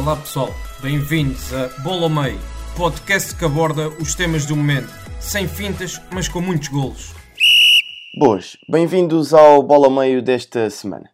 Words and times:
Olá 0.00 0.16
pessoal, 0.16 0.48
bem-vindos 0.80 1.52
a 1.52 1.68
Bola 1.82 2.04
ao 2.04 2.08
Meio, 2.08 2.38
podcast 2.74 3.36
que 3.36 3.44
aborda 3.44 3.90
os 4.00 4.14
temas 4.14 4.46
do 4.46 4.56
momento, 4.56 4.88
sem 5.20 5.46
fintas, 5.46 6.00
mas 6.10 6.26
com 6.26 6.40
muitos 6.40 6.68
golos. 6.68 7.12
Boas, 8.18 8.56
bem-vindos 8.66 9.34
ao 9.34 9.62
Bola 9.62 9.88
ao 9.88 9.92
Meio 9.92 10.22
desta 10.22 10.70
semana. 10.70 11.10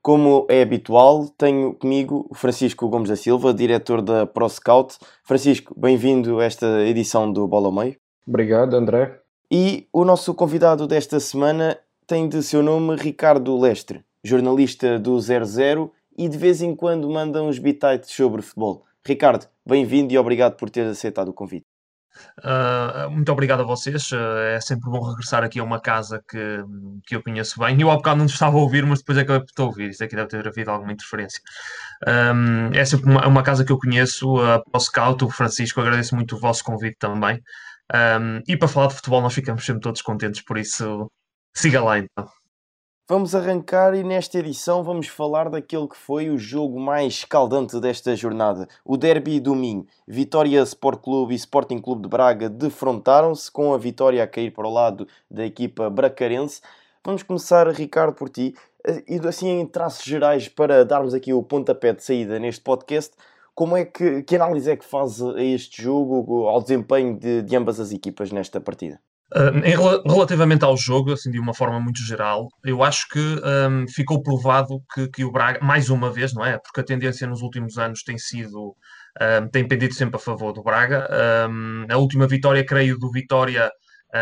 Como 0.00 0.46
é 0.48 0.62
habitual, 0.62 1.26
tenho 1.36 1.74
comigo 1.74 2.28
o 2.30 2.34
Francisco 2.34 2.88
Gomes 2.88 3.08
da 3.08 3.16
Silva, 3.16 3.52
diretor 3.52 4.00
da 4.00 4.24
ProScout. 4.24 4.96
Francisco, 5.24 5.74
bem-vindo 5.76 6.38
a 6.38 6.44
esta 6.44 6.86
edição 6.86 7.32
do 7.32 7.44
Bola 7.48 7.66
ao 7.66 7.72
Meio. 7.72 7.96
Obrigado, 8.24 8.76
André. 8.76 9.18
E 9.50 9.88
o 9.92 10.04
nosso 10.04 10.32
convidado 10.32 10.86
desta 10.86 11.18
semana 11.18 11.76
tem 12.06 12.28
de 12.28 12.40
seu 12.44 12.62
nome 12.62 12.94
Ricardo 12.94 13.58
Lestre, 13.58 14.04
jornalista 14.22 14.96
do 14.96 15.18
00 15.18 15.92
e 16.18 16.28
de 16.28 16.36
vez 16.36 16.60
em 16.60 16.74
quando 16.74 17.08
manda 17.08 17.40
uns 17.42 17.60
bitites 17.60 18.10
sobre 18.10 18.42
futebol. 18.42 18.84
Ricardo, 19.06 19.46
bem-vindo 19.64 20.12
e 20.12 20.18
obrigado 20.18 20.56
por 20.56 20.68
ter 20.68 20.84
aceitado 20.84 21.28
o 21.28 21.32
convite. 21.32 21.64
Uh, 22.40 23.08
muito 23.10 23.30
obrigado 23.30 23.60
a 23.60 23.64
vocês. 23.64 24.10
Uh, 24.10 24.38
é 24.50 24.60
sempre 24.60 24.90
bom 24.90 25.00
regressar 25.00 25.44
aqui 25.44 25.60
a 25.60 25.62
uma 25.62 25.80
casa 25.80 26.20
que, 26.28 26.64
que 27.06 27.14
eu 27.14 27.22
conheço 27.22 27.60
bem. 27.60 27.80
Eu 27.80 27.90
há 27.90 27.96
bocado 27.96 28.18
não 28.18 28.26
estava 28.26 28.56
a 28.56 28.60
ouvir, 28.60 28.84
mas 28.84 28.98
depois 28.98 29.16
acabei 29.16 29.40
por 29.40 29.52
te 29.52 29.62
ouvir. 29.62 29.90
Isso 29.90 30.02
aqui 30.02 30.16
deve 30.16 30.28
ter 30.28 30.46
havido 30.46 30.70
alguma 30.72 30.92
interferência. 30.92 31.40
Um, 32.06 32.72
é 32.74 32.84
sempre 32.84 33.08
uma, 33.08 33.24
uma, 33.26 33.42
casa 33.44 33.64
que 33.64 33.70
eu 33.70 33.78
conheço. 33.78 34.36
Uh, 34.36 34.60
o 34.74 34.80
Scout, 34.80 35.24
o 35.24 35.30
Francisco, 35.30 35.80
agradeço 35.80 36.16
muito 36.16 36.34
o 36.34 36.40
vosso 36.40 36.64
convite 36.64 36.96
também. 36.98 37.40
Um, 37.94 38.42
e 38.46 38.56
para 38.56 38.68
falar 38.68 38.88
de 38.88 38.94
futebol, 38.94 39.22
nós 39.22 39.32
ficamos 39.32 39.64
sempre 39.64 39.80
todos 39.80 40.02
contentes, 40.02 40.42
por 40.42 40.58
isso 40.58 41.10
siga 41.54 41.82
lá 41.82 41.98
então. 41.98 42.28
Vamos 43.10 43.34
arrancar 43.34 43.94
e 43.94 44.04
nesta 44.04 44.38
edição 44.38 44.84
vamos 44.84 45.08
falar 45.08 45.48
daquele 45.48 45.88
que 45.88 45.96
foi 45.96 46.28
o 46.28 46.36
jogo 46.36 46.78
mais 46.78 47.14
escaldante 47.14 47.80
desta 47.80 48.14
jornada, 48.14 48.68
o 48.84 48.98
Derby 48.98 49.40
do 49.40 49.54
Minho. 49.54 49.86
Vitória 50.06 50.60
Sport 50.60 51.00
Clube 51.00 51.32
e 51.32 51.36
Sporting 51.36 51.78
Clube 51.78 52.02
de 52.02 52.08
Braga 52.10 52.50
defrontaram-se 52.50 53.50
com 53.50 53.72
a 53.72 53.78
vitória 53.78 54.22
a 54.22 54.26
cair 54.26 54.50
para 54.50 54.68
o 54.68 54.70
lado 54.70 55.08
da 55.30 55.46
equipa 55.46 55.88
bracarense. 55.88 56.60
Vamos 57.02 57.22
começar, 57.22 57.66
Ricardo, 57.68 58.12
por 58.12 58.28
ti. 58.28 58.54
E 59.08 59.26
assim 59.26 59.58
em 59.58 59.64
traços 59.64 60.04
gerais, 60.04 60.46
para 60.46 60.84
darmos 60.84 61.14
aqui 61.14 61.32
o 61.32 61.42
pontapé 61.42 61.94
de 61.94 62.04
saída 62.04 62.38
neste 62.38 62.60
podcast, 62.60 63.16
como 63.54 63.74
é 63.74 63.86
que, 63.86 64.22
que 64.22 64.36
análise 64.36 64.70
é 64.70 64.76
que 64.76 64.84
faz 64.84 65.22
a 65.22 65.42
este 65.42 65.82
jogo, 65.82 66.46
ao 66.46 66.60
desempenho 66.60 67.18
de, 67.18 67.40
de 67.40 67.56
ambas 67.56 67.80
as 67.80 67.90
equipas 67.90 68.30
nesta 68.30 68.60
partida? 68.60 69.00
Uh, 69.34 69.58
em, 69.62 69.76
relativamente 70.10 70.64
ao 70.64 70.76
jogo, 70.76 71.12
assim, 71.12 71.30
de 71.30 71.38
uma 71.38 71.52
forma 71.52 71.78
muito 71.78 72.00
geral, 72.00 72.48
eu 72.64 72.82
acho 72.82 73.06
que 73.08 73.18
um, 73.18 73.86
ficou 73.86 74.22
provado 74.22 74.80
que, 74.94 75.06
que, 75.08 75.24
o 75.24 75.30
Braga, 75.30 75.60
mais 75.62 75.90
uma 75.90 76.10
vez, 76.10 76.32
não 76.32 76.44
é? 76.44 76.58
Porque 76.58 76.80
a 76.80 76.84
tendência 76.84 77.26
nos 77.26 77.42
últimos 77.42 77.76
anos 77.76 78.02
tem 78.02 78.16
sido, 78.16 78.74
um, 79.20 79.48
tem 79.48 79.68
pendido 79.68 79.92
sempre 79.94 80.16
a 80.16 80.18
favor 80.18 80.52
do 80.52 80.62
Braga. 80.62 81.06
Um, 81.50 81.86
a 81.90 81.98
última 81.98 82.26
vitória, 82.26 82.64
creio, 82.64 82.98
do 82.98 83.10
Vitória 83.10 83.70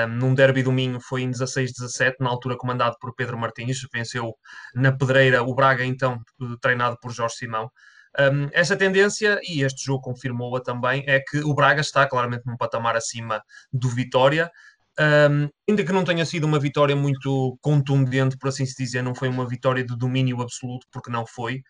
num 0.09 0.35
derby 0.35 0.65
do 0.65 0.73
Minho 0.73 0.99
foi 1.01 1.23
em 1.23 1.31
16-17, 1.31 2.17
na 2.19 2.29
altura 2.29 2.57
comandado 2.57 2.97
por 3.01 3.15
Pedro 3.15 3.39
Martins, 3.39 3.87
venceu 3.93 4.35
na 4.75 4.91
pedreira 4.91 5.45
o 5.45 5.55
Braga, 5.55 5.85
então 5.85 6.19
treinado 6.61 6.97
por 7.01 7.13
Jorge 7.13 7.37
Simão. 7.37 7.71
Um, 8.19 8.49
essa 8.53 8.77
tendência, 8.77 9.39
e 9.43 9.63
este 9.63 9.85
jogo 9.85 10.01
confirmou-a 10.01 10.61
também, 10.63 11.05
é 11.07 11.21
que 11.21 11.39
o 11.41 11.55
Braga 11.55 11.83
está 11.83 12.07
claramente 12.09 12.47
num 12.47 12.57
patamar 12.57 12.97
acima 12.97 13.43
do 13.71 13.89
Vitória. 13.91 14.51
Um, 14.99 15.49
ainda 15.69 15.85
que 15.85 15.93
não 15.93 16.05
tenha 16.05 16.25
sido 16.25 16.45
uma 16.45 16.59
vitória 16.59 16.97
muito 16.97 17.59
contundente, 17.61 18.39
por 18.39 18.49
assim 18.49 18.65
se 18.65 18.83
dizer, 18.83 19.03
não 19.03 19.15
foi 19.15 19.29
uma 19.29 19.47
vitória 19.47 19.85
de 19.85 19.97
domínio 19.97 20.41
absoluto, 20.41 20.87
porque 20.91 21.11
não 21.11 21.27
foi. 21.27 21.63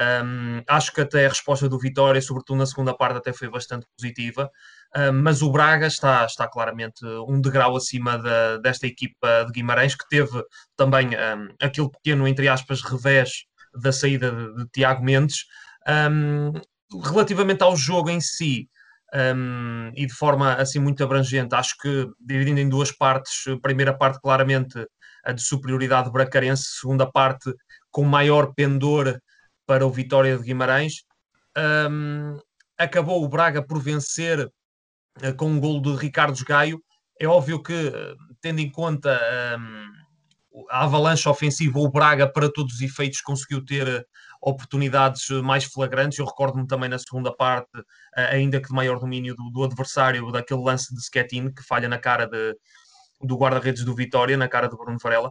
Um, 0.00 0.62
acho 0.66 0.92
que 0.92 1.02
até 1.02 1.26
a 1.26 1.28
resposta 1.28 1.68
do 1.68 1.78
Vitória, 1.78 2.20
sobretudo 2.20 2.58
na 2.58 2.66
segunda 2.66 2.96
parte, 2.96 3.18
até 3.18 3.32
foi 3.32 3.48
bastante 3.48 3.86
positiva. 3.96 4.50
Um, 4.96 5.12
mas 5.22 5.42
o 5.42 5.50
Braga 5.50 5.86
está, 5.86 6.24
está 6.24 6.48
claramente 6.48 7.04
um 7.28 7.40
degrau 7.40 7.76
acima 7.76 8.18
da, 8.18 8.56
desta 8.58 8.86
equipa 8.86 9.44
de 9.46 9.52
Guimarães, 9.52 9.94
que 9.94 10.08
teve 10.08 10.42
também 10.76 11.10
aquele 11.60 11.90
pequeno, 11.90 12.26
entre 12.26 12.48
aspas, 12.48 12.82
revés 12.82 13.44
da 13.74 13.92
saída 13.92 14.30
de, 14.30 14.54
de 14.56 14.68
Tiago 14.70 15.04
Mendes. 15.04 15.44
relativamente 17.04 17.62
ao 17.62 17.76
jogo 17.76 18.10
em 18.10 18.20
si, 18.20 18.68
um, 19.14 19.92
e 19.94 20.06
de 20.06 20.12
forma 20.12 20.54
assim 20.54 20.78
muito 20.78 21.02
abrangente. 21.04 21.54
Acho 21.54 21.76
que 21.78 22.08
dividindo 22.20 22.60
em 22.60 22.68
duas 22.68 22.90
partes, 22.90 23.44
primeira 23.60 23.92
parte 23.92 24.20
claramente 24.20 24.86
a 25.24 25.32
de 25.32 25.42
superioridade 25.42 26.10
bracarense, 26.10 26.80
segunda 26.80 27.10
parte 27.10 27.52
com 27.90 28.04
maior 28.04 28.54
pendor 28.54 29.20
para 29.66 29.86
o 29.86 29.90
Vitória 29.90 30.36
de 30.36 30.42
Guimarães. 30.42 31.04
Um, 31.56 32.38
acabou 32.76 33.22
o 33.22 33.28
Braga 33.28 33.62
por 33.62 33.80
vencer 33.80 34.46
uh, 34.46 35.36
com 35.36 35.50
um 35.50 35.60
gol 35.60 35.80
de 35.80 35.94
Ricardo 35.94 36.42
Gaio. 36.44 36.82
É 37.20 37.26
óbvio 37.26 37.62
que, 37.62 37.92
tendo 38.40 38.60
em 38.60 38.70
conta 38.70 39.20
um, 39.58 40.66
a 40.70 40.84
avalanche 40.84 41.28
ofensiva, 41.28 41.78
o 41.78 41.88
Braga, 41.88 42.26
para 42.26 42.50
todos 42.50 42.74
os 42.74 42.80
efeitos, 42.80 43.20
conseguiu 43.20 43.64
ter 43.64 44.06
oportunidades 44.42 45.28
mais 45.42 45.64
flagrantes. 45.64 46.18
Eu 46.18 46.26
recordo-me 46.26 46.66
também 46.66 46.88
na 46.88 46.98
segunda 46.98 47.34
parte, 47.34 47.70
eh, 48.16 48.34
ainda 48.36 48.60
que 48.60 48.68
de 48.68 48.74
maior 48.74 48.98
domínio 48.98 49.36
do, 49.36 49.50
do 49.50 49.64
adversário, 49.64 50.32
daquele 50.32 50.62
lance 50.62 50.94
de 50.94 51.00
Schettino 51.00 51.54
que 51.54 51.62
falha 51.62 51.88
na 51.88 51.98
cara 51.98 52.26
de, 52.26 52.56
do 53.20 53.36
guarda-redes 53.36 53.84
do 53.84 53.94
Vitória, 53.94 54.36
na 54.36 54.48
cara 54.48 54.68
de 54.68 54.76
Bruno 54.76 54.98
Varela. 55.00 55.30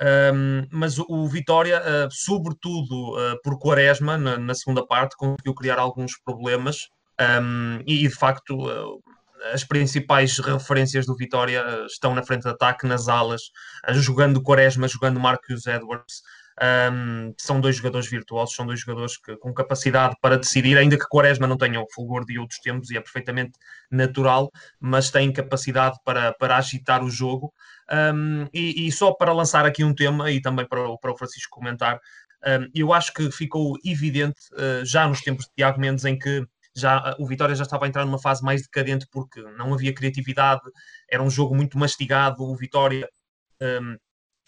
Um, 0.00 0.66
mas 0.72 0.98
o, 0.98 1.04
o 1.08 1.28
Vitória, 1.28 1.80
uh, 1.80 2.08
sobretudo 2.10 3.12
uh, 3.12 3.40
por 3.42 3.58
Quaresma, 3.58 4.16
na, 4.16 4.38
na, 4.38 4.54
segunda 4.54 4.84
parte, 4.84 5.16
conseguiu 5.16 5.54
criar 5.54 5.78
alguns 5.78 6.18
problemas 6.24 6.88
um, 7.20 7.78
e, 7.86 7.98
de 7.98 8.10
facto, 8.10 8.56
uh, 8.56 9.00
as 9.52 9.64
principais 9.64 10.38
referências 10.38 11.04
do 11.04 11.16
Vitória 11.16 11.62
estão 11.86 12.14
na 12.14 12.22
frente 12.22 12.42
de 12.42 12.48
ataque, 12.48 12.86
nas 12.86 13.08
alas, 13.08 13.42
jogando 13.90 14.42
Quaresma, 14.42 14.88
jogando 14.88 15.20
Marcus 15.20 15.66
Edwards, 15.66 16.22
um, 16.60 17.32
são 17.38 17.60
dois 17.60 17.76
jogadores 17.76 18.08
virtuosos, 18.08 18.54
são 18.54 18.66
dois 18.66 18.80
jogadores 18.80 19.16
que, 19.16 19.36
com 19.36 19.52
capacidade 19.54 20.14
para 20.20 20.38
decidir, 20.38 20.76
ainda 20.76 20.98
que 20.98 21.08
Quaresma 21.08 21.46
não 21.46 21.56
tenha 21.56 21.80
o 21.80 21.86
fulgor 21.92 22.24
de 22.24 22.38
outros 22.38 22.60
tempos 22.60 22.90
e 22.90 22.96
é 22.96 23.00
perfeitamente 23.00 23.52
natural, 23.90 24.50
mas 24.78 25.10
têm 25.10 25.32
capacidade 25.32 25.98
para, 26.04 26.32
para 26.34 26.56
agitar 26.56 27.02
o 27.02 27.10
jogo. 27.10 27.52
Um, 27.90 28.46
e, 28.52 28.86
e, 28.86 28.92
só 28.92 29.12
para 29.12 29.32
lançar 29.32 29.66
aqui 29.66 29.84
um 29.84 29.94
tema 29.94 30.30
e 30.30 30.40
também 30.40 30.66
para, 30.66 30.88
o, 30.88 30.98
para 30.98 31.12
o 31.12 31.16
Francisco 31.16 31.58
comentar, 31.58 31.98
um, 32.44 32.68
eu 32.74 32.92
acho 32.92 33.12
que 33.12 33.30
ficou 33.30 33.76
evidente 33.84 34.40
uh, 34.54 34.84
já 34.84 35.06
nos 35.06 35.20
tempos 35.20 35.46
de 35.46 35.52
Tiago 35.56 35.80
Mendes 35.80 36.04
em 36.04 36.18
que 36.18 36.44
já 36.74 37.14
o 37.18 37.26
Vitória 37.26 37.54
já 37.54 37.64
estava 37.64 37.84
a 37.84 37.88
entrar 37.88 38.04
numa 38.04 38.18
fase 38.18 38.42
mais 38.42 38.62
decadente 38.62 39.06
porque 39.10 39.42
não 39.58 39.74
havia 39.74 39.94
criatividade, 39.94 40.62
era 41.10 41.22
um 41.22 41.30
jogo 41.30 41.54
muito 41.54 41.78
mastigado, 41.78 42.42
o 42.42 42.56
Vitória 42.56 43.08
um, 43.60 43.96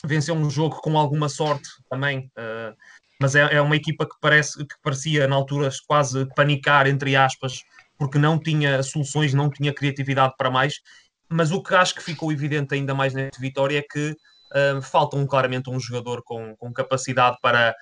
venceu 0.04 0.34
um 0.34 0.50
jogo 0.50 0.80
com 0.80 0.98
alguma 0.98 1.28
sorte 1.28 1.68
também, 1.88 2.30
uh, 2.38 2.74
mas 3.20 3.34
é, 3.34 3.54
é, 3.54 3.60
uma 3.60 3.76
equipa 3.76 4.04
que 4.06 4.16
parece 4.20 4.58
que 4.58 4.74
parecia 4.82 5.26
na 5.26 5.36
altura 5.36 5.70
quase 5.86 6.26
panicar, 6.34 6.86
entre 6.86 7.16
aspas, 7.16 7.62
porque 7.96 8.18
não 8.18 8.38
tinha 8.38 8.82
soluções, 8.82 9.32
não 9.32 9.48
tinha 9.48 9.72
criatividade 9.72 10.34
para 10.36 10.50
mais. 10.50 10.80
Mas 11.28 11.50
o 11.50 11.62
que 11.62 11.74
acho 11.74 11.94
que 11.94 12.02
ficou 12.02 12.32
evidente 12.32 12.74
ainda 12.74 12.94
mais 12.94 13.14
nesta 13.14 13.40
vitória 13.40 13.78
é 13.78 13.82
que 13.82 14.10
uh, 14.10 14.82
falta 14.82 15.16
um, 15.16 15.26
claramente 15.26 15.70
um 15.70 15.80
jogador 15.80 16.22
com, 16.22 16.54
com 16.56 16.72
capacidade 16.72 17.36
para, 17.40 17.74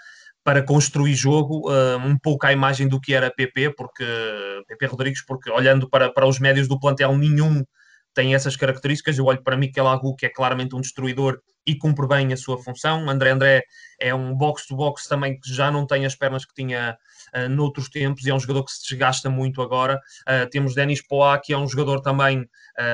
para 0.44 0.62
construir 0.62 1.14
jogo, 1.14 1.70
uh, 1.70 1.96
um 1.98 2.16
pouco 2.18 2.46
à 2.46 2.52
imagem 2.52 2.86
do 2.86 3.00
que 3.00 3.14
era 3.14 3.32
PP, 3.34 3.74
porque 3.76 4.04
PP 4.68 4.86
Rodrigues, 4.86 5.24
porque 5.24 5.50
olhando 5.50 5.88
para, 5.88 6.12
para 6.12 6.26
os 6.26 6.38
médios 6.38 6.68
do 6.68 6.78
plantel, 6.78 7.16
nenhum 7.16 7.64
tem 8.14 8.34
essas 8.34 8.56
características. 8.56 9.18
Eu 9.18 9.26
olho 9.26 9.42
para 9.42 9.56
Mikel 9.56 9.88
Agu, 9.88 10.14
que 10.16 10.26
é 10.26 10.28
claramente 10.28 10.74
um 10.74 10.80
destruidor 10.80 11.40
e 11.66 11.76
cumpre 11.76 12.06
bem 12.06 12.32
a 12.32 12.36
sua 12.36 12.58
função. 12.62 13.08
André 13.08 13.30
André 13.30 13.62
é 14.00 14.14
um 14.14 14.34
box-to-box 14.34 15.06
também 15.06 15.38
que 15.38 15.52
já 15.52 15.70
não 15.70 15.86
tem 15.86 16.04
as 16.04 16.14
pernas 16.14 16.44
que 16.44 16.54
tinha 16.54 16.96
uh, 17.34 17.48
noutros 17.48 17.88
tempos 17.88 18.24
e 18.24 18.30
é 18.30 18.34
um 18.34 18.40
jogador 18.40 18.64
que 18.64 18.72
se 18.72 18.88
desgasta 18.88 19.30
muito 19.30 19.62
agora. 19.62 20.00
Uh, 20.22 20.48
temos 20.50 20.74
Denis 20.74 21.00
Poá, 21.06 21.38
que 21.38 21.52
é 21.52 21.58
um 21.58 21.68
jogador 21.68 22.00
também 22.00 22.48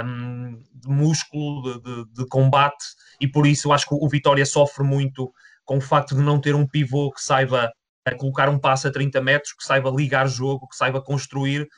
um, 0.04 0.58
de 0.74 0.88
músculo, 0.88 1.62
de, 1.62 1.82
de, 1.82 2.12
de, 2.12 2.26
combate, 2.28 2.84
e 3.20 3.26
por 3.28 3.46
isso 3.46 3.68
eu 3.68 3.72
acho 3.72 3.88
que 3.88 3.94
o 3.94 4.08
Vitória 4.08 4.44
sofre 4.44 4.84
muito 4.84 5.32
com 5.64 5.78
o 5.78 5.80
facto 5.80 6.14
de 6.14 6.22
não 6.22 6.40
ter 6.40 6.54
um 6.54 6.66
pivô 6.66 7.10
que 7.10 7.22
saiba 7.22 7.70
a 8.04 8.14
colocar 8.14 8.48
um 8.48 8.58
passo 8.58 8.88
a 8.88 8.92
30 8.92 9.20
metros, 9.20 9.52
que 9.52 9.64
saiba 9.64 9.90
ligar 9.90 10.26
jogo, 10.26 10.68
que 10.68 10.76
saiba 10.76 11.00
construir, 11.00 11.68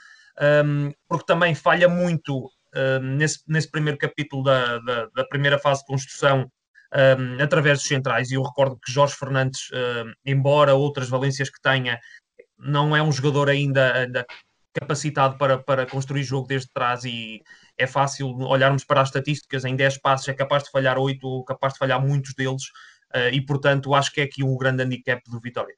um, 0.65 0.93
porque 1.09 1.27
também 1.27 1.55
falha 1.55 1.89
muito 1.89 2.51
um, 2.75 3.17
nesse, 3.17 3.41
nesse 3.49 3.71
primeiro 3.71 3.99
capítulo 3.99 4.43
da, 4.43 4.79
da, 4.79 5.07
da 5.15 5.25
primeira 5.25 5.59
fase 5.59 5.81
de 5.81 5.87
construção 5.87 6.51
um, 6.95 7.43
através 7.43 7.79
dos 7.79 7.89
centrais. 7.89 8.31
E 8.31 8.35
eu 8.35 8.43
recordo 8.43 8.79
que 8.79 8.93
Jorge 8.93 9.15
Fernandes, 9.15 9.71
embora 10.25 10.75
outras 10.75 11.09
valências 11.09 11.51
que 11.51 11.61
tenha, 11.61 11.99
não 12.59 12.95
é 12.95 13.03
um 13.03 13.13
jogador 13.13 13.49
ainda, 13.49 13.93
ainda 13.95 14.27
capacitado 14.73 15.37
para, 15.37 15.59
para 15.59 15.87
construir 15.87 16.23
jogo 16.23 16.47
desde 16.47 16.71
trás 16.73 17.05
e 17.05 17.43
é 17.77 17.87
fácil 17.87 18.29
olharmos 18.29 18.85
para 18.85 19.01
as 19.01 19.09
estatísticas, 19.09 19.65
em 19.65 19.75
10 19.75 19.99
passos 19.99 20.29
é 20.29 20.35
capaz 20.35 20.65
de 20.65 20.71
falhar 20.71 20.99
8 20.99 21.27
ou 21.27 21.45
capaz 21.45 21.73
de 21.73 21.79
falhar 21.79 22.01
muitos 22.01 22.35
deles 22.35 22.63
uh, 23.15 23.33
e 23.33 23.45
portanto 23.45 23.95
acho 23.95 24.13
que 24.13 24.21
é 24.21 24.25
aqui 24.25 24.45
um 24.45 24.57
grande 24.57 24.83
handicap 24.83 25.21
do 25.29 25.41
Vitória. 25.41 25.75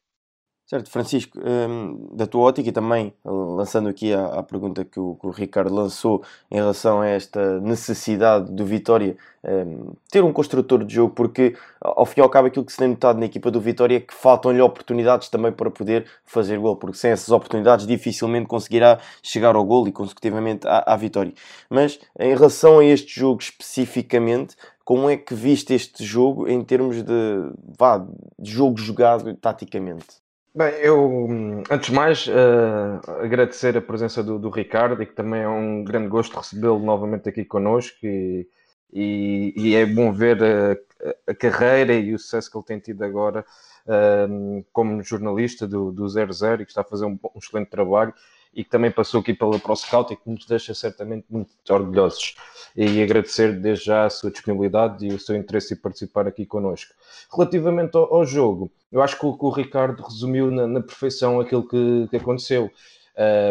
Certo, 0.73 0.91
Francisco, 0.91 1.39
hum, 1.39 2.09
da 2.15 2.27
tua 2.27 2.45
ótica 2.45 2.67
e 2.67 2.73
também 2.73 3.13
lançando 3.23 3.91
aqui 3.91 4.11
a, 4.15 4.25
a 4.39 4.43
pergunta 4.43 4.83
que 4.87 4.99
o, 4.99 5.17
que 5.17 5.27
o, 5.27 5.31
Ricardo 5.31 5.75
lançou 5.75 6.25
em 6.51 6.55
relação 6.55 7.03
a 7.03 7.09
esta 7.09 7.61
necessidade 7.61 8.51
do 8.51 8.65
Vitória 8.65 9.15
hum, 9.45 9.93
ter 10.11 10.25
um 10.25 10.33
construtor 10.33 10.83
de 10.83 10.95
jogo, 10.95 11.13
porque 11.13 11.55
ao 11.79 12.07
fim 12.07 12.21
e 12.21 12.23
ao 12.23 12.31
cabo 12.31 12.49
aquilo 12.49 12.65
que 12.65 12.73
se 12.73 12.79
tem 12.79 12.89
notado 12.89 13.19
na 13.19 13.27
equipa 13.27 13.51
do 13.51 13.61
Vitória 13.61 13.97
é 13.99 14.01
que 14.01 14.15
faltam-lhe 14.15 14.63
oportunidades 14.63 15.29
também 15.29 15.53
para 15.53 15.71
poder 15.71 16.07
fazer 16.25 16.59
gol, 16.59 16.77
porque 16.77 16.97
sem 16.97 17.11
essas 17.11 17.29
oportunidades 17.29 17.87
dificilmente 17.87 18.47
conseguirá 18.47 18.99
chegar 19.23 19.55
ao 19.55 19.67
gol 19.67 19.87
e 19.87 19.93
consecutivamente 19.93 20.67
à, 20.67 20.95
à 20.95 20.97
vitória. 20.97 21.35
Mas 21.69 22.01
em 22.19 22.35
relação 22.35 22.79
a 22.79 22.85
este 22.87 23.21
jogo 23.21 23.43
especificamente, 23.43 24.57
como 24.87 25.11
é 25.11 25.19
que 25.19 25.35
viste 25.35 25.75
este 25.75 26.03
jogo 26.03 26.49
em 26.49 26.65
termos 26.65 27.03
de, 27.03 27.53
vá, 27.79 27.99
de 28.39 28.51
jogo 28.51 28.79
jogado 28.79 29.35
taticamente? 29.35 30.22
Bem, 30.55 30.75
eu, 30.83 31.29
antes 31.71 31.89
de 31.89 31.95
mais, 31.95 32.27
uh, 32.27 33.11
agradecer 33.23 33.75
a 33.75 33.81
presença 33.81 34.23
do, 34.23 34.39
do, 34.39 34.51
Ricardo 34.51 35.03
e 35.03 35.07
que 35.07 35.15
também 35.15 35.41
é 35.41 35.49
um 35.49 35.83
grande 35.83 36.09
gosto 36.09 36.37
recebê-lo 36.37 36.79
novamente 36.79 37.27
aqui 37.27 37.43
connosco 37.43 37.97
e, 38.05 38.47
e, 38.93 39.55
e 39.57 39.75
é 39.75 39.87
bom 39.87 40.13
ver 40.13 40.39
a, 40.45 41.31
a, 41.31 41.35
carreira 41.35 41.95
e 41.95 42.13
o 42.13 42.19
sucesso 42.19 42.51
que 42.51 42.59
ele 42.59 42.67
tem 42.67 42.79
tido 42.79 43.03
agora 43.03 43.47
uh, 43.87 44.63
como 44.75 45.03
jornalista 45.03 45.67
do, 45.67 45.91
do 45.91 46.07
00 46.07 46.61
e 46.61 46.67
que 46.67 46.71
está 46.71 46.83
a 46.83 46.85
fazer 46.85 47.07
um, 47.07 47.19
um 47.35 47.39
excelente 47.39 47.71
trabalho 47.71 48.13
e 48.55 48.63
que 48.63 48.71
também 48.71 48.91
passou 48.91 49.21
aqui 49.21 49.33
pela 49.33 49.59
ProScout 49.59 50.13
e 50.13 50.17
que 50.17 50.29
nos 50.29 50.47
deixa 50.47 50.75
certamente 50.75 51.27
muito 51.31 51.51
orgulhosos. 51.71 52.35
E 52.77 53.03
agradecer 53.03 53.59
desde 53.59 53.87
já 53.87 54.07
a 54.07 54.11
sua 54.11 54.31
disponibilidade 54.31 55.07
e 55.07 55.13
o 55.13 55.19
seu 55.19 55.37
interesse 55.37 55.75
em 55.75 55.77
participar 55.77 56.27
aqui 56.27 56.45
connosco. 56.45 56.93
Relativamente 57.33 57.97
ao, 57.97 58.15
ao 58.15 58.27
jogo, 58.27 58.71
eu 58.91 59.03
acho 59.03 59.19
que 59.19 59.27
o, 59.27 59.37
que 59.37 59.45
o 59.45 59.51
Ricardo 59.51 60.03
resumiu 60.03 60.51
na, 60.51 60.67
na, 60.67 60.81
perfeição 60.81 61.41
aquilo 61.41 61.67
que, 61.67 62.09
que 62.11 62.17
aconteceu. 62.17 62.71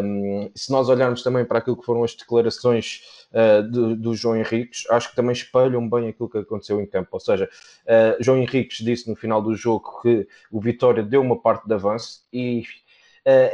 Um, 0.04 0.50
se 0.56 0.72
nós 0.72 0.90
olharmos 0.90 1.22
também 1.22 1.46
para 1.46 1.60
aquilo 1.60 1.78
que 1.78 1.86
foram 1.86 2.04
as 2.04 2.16
declarações 2.16 3.02
uh, 3.32 3.62
do, 3.62 3.96
do, 3.96 4.16
João 4.16 4.36
Henriques, 4.36 4.90
acho 4.90 5.12
que 5.12 5.16
também 5.16 5.34
espelham 5.34 5.88
bem 5.88 6.10
aquilo 6.10 6.30
que 6.30 6.40
aconteceu 6.40 6.82
em 6.82 6.86
campo. 6.88 7.10
Ou 7.12 7.20
seja, 7.20 7.48
uh, 7.86 8.24
João 8.24 8.40
Henriques 8.40 8.84
disse 8.84 9.08
no 9.08 9.16
final 9.16 9.42
do 9.42 9.56
jogo 9.56 10.02
que 10.02 10.28
o 10.52 10.60
Vitória 10.60 11.04
deu 11.04 11.22
uma 11.22 11.40
parte 11.40 11.68
de 11.68 11.74
avanço 11.76 12.24
e 12.34 12.64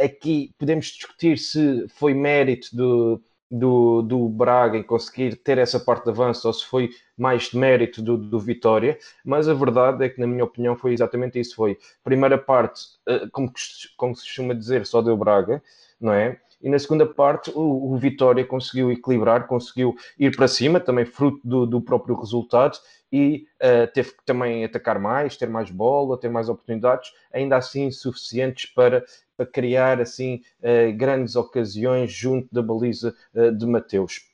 aqui 0.04 0.52
podemos 0.58 0.86
discutir 0.88 1.38
se 1.38 1.88
foi 1.90 2.14
mérito 2.14 2.76
do, 2.76 3.22
do, 3.50 4.02
do, 4.02 4.30
Braga 4.30 4.78
em 4.78 4.84
conseguir 4.84 5.36
ter 5.38 5.58
essa 5.58 5.80
parte 5.80 6.04
de 6.04 6.10
avanço 6.10 6.48
ou 6.48 6.54
se 6.54 6.66
foi 6.66 6.90
mais 7.18 7.44
de 7.44 7.58
mérito 7.58 8.02
do, 8.02 8.18
do, 8.18 8.40
Vitória, 8.40 8.98
mas 9.24 9.48
a 9.48 9.54
verdade 9.54 10.06
é 10.06 10.10
que, 10.10 10.20
na 10.20 10.28
minha 10.28 10.44
opinião, 10.44 10.76
foi 10.76 10.94
exatamente 10.94 11.40
isso. 11.40 11.56
Foi 11.56 11.78
primeira 12.04 12.38
parte, 12.38 12.82
uh, 13.10 13.30
como, 13.32 13.52
como 13.96 14.16
se 14.16 14.24
costuma 14.24 14.54
dizer, 14.54 14.86
só 14.86 15.02
deu 15.02 15.16
Braga, 15.16 15.62
não 16.00 16.14
é? 16.14 16.40
E 16.62 16.70
na 16.70 16.80
segunda 16.80 17.06
parte, 17.06 17.52
o, 17.54 17.94
o 17.94 17.98
Vitória 17.98 18.44
conseguiu 18.44 18.92
equilibrar, 18.92 19.48
conseguiu 19.48 19.96
ir 20.18 20.36
para 20.36 20.48
cima, 20.48 20.80
também 20.80 21.06
fruto 21.06 21.40
do, 21.44 21.66
do 21.66 21.82
próprio 21.82 22.16
resultado, 22.16 22.78
e 23.12 23.46
uh, 23.62 23.92
teve 23.94 24.12
que 24.12 24.26
também 24.26 24.66
atacar 24.66 25.00
mais, 25.00 25.38
ter 25.38 25.48
mais 25.48 25.70
bola, 25.70 26.20
ter 26.20 26.30
mais 26.30 26.50
oportunidades, 26.50 27.12
ainda 27.32 27.56
assim 27.56 27.90
suficientes 27.92 28.66
para 28.74 29.06
para 29.38 29.46
criar 29.46 30.02
assim 30.02 30.42
eh, 30.62 30.92
grandes 30.92 31.36
ocasiões 31.36 32.12
junto 32.12 32.48
da 32.52 32.62
baliza 32.62 33.16
eh, 33.36 33.52
de 33.52 33.66
Mateus. 33.68 34.28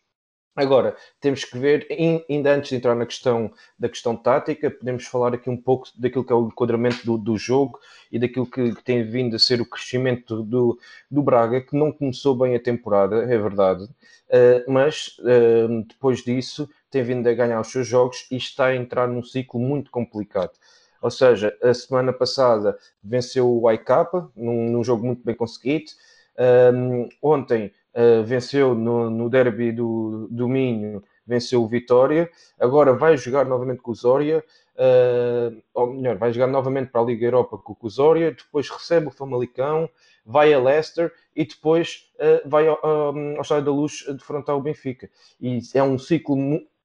Agora, 0.55 0.95
temos 1.19 1.43
que 1.43 1.57
ver, 1.57 1.87
ainda 2.29 2.53
antes 2.53 2.69
de 2.69 2.75
entrar 2.75 2.95
na 2.95 3.07
questão 3.07 3.51
da 3.77 3.89
questão 3.89 4.15
tática, 4.15 4.69
podemos 4.69 5.03
falar 5.05 5.33
aqui 5.33 5.49
um 5.49 5.57
pouco 5.57 5.87
daquilo 5.97 6.23
que 6.23 6.31
é 6.31 6.35
o 6.35 6.45
enquadramento 6.45 7.03
do, 7.03 7.17
do 7.17 7.37
jogo 7.37 7.79
e 8.11 8.19
daquilo 8.19 8.45
que, 8.45 8.75
que, 8.75 8.83
tem 8.83 9.03
vindo 9.03 9.35
a 9.35 9.39
ser 9.39 9.59
o 9.61 9.65
crescimento 9.65 10.43
do, 10.43 10.77
do 11.09 11.23
Braga, 11.23 11.59
que 11.59 11.75
não 11.75 11.91
começou 11.91 12.35
bem 12.35 12.55
a 12.55 12.59
temporada, 12.59 13.23
é 13.23 13.37
verdade, 13.37 13.85
uh, 13.85 14.71
mas 14.71 15.17
uh, 15.21 15.83
depois 15.87 16.23
disso 16.23 16.69
tem 16.91 17.01
vindo 17.01 17.27
a 17.27 17.33
ganhar 17.33 17.59
os 17.59 17.71
seus 17.71 17.87
jogos 17.87 18.27
e 18.29 18.37
está 18.37 18.67
a 18.67 18.75
entrar 18.75 19.07
num 19.07 19.23
ciclo 19.23 19.59
muito 19.59 19.89
complicado. 19.89 20.51
Ou 21.03 21.11
seja, 21.11 21.53
a 21.61 21.73
semana 21.73 22.13
passada 22.13 22.77
venceu 23.03 23.45
o 23.45 23.69
IK 23.69 23.89
num, 24.37 24.69
num 24.71 24.83
jogo 24.85 25.05
muito 25.05 25.21
bem 25.21 25.35
conseguido. 25.35 25.91
Um, 26.73 27.09
ontem 27.21 27.73
uh, 27.93 28.23
venceu 28.23 28.73
no, 28.73 29.09
no 29.09 29.29
derby 29.29 29.73
do, 29.73 30.29
do 30.31 30.47
Minho, 30.47 31.03
venceu 31.27 31.61
o 31.61 31.67
Vitória. 31.67 32.31
Agora 32.57 32.93
vai 32.93 33.17
jogar 33.17 33.45
novamente 33.45 33.81
com 33.81 33.91
o 33.91 33.95
Zória. 33.95 34.41
Uh, 34.75 35.61
ou 35.73 35.93
melhor, 35.93 36.15
vai 36.15 36.31
jogar 36.31 36.47
novamente 36.47 36.89
para 36.89 37.01
a 37.01 37.03
Liga 37.03 37.25
Europa 37.25 37.57
com 37.57 37.75
o 37.81 37.89
Zória. 37.89 38.31
Depois 38.31 38.69
recebe 38.69 39.07
o 39.07 39.11
Famalicão, 39.11 39.89
vai 40.25 40.53
a 40.53 40.59
Leicester 40.59 41.11
e 41.35 41.43
depois 41.45 42.09
uh, 42.15 42.49
vai 42.49 42.65
ao, 42.65 42.79
ao 42.81 43.41
Estádio 43.41 43.65
da 43.65 43.71
Luz 43.71 44.05
defrontar 44.07 44.55
o 44.55 44.61
Benfica. 44.61 45.09
E 45.41 45.59
é 45.73 45.83
um 45.83 45.99
ciclo 45.99 46.37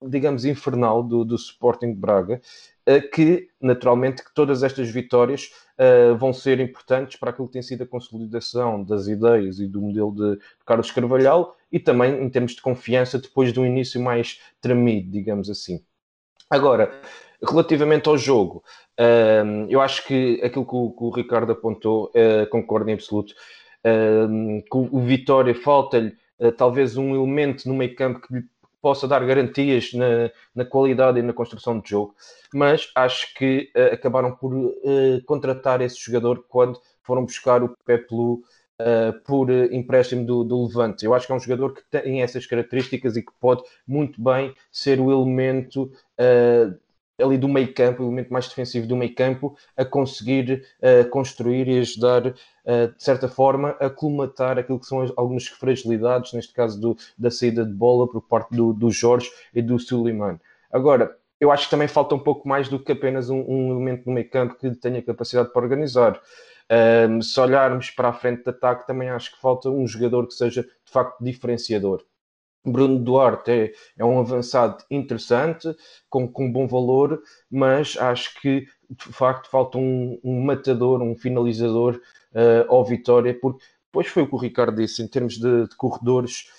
digamos, 0.03 0.45
infernal 0.45 1.03
do, 1.03 1.25
do 1.25 1.35
Sporting 1.35 1.93
de 1.93 1.99
Braga, 1.99 2.41
uh, 2.89 3.11
que, 3.11 3.49
naturalmente, 3.61 4.25
que 4.25 4.33
todas 4.33 4.62
estas 4.62 4.89
vitórias 4.89 5.50
uh, 5.79 6.17
vão 6.17 6.33
ser 6.33 6.61
importantes 6.61 7.19
para 7.19 7.31
aquilo 7.31 7.49
que 7.49 7.55
tem 7.55 7.62
sido 7.62 7.83
a 7.83 7.87
consolidação 7.87 8.83
das 8.85 9.09
ideias 9.09 9.59
e 9.59 9.67
do 9.67 9.81
modelo 9.81 10.12
de, 10.12 10.41
Carlos 10.65 10.91
Carvalhal 10.91 11.56
e 11.71 11.79
também 11.79 12.23
em 12.23 12.31
termos 12.31 12.53
de 12.53 12.62
confiança 12.62 13.19
depois 13.19 13.53
de 13.53 13.61
um 13.61 13.67
início 13.67 14.00
mais 14.00 14.41
tremido, 14.61 15.11
digamos 15.11 15.50
assim. 15.50 15.83
Agora, 16.49 16.91
relativamente 17.47 18.09
ao 18.09 18.17
jogo, 18.17 18.62
uh, 18.99 19.67
eu 19.69 19.81
acho 19.81 20.06
que 20.06 20.41
aquilo 20.43 20.65
que 20.65 20.77
o, 20.77 20.91
que 20.93 21.05
o 21.05 21.11
Ricardo 21.11 21.53
apontou, 21.53 22.12
concordo 22.50 22.89
em 22.91 22.95
absoluto, 22.95 23.35
que 23.83 24.77
o, 24.77 25.00
Vitória 25.00 25.55
falta-lhe 25.55 26.17
talvez 26.57 26.97
um 26.97 27.14
elemento 27.14 27.69
no 27.69 27.75
meio 27.75 27.95
campo 27.95 28.21
que 28.21 28.45
possa 28.80 29.08
dar 29.08 29.25
garantias 29.25 29.92
na, 29.92 30.30
na, 30.54 30.64
qualidade 30.64 31.18
e 31.18 31.23
na 31.23 31.32
construção 31.32 31.80
de 31.80 31.90
jogo, 31.90 32.14
mas 32.52 32.90
acho 32.94 33.35
que 33.35 33.70
uh, 33.76 33.94
acabaram 33.94 34.35
por 34.35 34.54
uh, 34.54 34.73
contratar 35.26 35.80
esse 35.80 35.99
jogador 36.00 36.44
quando 36.49 36.80
foram 37.02 37.25
buscar 37.25 37.62
o 37.62 37.75
Pepelu 37.85 38.35
uh, 38.35 39.12
por 39.25 39.50
empréstimo 39.50 40.25
do, 40.25 40.44
do, 40.44 40.66
Levante. 40.66 41.04
Eu 41.04 41.14
acho 41.14 41.26
que 41.26 41.32
é 41.32 41.37
um 41.37 41.40
jogador 41.40 41.75
que 41.75 41.82
tem 41.90 42.23
essas 42.23 42.47
características 42.47 43.16
e 43.16 43.23
que 43.23 43.32
pode 43.40 43.62
muito 43.87 44.23
bem 44.23 44.54
ser 44.70 45.00
o 45.00 45.11
elemento 45.11 45.90
ali 47.20 47.37
do 47.37 47.48
meio 47.48 47.72
campo, 47.75 48.02
o 48.02 48.06
elemento 48.06 48.32
mais 48.32 48.48
defensivo 48.48 48.87
do 48.87 48.96
meio 48.96 49.14
campo, 49.14 49.56
a 49.76 49.84
conseguir 49.84 50.64
uh, 50.80 51.08
construir 51.10 51.68
e 51.68 51.78
ajudar, 51.78 52.26
uh, 52.26 52.34
de 52.96 53.02
certa 53.02 53.28
forma, 53.28 53.70
a 53.80 53.90
colmatar 53.90 54.58
aquilo 54.58 54.78
que 54.78 54.87
são 54.87 55.00
as, 55.00 55.12
algumas 55.16 55.46
fragilidades, 55.46 56.32
neste 56.32 56.52
caso 56.52 56.80
do, 56.80 56.96
da 57.18 57.30
saída 57.30 57.64
de 57.64 57.72
bola 57.72 58.08
por 58.08 58.20
parte 58.22 58.54
do, 58.54 58.72
do 58.72 58.90
Jorge 58.90 59.30
e 59.54 59.60
do 59.60 59.78
Suleiman. 59.78 60.38
Agora, 60.70 61.16
eu 61.40 61.50
acho 61.52 61.64
que 61.64 61.70
também 61.70 61.88
falta 61.88 62.14
um 62.14 62.18
pouco 62.18 62.48
mais 62.48 62.68
do 62.68 62.78
que 62.78 62.92
apenas 62.92 63.30
um, 63.30 63.44
um 63.48 63.70
elemento 63.72 64.04
no 64.06 64.12
meio 64.12 64.28
campo 64.28 64.56
que 64.56 64.70
tenha 64.75 65.02
capacidade 65.02 65.52
para 65.52 65.62
organizar. 65.62 66.20
Um, 66.70 67.22
se 67.22 67.40
olharmos 67.40 67.90
para 67.90 68.08
a 68.08 68.12
frente 68.12 68.42
de 68.42 68.50
ataque, 68.50 68.87
também 68.87 69.08
acho 69.08 69.32
que 69.34 69.40
falta 69.40 69.70
um 69.70 69.87
jogador 69.87 70.26
que 70.26 70.34
seja 70.34 70.62
de 70.62 70.92
facto 70.92 71.22
diferenciador. 71.22 72.04
Bruno 72.70 72.98
Duarte 72.98 73.50
é, 73.50 73.72
é 73.98 74.04
um 74.04 74.18
avançado 74.18 74.84
interessante, 74.90 75.75
com, 76.08 76.26
com 76.26 76.50
bom 76.50 76.66
valor, 76.66 77.22
mas 77.50 77.96
acho 77.98 78.40
que 78.40 78.66
de 78.90 79.12
facto 79.12 79.50
falta 79.50 79.78
um, 79.78 80.18
um 80.25 80.40
matador, 80.40 81.02
um 81.02 81.16
finalizador 81.16 82.00
uh, 82.32 82.72
ao 82.72 82.84
Vitória, 82.84 83.38
porque 83.38 83.64
depois 83.87 84.06
foi 84.06 84.22
o 84.22 84.26
que 84.26 84.34
o 84.34 84.38
Ricardo 84.38 84.76
disse, 84.76 85.02
em 85.02 85.08
termos 85.08 85.38
de, 85.38 85.66
de 85.66 85.76
corredores 85.76 86.50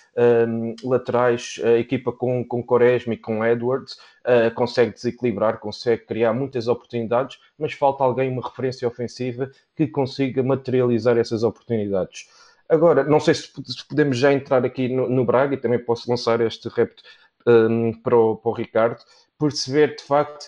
um, 0.47 0.75
laterais, 0.83 1.59
a 1.63 1.77
equipa 1.77 2.11
com, 2.11 2.43
com 2.43 2.63
Quaresma 2.63 3.13
e 3.13 3.17
com 3.17 3.45
Edwards 3.45 3.93
uh, 4.25 4.53
consegue 4.53 4.93
desequilibrar, 4.93 5.59
consegue 5.59 6.05
criar 6.05 6.33
muitas 6.33 6.67
oportunidades, 6.67 7.37
mas 7.57 7.73
falta 7.73 8.03
alguém, 8.03 8.29
uma 8.29 8.41
referência 8.41 8.87
ofensiva, 8.87 9.49
que 9.75 9.87
consiga 9.87 10.43
materializar 10.43 11.17
essas 11.17 11.43
oportunidades. 11.43 12.27
Agora, 12.69 13.03
não 13.03 13.19
sei 13.19 13.33
se, 13.33 13.51
podemos 13.87 14.17
já 14.17 14.31
entrar 14.31 14.63
aqui 14.63 14.87
no, 14.87 15.09
no, 15.09 15.25
Braga 15.25 15.55
e 15.55 15.57
também 15.57 15.79
posso 15.79 16.09
lançar 16.09 16.39
este 16.39 16.69
repto 16.69 17.01
um, 17.47 17.91
para, 17.93 18.15
o, 18.15 18.37
para 18.37 18.49
o 18.51 18.53
Ricardo, 18.53 19.01
perceber 19.39 19.95
de 19.95 20.03
facto 20.03 20.45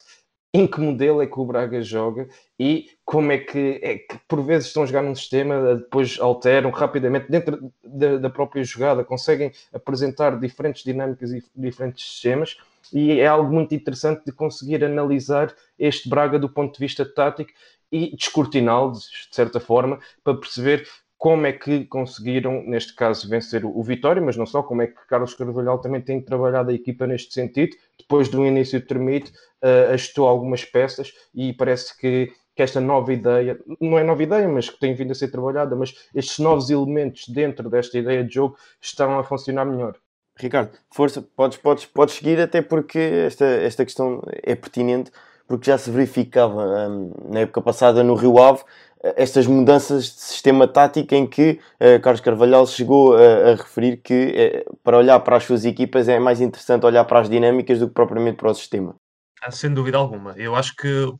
em 0.53 0.67
que 0.67 0.79
modelo 0.79 1.21
é 1.21 1.27
que 1.27 1.39
o 1.39 1.45
Braga 1.45 1.81
joga 1.81 2.27
e 2.59 2.89
como 3.05 3.31
é 3.31 3.37
que, 3.37 3.79
é 3.81 3.97
que 3.97 4.19
por 4.27 4.43
vezes 4.43 4.67
estão 4.67 4.83
a 4.83 4.85
jogar 4.85 5.01
num 5.01 5.15
sistema, 5.15 5.75
depois 5.75 6.19
alteram 6.19 6.69
rapidamente 6.69 7.31
dentro 7.31 7.71
da, 7.83 8.17
da 8.17 8.29
própria 8.29 8.63
jogada, 8.63 9.03
conseguem 9.03 9.51
apresentar 9.73 10.37
diferentes 10.39 10.83
dinâmicas 10.83 11.31
e 11.31 11.43
diferentes 11.55 12.05
sistemas 12.05 12.57
e 12.93 13.19
é 13.19 13.27
algo 13.27 13.51
muito 13.51 13.73
interessante 13.73 14.23
de 14.25 14.31
conseguir 14.31 14.83
analisar 14.83 15.55
este 15.79 16.09
Braga 16.09 16.37
do 16.37 16.49
ponto 16.49 16.73
de 16.73 16.79
vista 16.79 17.05
tático 17.05 17.51
e 17.91 18.15
descortiná-lo, 18.15 18.93
de 18.93 19.27
certa 19.31 19.59
forma, 19.59 19.99
para 20.23 20.37
perceber 20.37 20.87
como 21.21 21.45
é 21.45 21.53
que 21.53 21.85
conseguiram, 21.85 22.63
neste 22.63 22.95
caso, 22.95 23.29
vencer 23.29 23.63
o 23.63 23.83
Vitória, 23.83 24.19
mas 24.19 24.35
não 24.35 24.45
só, 24.47 24.63
como 24.63 24.81
é 24.81 24.87
que 24.87 24.95
Carlos 25.07 25.35
Carvalhal 25.35 25.77
também 25.77 26.01
tem 26.01 26.19
trabalhado 26.19 26.71
a 26.71 26.73
equipa 26.73 27.05
neste 27.05 27.31
sentido. 27.31 27.77
Depois 27.95 28.27
do 28.27 28.43
início 28.43 28.79
do 28.79 28.87
termite, 28.87 29.31
uh, 29.61 29.93
ajustou 29.93 30.27
algumas 30.27 30.65
peças 30.65 31.13
e 31.31 31.53
parece 31.53 31.95
que, 31.95 32.33
que 32.55 32.63
esta 32.63 32.81
nova 32.81 33.13
ideia, 33.13 33.59
não 33.79 33.99
é 33.99 34.03
nova 34.03 34.23
ideia, 34.23 34.47
mas 34.47 34.67
que 34.67 34.79
tem 34.79 34.95
vindo 34.95 35.11
a 35.11 35.13
ser 35.13 35.27
trabalhada, 35.27 35.75
mas 35.75 35.93
estes 36.15 36.39
novos 36.39 36.71
elementos 36.71 37.27
dentro 37.27 37.69
desta 37.69 37.99
ideia 37.99 38.23
de 38.23 38.33
jogo 38.33 38.57
estão 38.81 39.19
a 39.19 39.23
funcionar 39.23 39.63
melhor. 39.65 39.95
Ricardo, 40.35 40.71
força, 40.89 41.21
podes, 41.21 41.59
podes, 41.59 41.85
podes 41.85 42.15
seguir, 42.15 42.39
até 42.39 42.63
porque 42.63 42.97
esta, 42.97 43.45
esta 43.45 43.85
questão 43.85 44.23
é 44.41 44.55
pertinente, 44.55 45.11
porque 45.47 45.69
já 45.69 45.77
se 45.77 45.91
verificava 45.91 46.89
hum, 46.89 47.11
na 47.29 47.41
época 47.41 47.61
passada 47.61 48.03
no 48.03 48.15
Rio 48.15 48.39
Ave 48.39 48.63
estas 49.03 49.47
mudanças 49.47 50.03
de 50.05 50.21
sistema 50.21 50.67
tático 50.67 51.15
em 51.15 51.25
que 51.25 51.59
uh, 51.79 51.99
Carlos 52.01 52.21
Carvalhal 52.21 52.67
chegou 52.67 53.15
a, 53.15 53.51
a 53.51 53.55
referir 53.55 53.97
que 53.97 54.63
uh, 54.67 54.77
para 54.83 54.97
olhar 54.97 55.19
para 55.21 55.37
as 55.37 55.43
suas 55.43 55.65
equipas 55.65 56.07
é 56.07 56.19
mais 56.19 56.39
interessante 56.39 56.85
olhar 56.85 57.03
para 57.05 57.19
as 57.19 57.29
dinâmicas 57.29 57.79
do 57.79 57.87
que 57.87 57.93
propriamente 57.93 58.37
para 58.37 58.51
o 58.51 58.53
sistema. 58.53 58.95
Ah, 59.41 59.51
sem 59.51 59.73
dúvida 59.73 59.97
alguma. 59.97 60.33
Eu 60.37 60.55
acho 60.55 60.75
que 60.75 61.11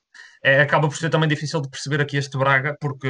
é, 0.44 0.62
acaba 0.62 0.88
por 0.88 0.98
ser 0.98 1.10
também 1.10 1.30
difícil 1.30 1.62
de 1.62 1.70
perceber 1.70 2.02
aqui 2.02 2.18
este 2.18 2.38
Braga, 2.38 2.76
porque 2.80 3.10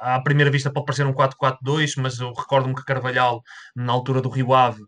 à 0.00 0.20
primeira 0.20 0.50
vista 0.50 0.70
pode 0.70 0.86
parecer 0.86 1.06
um 1.06 1.12
4-4-2, 1.12 1.94
mas 1.96 2.18
eu 2.18 2.32
recordo-me 2.32 2.74
que 2.74 2.84
Carvalhal, 2.84 3.42
na 3.74 3.92
altura 3.92 4.20
do 4.20 4.28
Rio 4.28 4.54
Ave, 4.54 4.82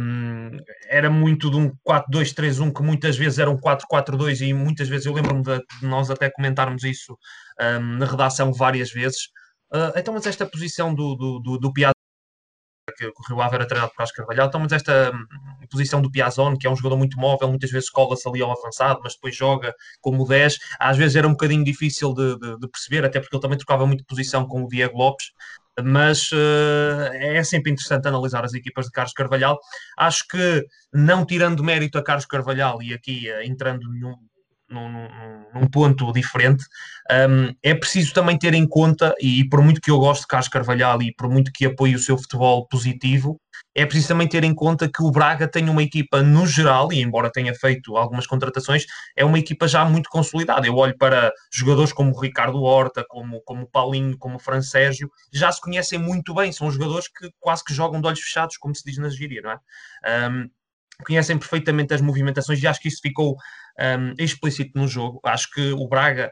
um, 0.00 0.50
era 0.88 1.10
muito 1.10 1.50
de 1.50 1.56
um 1.56 1.70
4-2-3-1, 1.86 2.72
que 2.74 2.82
muitas 2.82 3.16
vezes 3.16 3.38
era 3.38 3.50
um 3.50 3.58
4-4-2, 3.58 4.40
e 4.40 4.52
muitas 4.54 4.88
vezes 4.88 5.06
eu 5.06 5.12
lembro-me 5.12 5.42
de, 5.42 5.58
de, 5.58 5.86
nós 5.86 6.10
até 6.10 6.30
comentarmos 6.30 6.82
isso 6.84 7.16
um, 7.60 7.98
na 7.98 8.06
redação 8.06 8.52
várias 8.52 8.90
vezes. 8.90 9.28
Uh, 9.72 9.92
então, 9.96 10.14
mas 10.14 10.26
esta 10.26 10.46
posição 10.46 10.94
do, 10.94 11.14
do, 11.14 11.40
do, 11.40 11.58
do 11.58 11.72
Piazza 12.98 13.12
que 13.12 13.22
o 13.22 13.26
Rio 13.28 13.42
Ave 13.42 13.54
era 13.56 13.66
treinado 13.66 13.90
por 13.90 13.98
Carlos 13.98 14.12
Carvalhal. 14.12 14.48
Então, 14.48 14.60
mas 14.60 14.72
esta 14.72 15.12
hum, 15.12 15.66
posição 15.70 16.02
do 16.02 16.10
Piazzone, 16.10 16.58
que 16.58 16.66
é 16.66 16.70
um 16.70 16.76
jogador 16.76 16.96
muito 16.96 17.18
móvel, 17.18 17.48
muitas 17.48 17.70
vezes 17.70 17.88
cola-se 17.88 18.28
ali 18.28 18.42
ao 18.42 18.50
avançado, 18.50 19.00
mas 19.02 19.14
depois 19.14 19.36
joga 19.36 19.74
como 20.00 20.26
10, 20.26 20.58
às 20.78 20.96
vezes 20.96 21.16
era 21.16 21.26
um 21.26 21.32
bocadinho 21.32 21.64
difícil 21.64 22.12
de, 22.12 22.38
de, 22.38 22.58
de 22.58 22.68
perceber, 22.68 23.04
até 23.04 23.20
porque 23.20 23.34
ele 23.34 23.42
também 23.42 23.58
trocava 23.58 23.86
muito 23.86 24.04
posição 24.04 24.46
com 24.46 24.64
o 24.64 24.68
Diego 24.68 24.98
Lopes. 24.98 25.26
Mas 25.80 26.32
uh, 26.32 27.12
é 27.12 27.42
sempre 27.44 27.70
interessante 27.70 28.08
analisar 28.08 28.44
as 28.44 28.52
equipas 28.52 28.86
de 28.86 28.90
Carlos 28.90 29.12
Carvalhal. 29.12 29.56
Acho 29.96 30.26
que, 30.26 30.64
não 30.92 31.24
tirando 31.24 31.62
mérito 31.62 31.98
a 31.98 32.02
Carlos 32.02 32.26
Carvalhal 32.26 32.82
e 32.82 32.92
aqui 32.92 33.30
uh, 33.30 33.42
entrando 33.42 33.88
num, 33.88 34.16
num, 34.68 35.08
num 35.54 35.66
ponto 35.68 36.12
diferente, 36.12 36.64
um, 37.10 37.54
é 37.62 37.74
preciso 37.74 38.12
também 38.12 38.38
ter 38.38 38.54
em 38.54 38.66
conta, 38.66 39.14
e 39.20 39.48
por 39.48 39.62
muito 39.62 39.80
que 39.80 39.90
eu 39.90 39.98
goste 39.98 40.22
de 40.22 40.28
Carlos 40.28 40.48
Carvalhal 40.48 41.02
e 41.02 41.14
por 41.14 41.28
muito 41.28 41.52
que 41.52 41.66
apoie 41.66 41.94
o 41.94 41.98
seu 41.98 42.16
futebol 42.18 42.66
positivo, 42.68 43.40
é 43.74 43.84
preciso 43.86 44.08
também 44.08 44.28
ter 44.28 44.44
em 44.44 44.54
conta 44.54 44.88
que 44.88 45.02
o 45.02 45.10
Braga 45.10 45.46
tem 45.46 45.68
uma 45.68 45.82
equipa 45.82 46.22
no 46.22 46.46
geral, 46.46 46.92
e 46.92 47.00
embora 47.00 47.30
tenha 47.30 47.54
feito 47.54 47.96
algumas 47.96 48.26
contratações, 48.26 48.84
é 49.16 49.24
uma 49.24 49.38
equipa 49.38 49.68
já 49.68 49.84
muito 49.84 50.08
consolidada. 50.10 50.66
Eu 50.66 50.76
olho 50.76 50.96
para 50.98 51.32
jogadores 51.52 51.92
como 51.92 52.12
o 52.12 52.20
Ricardo 52.20 52.62
Horta, 52.62 53.04
como, 53.08 53.40
como 53.42 53.68
Paulinho, 53.68 54.18
como 54.18 54.36
o 54.36 54.38
Fran 54.38 54.62
Sérgio, 54.62 55.10
já 55.32 55.50
se 55.52 55.60
conhecem 55.60 55.98
muito 55.98 56.34
bem, 56.34 56.50
são 56.52 56.70
jogadores 56.70 57.08
que 57.08 57.30
quase 57.38 57.64
que 57.64 57.72
jogam 57.72 58.00
de 58.00 58.06
olhos 58.06 58.20
fechados, 58.20 58.56
como 58.56 58.74
se 58.74 58.82
diz 58.84 58.98
na 58.98 59.08
gíria, 59.08 59.42
não 59.42 59.50
é? 59.52 60.28
Um, 60.30 60.50
conhecem 61.04 61.38
perfeitamente 61.38 61.94
as 61.94 62.00
movimentações 62.00 62.60
e 62.60 62.66
acho 62.66 62.80
que 62.80 62.88
isso 62.88 63.00
ficou 63.00 63.36
um, 63.78 64.14
explícito 64.18 64.78
no 64.78 64.88
jogo. 64.88 65.20
Acho 65.24 65.50
que 65.50 65.72
o 65.72 65.88
Braga, 65.88 66.30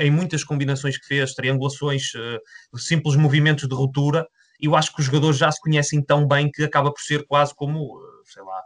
em 0.00 0.10
muitas 0.10 0.42
combinações 0.44 0.98
que 0.98 1.06
fez, 1.06 1.34
triangulações, 1.34 2.12
uh, 2.14 2.78
simples 2.78 3.16
movimentos 3.16 3.68
de 3.68 3.74
ruptura, 3.74 4.26
eu 4.60 4.74
acho 4.74 4.92
que 4.92 5.00
os 5.00 5.06
jogadores 5.06 5.38
já 5.38 5.50
se 5.52 5.60
conhecem 5.60 6.02
tão 6.02 6.26
bem 6.26 6.50
que 6.50 6.64
acaba 6.64 6.92
por 6.92 7.00
ser 7.00 7.24
quase 7.26 7.54
como, 7.54 7.96
uh, 7.96 8.00
sei 8.24 8.42
lá, 8.42 8.62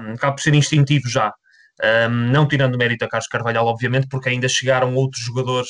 um, 0.00 0.12
acaba 0.14 0.34
por 0.34 0.42
ser 0.42 0.54
instintivo 0.54 1.08
já. 1.08 1.32
Um, 2.08 2.30
não 2.30 2.48
tirando 2.48 2.78
mérito 2.78 3.04
a 3.04 3.08
Carlos 3.08 3.28
Carvalhal, 3.28 3.66
obviamente, 3.66 4.06
porque 4.08 4.30
ainda 4.30 4.48
chegaram 4.48 4.94
outros 4.94 5.22
jogadores 5.22 5.68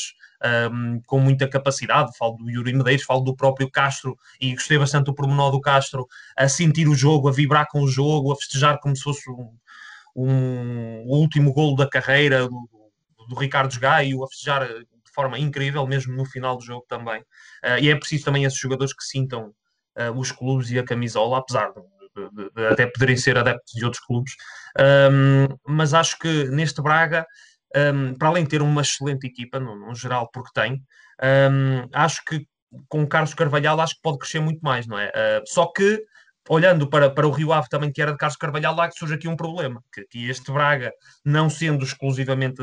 um, 0.71 1.01
com 1.07 1.19
muita 1.19 1.49
capacidade. 1.49 2.17
Falo 2.17 2.37
do 2.37 2.51
Yuri 2.51 2.73
Medeiros, 2.73 3.05
falo 3.05 3.23
do 3.23 3.35
próprio 3.35 3.71
Castro 3.71 4.17
e 4.41 4.55
gostei 4.55 4.79
bastante 4.79 5.07
do 5.07 5.15
pormenor 5.15 5.51
do 5.51 5.61
Castro 5.61 6.07
a 6.37 6.49
sentir 6.49 6.89
o 6.89 6.95
jogo, 6.95 7.29
a 7.29 7.33
vibrar 7.33 7.67
com 7.69 7.81
o 7.81 7.89
jogo, 7.89 8.33
a 8.33 8.37
festejar 8.37 8.79
como 8.81 8.95
se 8.95 9.03
fosse 9.03 9.29
um, 9.31 9.53
um 10.25 11.05
último 11.07 11.53
golo 11.53 11.77
da 11.77 11.89
carreira 11.89 12.49
do, 12.49 12.69
do 13.29 13.35
Ricardo 13.35 13.79
Gaio, 13.79 14.25
a 14.25 14.29
festejar 14.29 14.67
de 14.67 15.13
forma 15.15 15.39
incrível, 15.39 15.87
mesmo 15.87 16.15
no 16.15 16.25
final 16.25 16.57
do 16.57 16.65
jogo 16.65 16.85
também. 16.89 17.21
Uh, 17.65 17.79
e 17.81 17.91
é 17.91 17.97
preciso 17.97 18.25
também 18.25 18.45
esses 18.45 18.59
jogadores 18.59 18.95
que 18.95 19.05
sintam 19.05 19.53
uh, 19.99 20.19
os 20.19 20.33
clubes 20.33 20.71
e 20.71 20.79
a 20.79 20.85
camisola, 20.85 21.39
apesar 21.39 21.73
de, 21.73 22.31
de, 22.31 22.51
de, 22.51 22.67
até 22.67 22.87
poderem 22.87 23.17
ser 23.17 23.37
adeptos 23.37 23.75
de 23.75 23.85
outros 23.85 24.03
clubes. 24.05 24.33
Um, 24.79 25.57
mas 25.67 25.95
acho 25.95 26.19
que 26.19 26.45
neste 26.45 26.83
Braga 26.83 27.27
um, 27.75 28.15
para 28.15 28.29
além 28.29 28.45
de 28.45 28.51
ter 28.51 28.63
uma 28.63 28.83
excelente 28.83 29.27
equipa, 29.27 29.61
no, 29.61 29.75
no 29.77 29.95
geral, 29.95 30.31
porque 30.33 30.51
tem, 30.55 30.83
um, 31.23 31.89
acho 31.93 32.25
que 32.25 32.47
com 32.89 33.07
Carlos 33.07 33.35
Carvalhal 33.35 33.81
acho 33.81 33.95
que 33.95 34.03
pode 34.03 34.19
crescer 34.19 34.41
muito 34.41 34.61
mais, 34.61 34.87
não 34.87 34.99
é? 34.99 35.09
Uh, 35.09 35.43
só 35.47 35.67
que, 35.67 36.03
olhando 36.49 36.89
para, 36.89 37.11
para 37.11 37.27
o 37.27 37.31
Rio 37.31 37.53
Ave 37.53 37.69
também, 37.69 37.93
que 37.93 38.01
era 38.01 38.13
de 38.13 38.19
Carlos 38.19 38.37
Carvalhal, 38.37 38.75
lá 38.75 38.89
que 38.89 38.99
surge 38.99 39.15
aqui 39.15 39.29
um 39.29 39.37
problema, 39.37 39.83
que, 39.93 40.05
que 40.05 40.29
este 40.31 40.51
Braga, 40.53 40.93
não 41.25 41.51
sendo 41.51 41.85
exclusivamente 41.85 42.63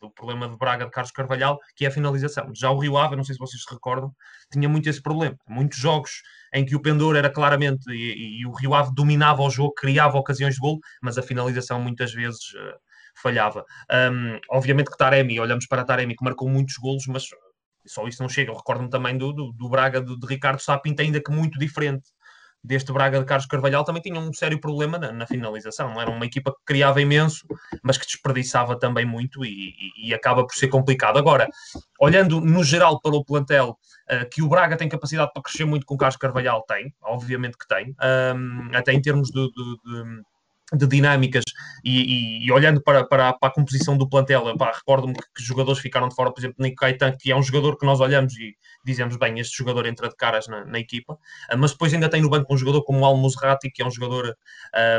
o 0.00 0.10
problema 0.10 0.48
de 0.48 0.56
Braga 0.56 0.84
de 0.84 0.90
Carlos 0.90 1.12
Carvalhal, 1.12 1.58
que 1.76 1.84
é 1.84 1.88
a 1.88 1.90
finalização. 1.90 2.50
Já 2.54 2.70
o 2.70 2.78
Rio 2.78 2.96
Ave, 2.96 3.14
não 3.14 3.22
sei 3.22 3.34
se 3.34 3.38
vocês 3.38 3.62
se 3.62 3.72
recordam, 3.72 4.12
tinha 4.50 4.68
muito 4.68 4.88
esse 4.88 5.00
problema. 5.00 5.36
Muitos 5.48 5.78
jogos 5.78 6.22
em 6.52 6.64
que 6.64 6.74
o 6.74 6.80
pendor 6.80 7.16
era 7.16 7.30
claramente, 7.30 7.88
e, 7.90 8.40
e 8.40 8.46
o 8.46 8.52
Rio 8.52 8.74
Ave 8.74 8.92
dominava 8.94 9.42
o 9.42 9.50
jogo, 9.50 9.74
criava 9.74 10.18
ocasiões 10.18 10.54
de 10.54 10.60
gol, 10.60 10.80
mas 11.00 11.18
a 11.18 11.22
finalização 11.22 11.80
muitas 11.80 12.12
vezes... 12.12 12.52
Uh, 12.54 12.92
falhava. 13.14 13.64
Um, 13.90 14.38
obviamente 14.50 14.90
que 14.90 14.96
Taremi, 14.96 15.38
olhamos 15.38 15.66
para 15.66 15.84
Taremi 15.84 16.16
que 16.16 16.24
marcou 16.24 16.48
muitos 16.48 16.76
golos, 16.76 17.06
mas 17.06 17.24
só 17.86 18.06
isso 18.06 18.22
não 18.22 18.28
chega. 18.28 18.50
Eu 18.50 18.56
recordo-me 18.56 18.88
também 18.88 19.16
do, 19.16 19.32
do, 19.32 19.52
do 19.52 19.68
Braga 19.68 20.00
de, 20.00 20.18
de, 20.18 20.26
Ricardo 20.26 20.60
Sapinto, 20.60 21.02
ainda 21.02 21.22
que 21.22 21.30
muito 21.30 21.58
diferente 21.58 22.08
deste 22.62 22.92
Braga 22.92 23.18
de 23.18 23.24
Carlos 23.24 23.46
Carvalhal, 23.46 23.84
também 23.84 24.02
tinha 24.02 24.18
um 24.18 24.32
sério 24.32 24.60
problema 24.60 24.98
na, 24.98 25.12
na 25.12 25.26
finalização. 25.26 26.00
Era 26.00 26.10
uma 26.10 26.24
equipa 26.24 26.52
que 26.52 26.64
criava 26.64 27.00
imenso, 27.00 27.46
mas 27.82 27.98
que 27.98 28.06
desperdiçava 28.06 28.78
também 28.78 29.04
muito 29.04 29.44
e, 29.44 29.74
e, 29.98 30.08
e 30.08 30.14
acaba 30.14 30.46
por 30.46 30.54
ser 30.54 30.68
complicado. 30.68 31.18
Agora, 31.18 31.48
olhando 32.00 32.40
no 32.40 32.62
geral 32.62 33.00
para 33.00 33.16
o 33.16 33.24
plantel, 33.24 33.76
uh, 34.10 34.28
que 34.30 34.42
o 34.42 34.48
Braga 34.48 34.76
tem 34.76 34.88
capacidade 34.88 35.32
para 35.32 35.42
crescer 35.42 35.64
muito 35.64 35.84
com 35.84 35.94
o 35.94 35.98
Carlos 35.98 36.16
Carvalhal, 36.16 36.62
tem, 36.66 36.94
obviamente 37.02 37.58
que 37.58 37.66
tem, 37.66 37.94
um, 38.36 38.76
até 38.76 38.92
em 38.92 39.00
termos 39.00 39.30
de, 39.30 39.40
de, 39.40 39.76
de 39.84 40.22
de 40.72 40.86
dinâmicas 40.86 41.44
e, 41.84 42.00
e, 42.00 42.46
e, 42.46 42.52
olhando 42.52 42.82
para, 42.82 43.04
para, 43.04 43.32
para, 43.34 43.48
a 43.48 43.52
composição 43.52 43.96
do 43.96 44.08
plantel, 44.08 44.44
recordo-me 44.74 45.14
que, 45.14 45.22
que, 45.36 45.42
jogadores 45.42 45.80
ficaram 45.80 46.08
de 46.08 46.14
fora, 46.14 46.32
por 46.32 46.40
exemplo, 46.40 46.56
Nico 46.58 46.76
Caetan, 46.76 47.12
que 47.18 47.30
é 47.30 47.36
um 47.36 47.42
jogador 47.42 47.76
que 47.76 47.84
nós 47.84 48.00
olhamos 48.00 48.34
e 48.38 48.54
dizemos, 48.84 49.16
bem, 49.16 49.38
este 49.38 49.56
jogador 49.56 49.86
entra 49.86 50.08
de 50.08 50.16
caras 50.16 50.48
na, 50.48 50.64
na 50.64 50.78
equipa, 50.78 51.14
uh, 51.14 51.58
mas 51.58 51.72
depois 51.72 51.92
ainda 51.92 52.08
tem 52.08 52.22
no 52.22 52.30
banco 52.30 52.52
um 52.52 52.56
jogador 52.56 52.82
como 52.84 53.00
o 53.00 53.04
Al 53.04 53.16
Musrati, 53.16 53.70
que 53.70 53.82
é 53.82 53.86
um 53.86 53.90
jogador 53.90 54.34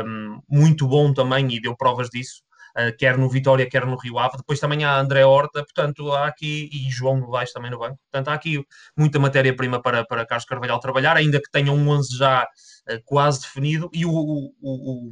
um, 0.06 0.40
muito 0.48 0.86
bom 0.86 1.12
também 1.12 1.52
e 1.52 1.60
deu 1.60 1.76
provas 1.76 2.08
disso, 2.08 2.42
uh, 2.76 2.96
quer 2.96 3.16
no 3.16 3.28
Vitória, 3.28 3.68
quer 3.68 3.86
no 3.86 3.96
Rio 3.96 4.18
Ave. 4.18 4.36
Depois 4.36 4.60
também 4.60 4.84
há 4.84 4.98
André 4.98 5.24
Horta, 5.24 5.64
portanto, 5.64 6.12
há 6.12 6.26
aqui, 6.26 6.68
e 6.72 6.90
João 6.90 7.18
Novaes 7.18 7.52
também 7.52 7.70
no 7.70 7.78
banco, 7.78 7.98
portanto, 8.10 8.28
há 8.28 8.34
aqui 8.34 8.64
muita 8.96 9.18
matéria-prima 9.18 9.80
para, 9.80 10.04
para 10.04 10.26
Carlos 10.26 10.44
Carvalhal 10.44 10.80
trabalhar, 10.80 11.16
ainda 11.16 11.40
que 11.40 11.50
tenha 11.50 11.72
um 11.72 11.88
11 11.88 12.16
já 12.16 12.44
uh, 12.44 13.00
quase 13.04 13.42
definido, 13.42 13.90
e 13.92 14.04
o, 14.04 14.10
o, 14.10 14.52
o 14.60 15.10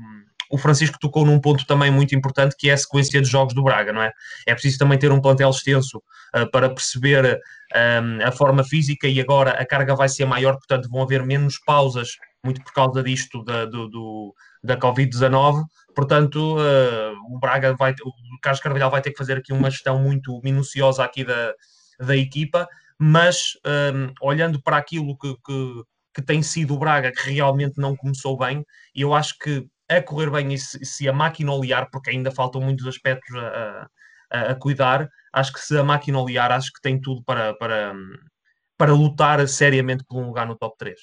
o 0.52 0.59
Francisco 0.59 0.99
tocou 1.00 1.25
num 1.25 1.40
ponto 1.40 1.66
também 1.66 1.90
muito 1.90 2.14
importante 2.14 2.54
que 2.59 2.68
é 2.68 2.75
a 2.75 2.76
sequência 2.76 3.23
de 3.23 3.28
jogos 3.28 3.54
do 3.54 3.62
Braga, 3.62 3.90
não 3.90 4.02
é? 4.02 4.12
É 4.47 4.52
preciso 4.52 4.78
também 4.78 4.99
ter 4.99 5.11
um 5.11 5.21
plantel 5.21 5.49
extenso 5.49 5.97
uh, 6.37 6.49
para 6.50 6.68
perceber 6.68 7.40
um, 7.75 8.23
a 8.23 8.30
forma 8.30 8.62
física 8.62 9.09
e 9.09 9.18
agora 9.18 9.52
a 9.52 9.64
carga 9.64 9.97
vai 9.97 10.11
ser 10.11 10.26
maior, 10.26 10.52
portanto 10.59 10.90
vão 10.90 11.02
haver 11.02 11.25
menos 11.25 11.59
pausas, 11.59 12.18
muito 12.44 12.62
por 12.62 12.75
causa 12.75 13.02
disto 13.02 13.42
da, 13.42 13.64
do, 13.64 13.88
do 13.88 14.35
da 14.62 14.76
Covid-19, 14.76 15.64
portanto 15.94 16.59
uh, 16.59 17.35
o 17.35 17.38
Braga 17.38 17.75
vai, 17.75 17.92
o 18.04 18.40
Carlos 18.42 18.61
Carvalhal 18.61 18.90
vai 18.90 19.00
ter 19.00 19.11
que 19.11 19.18
fazer 19.18 19.38
aqui 19.38 19.54
uma 19.54 19.71
gestão 19.71 19.99
muito 19.99 20.38
minuciosa 20.44 21.02
aqui 21.02 21.25
da, 21.25 21.54
da 21.99 22.14
equipa, 22.14 22.68
mas 22.99 23.54
um, 23.94 24.12
olhando 24.21 24.62
para 24.62 24.76
aquilo 24.76 25.16
que, 25.16 25.35
que, 25.47 25.82
que 26.14 26.23
tem 26.23 26.42
sido 26.42 26.75
o 26.75 26.78
Braga, 26.78 27.11
que 27.11 27.30
realmente 27.30 27.80
não 27.80 27.97
começou 27.97 28.37
bem, 28.37 28.64
eu 28.94 29.14
acho 29.14 29.38
que 29.38 29.66
a 29.99 30.03
correr 30.03 30.31
bem 30.31 30.53
e 30.53 30.59
se, 30.59 30.85
se, 30.85 31.09
a 31.09 31.13
máquina 31.13 31.53
olear, 31.53 31.89
porque 31.91 32.11
ainda 32.11 32.31
faltam 32.31 32.61
muitos 32.61 32.87
aspectos 32.87 33.35
a, 33.37 33.89
a, 34.31 34.41
a 34.51 34.55
cuidar, 34.55 35.09
acho 35.33 35.53
que 35.53 35.61
se 35.61 35.77
a 35.77 35.85
máquina 35.85 36.19
olear, 36.19 36.53
acho 36.53 36.73
que 36.73 36.81
tem 36.81 37.01
tudo 37.01 37.23
para, 37.25 37.55
para, 37.55 37.95
para 38.77 38.93
lutar 38.93 39.47
seriamente 39.49 40.05
por 40.05 40.19
um 40.19 40.27
lugar 40.27 40.47
no 40.47 40.57
top 40.57 40.77
3. 40.79 40.99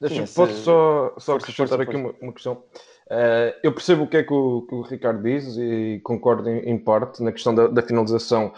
Deixa, 0.00 0.26
Sim, 0.26 0.34
posso 0.34 0.54
só, 0.62 1.14
só 1.18 1.36
acrescentar 1.36 1.80
aqui 1.80 1.96
uma, 1.96 2.14
uma, 2.20 2.32
questão? 2.32 2.62
Uh, 3.10 3.50
eu 3.64 3.72
percebo 3.72 4.04
o 4.04 4.06
que 4.06 4.18
é 4.18 4.22
que 4.22 4.32
o, 4.32 4.62
que 4.62 4.74
o 4.74 4.82
Ricardo 4.82 5.22
diz 5.22 5.56
e 5.56 6.00
concordo 6.04 6.48
em, 6.48 6.70
em 6.70 6.78
parte 6.78 7.22
na 7.22 7.32
questão 7.32 7.52
da, 7.52 7.66
da, 7.66 7.82
finalização 7.82 8.52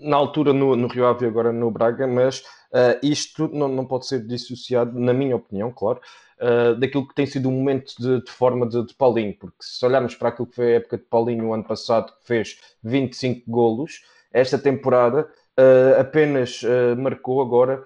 na 0.00 0.16
altura 0.16 0.52
no, 0.52 0.74
no 0.74 0.88
Rio 0.88 1.06
Ave 1.06 1.24
e 1.24 1.28
agora 1.28 1.52
no 1.52 1.70
Braga, 1.70 2.06
mas 2.06 2.40
uh, 2.40 2.98
isto 3.00 3.48
não, 3.52 3.68
não 3.68 3.86
pode 3.86 4.06
ser 4.06 4.26
dissociado, 4.26 4.98
na 4.98 5.12
minha 5.12 5.36
opinião, 5.36 5.70
claro, 5.70 6.00
uh, 6.40 6.74
daquilo 6.74 7.06
que 7.06 7.14
tem 7.14 7.26
sido 7.26 7.46
o 7.46 7.52
um 7.52 7.56
momento 7.56 7.94
de, 7.98 8.22
de 8.22 8.30
forma 8.30 8.66
de, 8.66 8.86
de, 8.86 8.94
Paulinho, 8.94 9.34
porque 9.38 9.56
se 9.60 9.84
olharmos 9.84 10.14
para 10.14 10.28
aquilo 10.28 10.46
que 10.46 10.56
foi 10.56 10.72
a 10.72 10.76
época 10.76 10.98
de 10.98 11.04
Paulinho 11.04 11.46
o 11.46 11.54
ano 11.54 11.64
passado, 11.64 12.12
que 12.20 12.26
fez 12.26 12.60
25 12.82 13.50
golos, 13.50 14.04
esta 14.32 14.58
temporada 14.58 15.28
uh, 15.58 16.00
apenas 16.00 16.62
uh, 16.62 16.96
marcou 16.96 17.40
agora, 17.40 17.82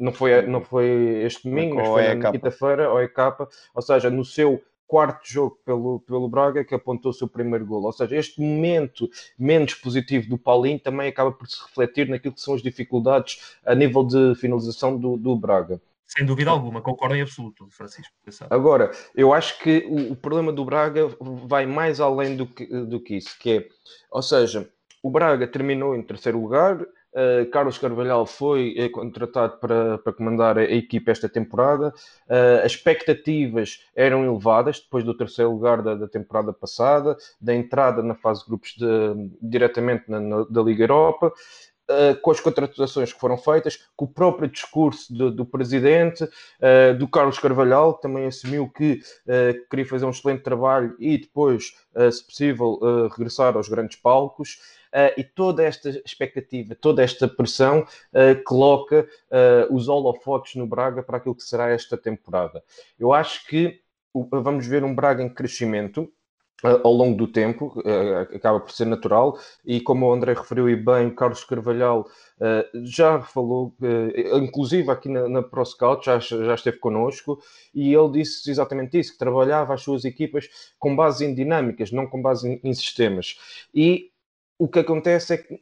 não, 0.00 0.12
foi, 0.12 0.42
não 0.42 0.62
foi 0.62 1.22
este 1.24 1.48
domingo, 1.48 1.76
mas 1.76 1.88
foi 1.88 2.14
na 2.14 2.30
quinta-feira, 2.30 2.90
ou 2.90 3.02
EK, 3.02 3.18
ou 3.74 3.82
seja, 3.82 4.10
no 4.10 4.24
seu 4.24 4.62
quarto 4.88 5.20
jogo 5.30 5.58
pelo, 5.64 6.00
pelo 6.00 6.28
Braga 6.28 6.64
que 6.64 6.74
apontou 6.74 7.10
o 7.10 7.14
seu 7.14 7.28
primeiro 7.28 7.66
gol. 7.66 7.84
Ou 7.84 7.92
seja, 7.92 8.16
este 8.16 8.40
momento 8.40 9.08
menos 9.38 9.74
positivo 9.74 10.30
do 10.30 10.38
Paulinho 10.38 10.80
também 10.80 11.08
acaba 11.08 11.30
por 11.30 11.46
se 11.46 11.62
refletir 11.62 12.08
naquilo 12.08 12.34
que 12.34 12.40
são 12.40 12.54
as 12.54 12.62
dificuldades 12.62 13.56
a 13.64 13.74
nível 13.74 14.02
de 14.02 14.34
finalização 14.36 14.96
do, 14.96 15.18
do 15.18 15.36
Braga. 15.36 15.78
Sem 16.08 16.24
dúvida 16.24 16.50
alguma, 16.50 16.80
concordo 16.80 17.14
em 17.14 17.20
absoluto, 17.20 17.68
Francisco. 17.70 18.14
Agora, 18.48 18.90
eu 19.14 19.32
acho 19.32 19.58
que 19.58 19.86
o, 19.86 20.12
o, 20.12 20.16
problema 20.16 20.50
do 20.50 20.64
Braga 20.64 21.06
vai 21.20 21.66
mais 21.66 22.00
além 22.00 22.34
do 22.34 22.46
que, 22.46 22.66
do 22.66 22.98
que 22.98 23.16
isso, 23.16 23.38
que 23.38 23.58
é, 23.58 23.68
ou 24.10 24.22
seja, 24.22 24.68
o 25.02 25.10
Braga 25.10 25.46
terminou 25.46 25.94
em 25.94 26.02
terceiro 26.02 26.40
lugar, 26.40 26.78
Uh, 27.18 27.50
Carlos 27.50 27.78
Carvalhal 27.78 28.26
foi 28.26 28.76
uh, 28.78 28.90
contratado 28.90 29.56
para, 29.58 29.96
para 29.98 30.12
comandar 30.12 30.58
a, 30.58 30.60
a 30.60 30.72
equipa 30.72 31.10
esta 31.10 31.28
temporada. 31.28 31.88
Uh, 32.28 32.64
as 32.64 32.72
expectativas 32.72 33.82
eram 33.96 34.24
elevadas 34.24 34.78
depois 34.78 35.02
do 35.04 35.16
terceiro 35.16 35.50
lugar 35.50 35.80
da, 35.82 35.94
da 35.94 36.06
temporada 36.06 36.52
passada, 36.52 37.16
da 37.40 37.54
entrada 37.54 38.02
na 38.02 38.14
fase 38.14 38.42
de 38.42 38.46
grupos 38.46 38.74
de, 38.76 38.86
diretamente 39.40 40.04
na, 40.06 40.20
na, 40.20 40.44
da 40.48 40.62
Liga 40.62 40.84
Europa 40.84 41.32
uh, 41.88 42.20
com 42.20 42.30
as 42.30 42.40
contratações 42.40 43.12
que 43.12 43.18
foram 43.18 43.36
feitas, 43.36 43.78
com 43.96 44.04
o 44.04 44.08
próprio 44.08 44.48
discurso 44.48 45.12
do, 45.12 45.30
do 45.30 45.44
presidente, 45.44 46.24
uh, 46.24 46.96
do 46.98 47.08
Carlos 47.08 47.38
Carvalhal, 47.38 47.94
que 47.94 48.02
também 48.02 48.26
assumiu 48.26 48.68
que 48.68 49.00
uh, 49.26 49.68
queria 49.68 49.86
fazer 49.86 50.04
um 50.04 50.10
excelente 50.10 50.42
trabalho 50.42 50.94
e 50.98 51.18
depois, 51.18 51.74
se 52.12 52.24
possível, 52.24 52.78
regressar 53.10 53.56
aos 53.56 53.68
grandes 53.68 53.96
palcos. 53.96 54.60
e 55.16 55.24
toda 55.24 55.64
esta 55.64 55.90
expectativa, 56.04 56.74
toda 56.74 57.02
esta 57.02 57.26
pressão 57.26 57.84
coloca 58.44 59.08
os 59.70 59.88
holofotes 59.88 60.54
no 60.54 60.66
Braga 60.66 61.02
para 61.02 61.16
aquilo 61.16 61.34
que 61.34 61.42
será 61.42 61.70
esta 61.70 61.96
temporada. 61.96 62.62
Eu 62.98 63.12
acho 63.12 63.46
que 63.46 63.80
vamos 64.30 64.66
ver 64.66 64.84
um 64.84 64.94
Braga 64.94 65.22
em 65.22 65.28
crescimento, 65.28 66.10
ao 66.62 66.92
longo 66.92 67.16
do 67.16 67.28
tempo, 67.28 67.72
uh, 67.76 68.34
acaba 68.34 68.58
por 68.58 68.72
ser 68.72 68.84
natural, 68.84 69.38
e 69.64 69.80
como 69.80 70.06
o 70.06 70.12
André 70.12 70.34
referiu 70.34 70.68
e 70.68 70.74
bem, 70.74 71.10
Carlos 71.14 71.44
Carvalhal 71.44 72.08
uh, 72.40 72.84
já 72.84 73.20
falou, 73.20 73.72
uh, 73.80 74.38
inclusive 74.38 74.90
aqui 74.90 75.08
na, 75.08 75.28
na 75.28 75.42
ProScout, 75.42 76.04
já, 76.04 76.18
já 76.18 76.54
esteve 76.54 76.78
connosco, 76.78 77.40
e 77.72 77.94
ele 77.94 78.10
disse 78.10 78.50
exatamente 78.50 78.98
isso, 78.98 79.12
que 79.12 79.18
trabalhava 79.18 79.74
as 79.74 79.82
suas 79.82 80.04
equipas 80.04 80.48
com 80.78 80.96
base 80.96 81.24
em 81.24 81.34
dinâmicas, 81.34 81.92
não 81.92 82.06
com 82.06 82.20
base 82.20 82.48
em, 82.48 82.60
em 82.64 82.74
sistemas. 82.74 83.38
E 83.72 84.10
o 84.58 84.66
que 84.66 84.80
acontece 84.80 85.34
é 85.34 85.36
que, 85.38 85.60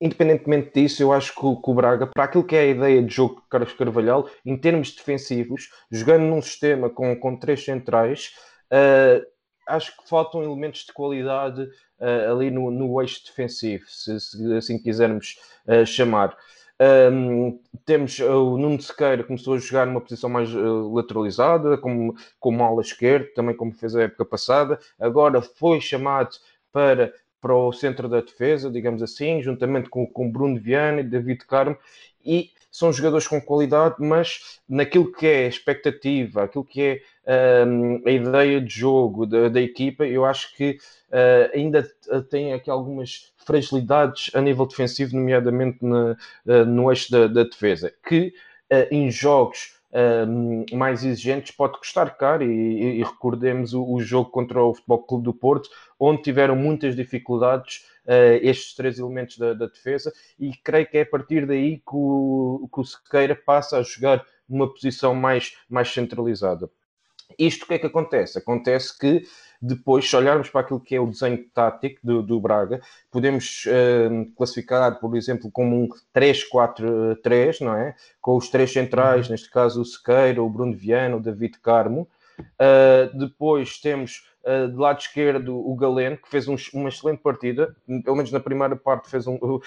independentemente 0.00 0.72
disso, 0.74 1.00
eu 1.00 1.12
acho 1.12 1.32
que 1.32 1.40
o, 1.44 1.74
Braga, 1.74 2.08
para 2.08 2.24
aquilo 2.24 2.42
que 2.42 2.56
é 2.56 2.62
a 2.62 2.66
ideia 2.66 3.00
de 3.00 3.14
jogo 3.14 3.36
de 3.36 3.48
Carlos 3.48 3.72
Carvalhal, 3.72 4.28
em 4.44 4.56
termos 4.56 4.92
defensivos, 4.92 5.70
jogando 5.88 6.22
num 6.22 6.42
sistema 6.42 6.90
com, 6.90 7.14
com 7.14 7.36
três 7.36 7.64
centrais, 7.64 8.34
uh, 8.72 9.31
acho 9.72 9.96
que 9.96 10.08
faltam 10.08 10.42
elementos 10.42 10.84
de 10.84 10.92
qualidade 10.92 11.62
uh, 11.62 12.32
ali 12.32 12.50
no, 12.50 12.70
no 12.70 13.00
eixo 13.00 13.24
defensivo, 13.24 13.84
se, 13.86 14.20
se 14.20 14.54
assim 14.54 14.78
quisermos 14.78 15.36
uh, 15.66 15.86
chamar. 15.86 16.36
Um, 16.80 17.60
temos 17.84 18.18
o 18.18 18.58
Nuno 18.58 18.80
Sequeira 18.80 19.22
começou 19.22 19.54
a 19.54 19.58
jogar 19.58 19.86
numa 19.86 20.00
posição 20.00 20.28
mais 20.28 20.52
uh, 20.52 20.92
lateralizada, 20.92 21.78
como, 21.78 22.14
como 22.40 22.64
ala 22.64 22.80
esquerda, 22.80 23.28
também 23.34 23.56
como 23.56 23.72
fez 23.72 23.94
a 23.94 24.02
época 24.02 24.24
passada. 24.24 24.78
Agora 24.98 25.40
foi 25.40 25.80
chamado 25.80 26.30
para, 26.72 27.12
para 27.40 27.54
o 27.54 27.72
centro 27.72 28.08
da 28.08 28.20
defesa, 28.20 28.70
digamos 28.70 29.02
assim, 29.02 29.40
juntamente 29.42 29.88
com, 29.88 30.06
com 30.06 30.30
Bruno 30.30 30.58
Viana 30.60 31.00
e 31.00 31.04
David 31.04 31.46
Carmo, 31.46 31.76
e 32.24 32.50
são 32.72 32.90
jogadores 32.90 33.28
com 33.28 33.38
qualidade, 33.38 33.96
mas 33.98 34.58
naquilo 34.66 35.12
que 35.12 35.26
é 35.26 35.46
expectativa, 35.46 36.44
aquilo 36.44 36.64
que 36.64 36.80
é 36.80 37.02
a 38.06 38.10
ideia 38.10 38.60
de 38.60 38.72
jogo 38.74 39.26
da, 39.26 39.50
da 39.50 39.60
equipa, 39.60 40.06
eu 40.06 40.24
acho 40.24 40.56
que 40.56 40.78
uh, 41.10 41.54
ainda 41.54 41.86
tem 42.30 42.54
aqui 42.54 42.70
algumas 42.70 43.32
fragilidades 43.36 44.30
a 44.34 44.40
nível 44.40 44.66
defensivo, 44.66 45.14
nomeadamente 45.14 45.78
na, 45.82 46.12
uh, 46.46 46.64
no 46.64 46.90
eixo 46.90 47.12
da, 47.12 47.26
da 47.26 47.44
defesa, 47.44 47.92
que 48.08 48.32
uh, 48.72 48.88
em 48.90 49.10
jogos 49.10 49.80
mais 50.72 51.04
exigentes 51.04 51.54
pode 51.54 51.78
custar 51.78 52.16
caro 52.16 52.42
e, 52.42 53.00
e 53.00 53.02
recordemos 53.02 53.74
o, 53.74 53.84
o, 53.84 54.00
jogo 54.00 54.30
contra 54.30 54.62
o 54.62 54.72
Futebol 54.72 55.02
Clube 55.02 55.24
do 55.24 55.34
Porto, 55.34 55.68
onde 56.00 56.22
tiveram 56.22 56.56
muitas 56.56 56.96
dificuldades 56.96 57.84
estes 58.42 58.74
três 58.74 58.98
elementos 58.98 59.38
da, 59.38 59.54
da, 59.54 59.66
defesa 59.66 60.12
e 60.38 60.52
creio 60.56 60.86
que 60.86 60.98
é 60.98 61.02
a 61.02 61.06
partir 61.06 61.46
daí 61.46 61.78
que 61.78 61.94
o, 61.94 62.68
que 62.72 62.80
o 62.80 62.84
Sequeira 62.84 63.34
passa 63.34 63.78
a 63.78 63.82
jogar 63.82 64.24
numa 64.48 64.68
posição 64.72 65.14
mais, 65.14 65.56
mais 65.68 65.92
centralizada. 65.92 66.68
Isto 67.38 67.64
o 67.64 67.66
que 67.66 67.74
é 67.74 67.78
que 67.78 67.86
acontece? 67.86 68.38
Acontece 68.38 68.98
que 68.98 69.24
depois, 69.64 70.10
se 70.10 70.16
olharmos 70.16 70.50
para 70.50 70.62
aquilo 70.62 70.80
que 70.80 70.96
é 70.96 71.00
o 71.00 71.06
desenho 71.06 71.44
tático 71.54 72.00
do, 72.02 72.20
do 72.20 72.40
Braga, 72.40 72.80
podemos 73.12 73.64
uh, 73.66 74.28
classificar, 74.36 74.98
por 74.98 75.16
exemplo, 75.16 75.50
como 75.52 75.84
um 75.84 75.88
3-4-3, 76.12 77.60
não 77.60 77.76
é? 77.76 77.94
Com 78.20 78.36
os 78.36 78.48
três 78.48 78.72
centrais, 78.72 79.26
uhum. 79.26 79.32
neste 79.32 79.48
caso 79.48 79.80
o 79.80 79.84
Sequeira, 79.84 80.42
o 80.42 80.50
Bruno 80.50 80.76
Viana, 80.76 81.16
o 81.16 81.20
David 81.20 81.60
Carmo. 81.60 82.08
Uh, 82.40 83.16
depois 83.16 83.78
temos 83.78 84.31
uh, 84.44 84.68
do 84.68 84.78
lado 84.78 85.00
esquerdo 85.00 85.56
o 85.56 85.74
Galeno, 85.74 86.16
que 86.16 86.28
fez 86.28 86.48
um, 86.48 86.56
uma 86.74 86.88
excelente 86.88 87.20
partida, 87.20 87.74
pelo 88.04 88.16
menos 88.16 88.32
na 88.32 88.40
primeira 88.40 88.76
parte 88.76 89.08
fez 89.08 89.26
um. 89.26 89.36
Uh, 89.36 89.60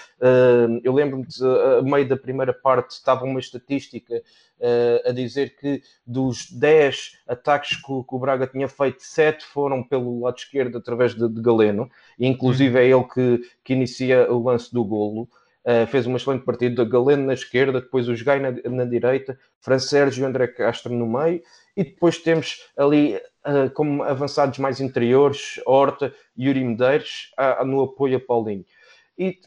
eu 0.82 0.92
lembro-me 0.92 1.26
de, 1.26 1.44
a 1.44 1.82
meio 1.82 2.08
da 2.08 2.16
primeira 2.16 2.52
parte, 2.52 2.92
estava 2.92 3.24
uma 3.24 3.40
estatística 3.40 4.14
uh, 4.16 5.08
a 5.08 5.12
dizer 5.12 5.56
que 5.56 5.82
dos 6.06 6.50
10 6.50 7.18
ataques 7.26 7.76
que, 7.76 7.82
que, 7.82 8.14
o 8.14 8.18
Braga 8.18 8.46
tinha 8.46 8.68
feito, 8.68 9.02
7 9.02 9.44
foram 9.44 9.82
pelo 9.82 10.20
lado 10.20 10.36
esquerdo 10.36 10.78
através 10.78 11.14
de, 11.14 11.28
de 11.28 11.40
Galeno, 11.40 11.90
e 12.18 12.26
inclusive 12.26 12.78
é 12.78 12.86
ele 12.86 13.04
que, 13.04 13.40
que 13.64 13.72
inicia 13.72 14.30
o 14.30 14.42
lance 14.42 14.72
do 14.72 14.84
golo. 14.84 15.28
Uh, 15.64 15.84
fez 15.88 16.06
uma 16.06 16.16
excelente 16.16 16.44
partida, 16.44 16.84
Galeno 16.84 17.26
na 17.26 17.34
esquerda, 17.34 17.80
depois 17.80 18.08
os 18.08 18.22
Gai 18.22 18.38
na, 18.38 18.52
na 18.70 18.84
direita, 18.84 19.36
Fran 19.60 19.80
Sérgio 19.80 20.22
e 20.22 20.24
André 20.24 20.46
Castro 20.46 20.92
no 20.92 21.08
meio, 21.08 21.42
e 21.76 21.82
depois 21.82 22.18
temos 22.18 22.70
ali 22.76 23.20
como 23.74 24.02
avançados 24.02 24.58
mais 24.58 24.80
interiores, 24.80 25.60
Horta 25.64 26.12
Yuri 26.38 26.64
Medeiros, 26.64 27.30
no 27.64 27.82
apoio 27.82 28.16
a 28.16 28.20
Paulinho. 28.20 28.64
E 29.18 29.38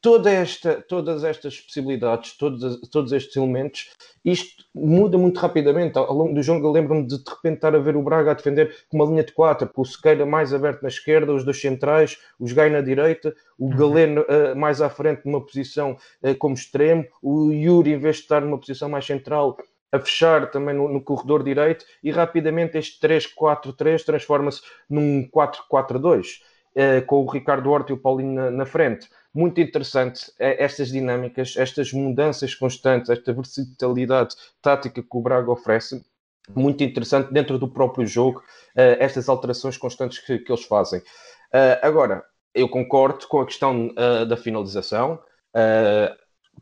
toda 0.00 0.30
esta, 0.30 0.82
todas 0.88 1.24
estas 1.24 1.60
possibilidades, 1.60 2.36
todos, 2.36 2.80
todos 2.90 3.12
estes 3.12 3.36
elementos, 3.36 3.90
isto 4.24 4.64
muda 4.74 5.18
muito 5.18 5.38
rapidamente. 5.38 5.98
Ao 5.98 6.12
longo 6.12 6.34
do 6.34 6.42
jogo, 6.42 6.66
eu 6.66 6.72
lembro-me 6.72 7.06
de 7.06 7.22
de 7.22 7.30
repente 7.30 7.56
estar 7.56 7.74
a 7.74 7.78
ver 7.78 7.96
o 7.96 8.02
Braga 8.02 8.30
a 8.30 8.34
defender 8.34 8.74
com 8.88 8.96
uma 8.96 9.06
linha 9.06 9.24
de 9.24 9.32
quatro, 9.32 9.68
com 9.68 9.82
o 9.82 9.84
Sequeira 9.84 10.24
mais 10.24 10.54
aberto 10.54 10.82
na 10.82 10.88
esquerda, 10.88 11.32
os 11.32 11.44
dois 11.44 11.60
centrais, 11.60 12.18
os 12.38 12.52
Gai 12.52 12.70
na 12.70 12.80
direita, 12.80 13.34
o 13.58 13.66
uhum. 13.66 13.76
Galeno 13.76 14.22
uh, 14.22 14.56
mais 14.56 14.80
à 14.80 14.88
frente 14.88 15.22
numa 15.24 15.44
posição 15.44 15.96
uh, 16.22 16.34
como 16.36 16.54
extremo, 16.54 17.04
o 17.22 17.50
Yuri, 17.52 17.92
em 17.92 17.98
vez 17.98 18.16
de 18.16 18.22
estar 18.22 18.40
numa 18.40 18.58
posição 18.58 18.88
mais 18.88 19.04
central, 19.04 19.56
a 19.94 20.00
fechar 20.00 20.50
também 20.50 20.74
no, 20.74 20.88
no 20.88 21.00
corredor 21.00 21.44
direito 21.44 21.84
e 22.02 22.10
rapidamente 22.10 22.76
este 22.76 22.98
3-4-3 23.06 24.04
transforma-se 24.04 24.60
num 24.90 25.28
4-4-2 25.30 26.40
eh, 26.74 27.00
com 27.02 27.24
o 27.24 27.30
Ricardo 27.30 27.70
Horta 27.70 27.92
e 27.92 27.94
o 27.94 27.98
Paulinho 27.98 28.34
na, 28.34 28.50
na 28.50 28.66
frente. 28.66 29.08
Muito 29.32 29.60
interessante 29.60 30.32
eh, 30.40 30.56
estas 30.64 30.88
dinâmicas, 30.88 31.54
estas 31.56 31.92
mudanças 31.92 32.52
constantes, 32.56 33.08
esta 33.08 33.32
versatilidade 33.32 34.34
tática 34.60 35.00
que 35.00 35.16
o 35.16 35.22
Braga 35.22 35.52
oferece. 35.52 36.04
Muito 36.54 36.82
interessante 36.82 37.32
dentro 37.32 37.56
do 37.56 37.68
próprio 37.68 38.04
jogo, 38.04 38.42
eh, 38.76 38.96
estas 38.98 39.28
alterações 39.28 39.76
constantes 39.76 40.18
que, 40.18 40.40
que 40.40 40.50
eles 40.50 40.64
fazem. 40.64 41.00
Agora, 41.82 42.24
eu 42.52 42.68
concordo 42.68 43.28
com 43.28 43.40
a 43.40 43.46
questão 43.46 43.94
da 44.28 44.36
finalização. 44.36 45.20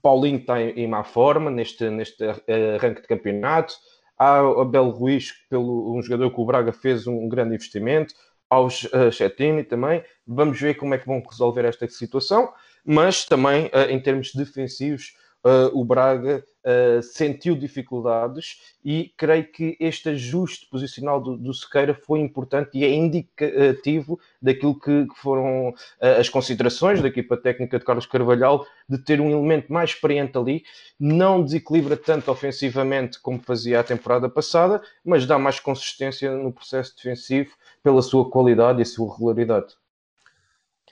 Paulinho 0.03 0.39
está 0.41 0.61
em, 0.61 0.87
má 0.89 1.05
forma 1.05 1.51
neste, 1.51 1.89
neste 1.89 2.25
uh, 2.25 2.35
arranque 2.77 3.03
de 3.03 3.09
campeonato. 3.09 3.75
Há 4.19 4.39
Abel 4.39 4.91
Ruiz, 4.91 5.33
pelo, 5.49 5.97
um 5.97 6.03
jogador 6.03 6.31
que 6.31 6.41
o 6.41 6.45
Braga 6.45 6.73
fez 6.73 7.07
um, 7.07 7.29
grande 7.29 7.55
investimento. 7.55 8.15
aos 8.51 8.85
uh, 8.85 9.11
Chetini 9.11 9.65
também. 9.65 10.05
Vamos 10.27 10.61
ver 10.61 10.75
como 10.75 10.93
é 10.95 10.99
que 10.99 11.07
vão 11.07 11.23
resolver 11.23 11.65
esta 11.65 11.89
situação, 11.89 12.53
mas 12.85 13.25
também 13.25 13.67
uh, 13.67 13.91
em 13.91 13.99
termos 13.99 14.35
defensivos, 14.35 15.15
uh, 15.45 15.79
o 15.79 15.85
Braga 15.85 16.45
uh, 16.65 17.03
sentiu 17.03 17.55
dificuldades 17.55 18.75
e 18.85 19.13
creio 19.17 19.51
que 19.51 19.77
este 19.81 20.11
ajuste 20.11 20.67
posicional 20.69 21.21
do, 21.21 21.37
do 21.37 21.53
Sequeira 21.53 21.95
foi 21.95 22.21
importante 22.21 22.71
e 22.75 22.85
é 22.85 22.95
indicativo 22.95 24.19
daquilo 24.41 24.79
que, 24.79 25.07
que 25.07 25.15
foram 25.17 25.71
uh, 25.71 25.75
as 26.19 26.29
considerações 26.29 27.01
da 27.01 27.09
equipa 27.09 27.37
técnica 27.37 27.79
de 27.79 27.85
Carlos 27.85 28.07
Carvalhal 28.07 28.67
de 28.89 28.99
ter 28.99 29.21
um 29.21 29.31
elemento 29.31 29.73
mais 29.73 29.91
experiente 29.91 30.37
ali, 30.37 30.65
não 30.99 31.43
desequilibra 31.43 31.97
tanto 31.97 32.31
ofensivamente 32.31 33.21
como 33.21 33.39
fazia 33.41 33.81
a 33.81 33.85
temporada 33.85 34.29
passada, 34.29 34.83
mas 35.05 35.27
dá 35.27 35.39
mais 35.39 35.59
consistência 35.59 36.31
no 36.31 36.53
processo 36.53 36.95
defensivo 36.97 37.53
pela 37.83 38.03
sua 38.03 38.29
qualidade 38.29 38.81
e 38.81 38.87
sua 38.87 39.13
regularidade. 39.13 39.82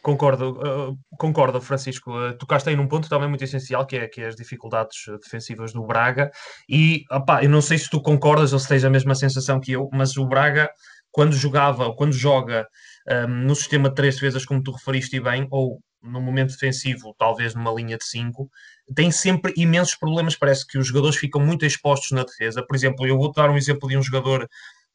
Concordo, 0.02 0.52
uh, 0.52 0.98
concordo, 1.18 1.60
Francisco. 1.60 2.10
Uh, 2.10 2.36
tocaste 2.38 2.68
aí 2.68 2.76
num 2.76 2.88
ponto 2.88 3.08
também 3.08 3.28
muito 3.28 3.44
essencial, 3.44 3.86
que 3.86 3.96
é, 3.96 4.08
que 4.08 4.22
é 4.22 4.28
as 4.28 4.36
dificuldades 4.36 4.96
defensivas 5.22 5.72
do 5.72 5.86
Braga. 5.86 6.30
E, 6.68 7.04
opá, 7.10 7.42
eu 7.44 7.50
não 7.50 7.60
sei 7.60 7.76
se 7.76 7.90
tu 7.90 8.00
concordas 8.00 8.52
ou 8.52 8.58
se 8.58 8.68
tens 8.68 8.84
a 8.84 8.90
mesma 8.90 9.14
sensação 9.14 9.60
que 9.60 9.72
eu, 9.72 9.88
mas 9.92 10.16
o 10.16 10.26
Braga, 10.26 10.70
quando 11.10 11.34
jogava, 11.34 11.94
quando 11.94 12.12
joga 12.12 12.66
um, 13.08 13.46
no 13.46 13.54
sistema 13.54 13.88
de 13.90 13.94
três 13.94 14.14
defesas, 14.14 14.44
como 14.44 14.62
tu 14.62 14.72
referiste 14.72 15.20
bem, 15.20 15.46
ou 15.50 15.80
no 16.02 16.20
momento 16.20 16.52
defensivo, 16.52 17.14
talvez 17.18 17.54
numa 17.54 17.72
linha 17.72 17.98
de 17.98 18.04
cinco, 18.04 18.50
tem 18.94 19.10
sempre 19.10 19.52
imensos 19.54 19.96
problemas. 19.96 20.34
Parece 20.34 20.66
que 20.66 20.78
os 20.78 20.86
jogadores 20.86 21.16
ficam 21.16 21.42
muito 21.42 21.66
expostos 21.66 22.12
na 22.12 22.24
defesa. 22.24 22.64
Por 22.66 22.74
exemplo, 22.74 23.06
eu 23.06 23.18
vou-te 23.18 23.36
dar 23.36 23.50
um 23.50 23.56
exemplo 23.56 23.88
de 23.88 23.96
um 23.96 24.02
jogador 24.02 24.48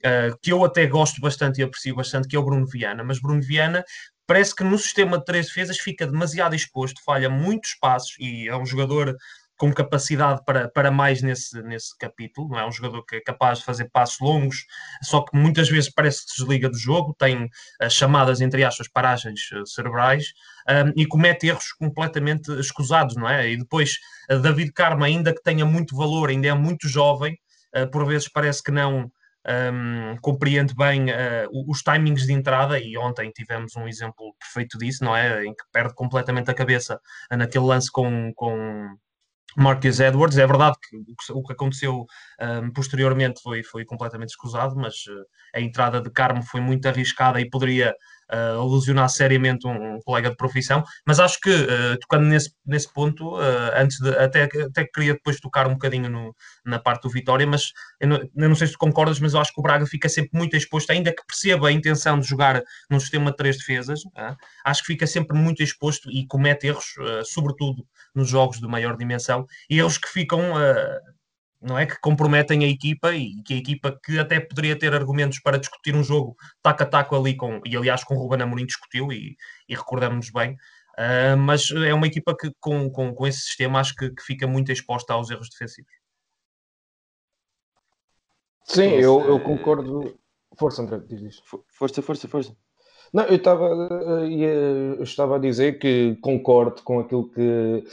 Uh, 0.03 0.37
que 0.39 0.51
eu 0.51 0.63
até 0.63 0.85
gosto 0.85 1.19
bastante 1.19 1.59
e 1.59 1.63
aprecio 1.63 1.95
bastante, 1.95 2.27
que 2.27 2.35
é 2.35 2.39
o 2.39 2.43
Bruno 2.43 2.67
Viana. 2.67 3.03
Mas 3.03 3.19
Bruno 3.19 3.41
Viana 3.41 3.83
parece 4.27 4.55
que 4.55 4.63
no 4.63 4.77
sistema 4.77 5.17
de 5.17 5.25
três 5.25 5.47
defesas 5.47 5.77
fica 5.77 6.05
demasiado 6.07 6.55
exposto, 6.55 7.03
falha 7.03 7.29
muitos 7.29 7.75
passos 7.75 8.15
e 8.19 8.47
é 8.47 8.55
um 8.55 8.65
jogador 8.65 9.15
com 9.57 9.73
capacidade 9.73 10.43
para, 10.45 10.67
para 10.69 10.91
mais 10.91 11.21
nesse, 11.21 11.61
nesse 11.63 11.97
capítulo, 11.97 12.49
não 12.49 12.59
é 12.59 12.67
um 12.67 12.71
jogador 12.71 13.03
que 13.05 13.17
é 13.17 13.21
capaz 13.21 13.59
de 13.59 13.65
fazer 13.65 13.89
passos 13.89 14.19
longos, 14.19 14.65
só 15.01 15.21
que 15.21 15.37
muitas 15.37 15.69
vezes 15.69 15.89
parece 15.89 16.25
que 16.25 16.31
se 16.31 16.37
desliga 16.39 16.69
do 16.69 16.77
jogo, 16.77 17.15
tem 17.17 17.49
as 17.79 17.93
chamadas, 17.93 18.41
entre 18.41 18.63
aspas, 18.63 18.87
paragens 18.89 19.39
eh, 19.53 19.65
cerebrais 19.65 20.33
um, 20.69 21.01
e 21.01 21.05
comete 21.05 21.47
erros 21.47 21.71
completamente 21.73 22.51
escusados, 22.59 23.15
não 23.15 23.29
é? 23.29 23.49
E 23.49 23.57
depois 23.57 23.97
eh, 24.29 24.37
David 24.37 24.73
Carmo, 24.73 25.03
ainda 25.03 25.33
que 25.33 25.41
tenha 25.41 25.65
muito 25.65 25.95
valor, 25.95 26.29
ainda 26.29 26.47
é 26.47 26.53
muito 26.53 26.87
jovem, 26.87 27.37
uh, 27.75 27.89
por 27.89 28.05
vezes 28.05 28.27
parece 28.27 28.61
que 28.61 28.71
não 28.71 29.09
um, 29.47 30.17
compreende 30.21 30.73
bem 30.75 31.05
uh, 31.11 31.69
os 31.69 31.81
timings 31.81 32.25
de 32.25 32.33
entrada 32.33 32.79
e 32.79 32.97
ontem 32.97 33.31
tivemos 33.31 33.75
um 33.75 33.87
exemplo 33.87 34.35
perfeito 34.39 34.77
disso, 34.77 35.03
não 35.03 35.15
é? 35.15 35.45
Em 35.45 35.53
que 35.53 35.63
perde 35.71 35.93
completamente 35.93 36.49
a 36.49 36.53
cabeça 36.53 36.99
naquele 37.31 37.65
lance 37.65 37.91
com, 37.91 38.33
com 38.35 38.95
Marcus 39.55 39.99
Edwards. 39.99 40.37
É 40.37 40.45
verdade 40.45 40.75
que 40.81 41.31
o 41.31 41.43
que 41.43 41.53
aconteceu 41.53 42.05
um, 42.41 42.71
posteriormente 42.71 43.41
foi, 43.41 43.63
foi 43.63 43.85
completamente 43.85 44.29
escusado, 44.29 44.75
mas 44.75 44.95
uh, 45.07 45.25
a 45.53 45.61
entrada 45.61 46.01
de 46.01 46.09
Carmo 46.09 46.43
foi 46.43 46.61
muito 46.61 46.87
arriscada 46.87 47.39
e 47.39 47.49
poderia 47.49 47.95
uh, 48.31 48.59
alusionar 48.59 49.09
seriamente 49.09 49.67
um, 49.67 49.95
um, 49.95 49.99
colega 50.01 50.29
de 50.29 50.35
profissão, 50.35 50.83
mas 51.05 51.19
acho 51.19 51.39
que, 51.39 51.49
uh, 51.49 51.97
tocando 52.01 52.25
nesse, 52.25 52.51
nesse 52.65 52.91
ponto, 52.91 53.35
uh, 53.35 53.71
antes 53.75 53.99
de, 53.99 54.09
até, 54.17 54.43
até 54.43 54.85
queria 54.85 55.13
depois 55.13 55.39
tocar 55.39 55.67
um 55.67 55.73
bocadinho 55.73 56.09
no, 56.09 56.35
na 56.65 56.79
parte 56.79 57.03
do 57.03 57.09
Vitória, 57.09 57.45
mas 57.45 57.71
eu 57.99 58.07
não, 58.07 58.17
eu 58.17 58.49
não, 58.49 58.55
sei 58.55 58.67
se 58.67 58.73
tu 58.73 58.79
concordas, 58.79 59.19
mas 59.19 59.33
eu 59.33 59.39
acho 59.39 59.53
que 59.53 59.59
o 59.59 59.63
Braga 59.63 59.85
fica 59.85 60.09
sempre 60.09 60.31
muito 60.33 60.55
exposto, 60.55 60.91
ainda 60.91 61.11
que 61.11 61.25
perceba 61.25 61.67
a 61.67 61.71
intenção 61.71 62.19
de 62.19 62.27
jogar 62.27 62.61
num 62.89 62.99
sistema 62.99 63.31
de 63.31 63.37
três 63.37 63.57
defesas, 63.57 64.01
acho 64.63 64.81
que 64.81 64.87
fica 64.87 65.07
sempre 65.07 65.37
muito 65.37 65.61
exposto 65.63 66.09
e 66.11 66.25
comete 66.27 66.67
erros, 66.67 66.95
sobretudo 67.25 67.85
nos 68.13 68.29
jogos 68.29 68.59
de 68.59 68.67
maior 68.67 68.97
dimensão, 68.97 69.45
erros 69.69 69.97
que 69.97 70.07
ficam 70.07 70.53
não 71.65 71.77
é? 71.77 71.85
Que 71.85 71.99
comprometem 71.99 72.63
a 72.63 72.67
equipa 72.67 73.13
e 73.15 73.41
que 73.41 73.53
a 73.55 73.57
equipa 73.57 73.99
que 74.03 74.19
até 74.19 74.39
poderia 74.39 74.77
ter 74.77 74.93
argumentos 74.93 75.39
para 75.39 75.57
discutir 75.57 75.95
um 75.95 76.03
jogo 76.03 76.35
taco 76.61 76.83
a 76.83 76.85
taco 76.85 77.15
ali 77.15 77.35
com, 77.35 77.59
e 77.65 77.75
aliás 77.75 78.03
com 78.03 78.15
o 78.15 78.19
Ruben 78.19 78.43
Amorim 78.43 78.65
discutiu 78.65 79.11
e, 79.11 79.35
e 79.67 79.75
recordamos 79.75 80.29
bem, 80.29 80.53
uh, 80.53 81.35
mas 81.37 81.71
é 81.71 81.93
uma 81.93 82.07
equipa 82.07 82.35
que 82.37 82.51
com, 82.59 82.89
com, 82.89 83.13
com 83.13 83.27
esse 83.27 83.41
sistema 83.41 83.79
acho 83.79 83.95
que, 83.95 84.11
que, 84.11 84.21
fica 84.21 84.45
muito 84.45 84.71
exposta 84.71 85.13
aos 85.13 85.31
erros 85.31 85.49
defensivos. 85.49 85.91
Sim, 88.63 88.89
eu, 88.89 89.21
eu 89.21 89.39
concordo. 89.39 90.17
Força, 90.57 90.81
André, 90.81 90.99
diz 91.07 91.21
isso. 91.21 91.43
Força, 91.67 92.01
força, 92.01 92.27
força. 92.27 92.55
Não, 93.13 93.23
eu 93.25 93.35
estava, 93.35 93.67
eu 93.67 95.03
estava 95.03 95.35
a 95.35 95.39
dizer 95.39 95.79
que 95.79 96.15
concordo 96.21 96.81
com 96.81 96.99
aquilo 96.99 97.29
que 97.29 97.83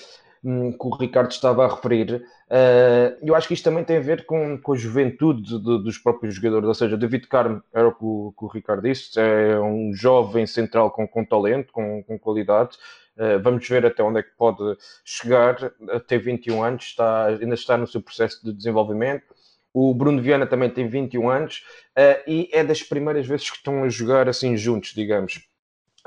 Hum, 0.44 0.72
que 0.72 0.86
o 0.86 0.96
Ricardo 0.96 1.30
estava 1.30 1.64
a 1.64 1.72
referir, 1.72 2.16
uh, 2.16 3.16
eu 3.22 3.32
acho 3.36 3.46
que 3.46 3.54
isto 3.54 3.62
também 3.62 3.84
tem 3.84 3.98
a 3.98 4.00
ver 4.00 4.26
com, 4.26 4.58
com 4.58 4.72
a 4.72 4.76
juventude 4.76 5.56
de, 5.56 5.82
dos 5.84 5.98
próprios 5.98 6.34
jogadores, 6.34 6.66
ou 6.66 6.74
seja, 6.74 6.96
David 6.96 7.28
Carmo 7.28 7.62
era 7.72 7.86
o 7.86 7.94
que 7.94 8.04
o, 8.04 8.34
que 8.36 8.44
o 8.44 8.48
Ricardo 8.48 8.82
disse, 8.82 9.20
é 9.20 9.60
um 9.60 9.94
jovem 9.94 10.44
central 10.44 10.90
com, 10.90 11.06
com 11.06 11.24
talento, 11.24 11.72
com, 11.72 12.02
com 12.02 12.18
qualidade, 12.18 12.76
uh, 13.16 13.40
vamos 13.40 13.68
ver 13.68 13.86
até 13.86 14.02
onde 14.02 14.18
é 14.18 14.22
que 14.24 14.32
pode 14.36 14.76
chegar, 15.04 15.72
até 15.92 16.18
21 16.18 16.60
anos, 16.60 16.86
está, 16.86 17.26
ainda 17.26 17.54
está 17.54 17.76
no 17.76 17.86
seu 17.86 18.02
processo 18.02 18.44
de 18.44 18.52
desenvolvimento, 18.52 19.32
o 19.72 19.94
Bruno 19.94 20.20
Viana 20.20 20.44
também 20.44 20.68
tem 20.68 20.88
21 20.88 21.30
anos 21.30 21.64
uh, 21.96 22.20
e 22.28 22.50
é 22.52 22.64
das 22.64 22.82
primeiras 22.82 23.28
vezes 23.28 23.48
que 23.48 23.58
estão 23.58 23.84
a 23.84 23.88
jogar 23.88 24.28
assim 24.28 24.56
juntos, 24.56 24.92
digamos. 24.92 25.40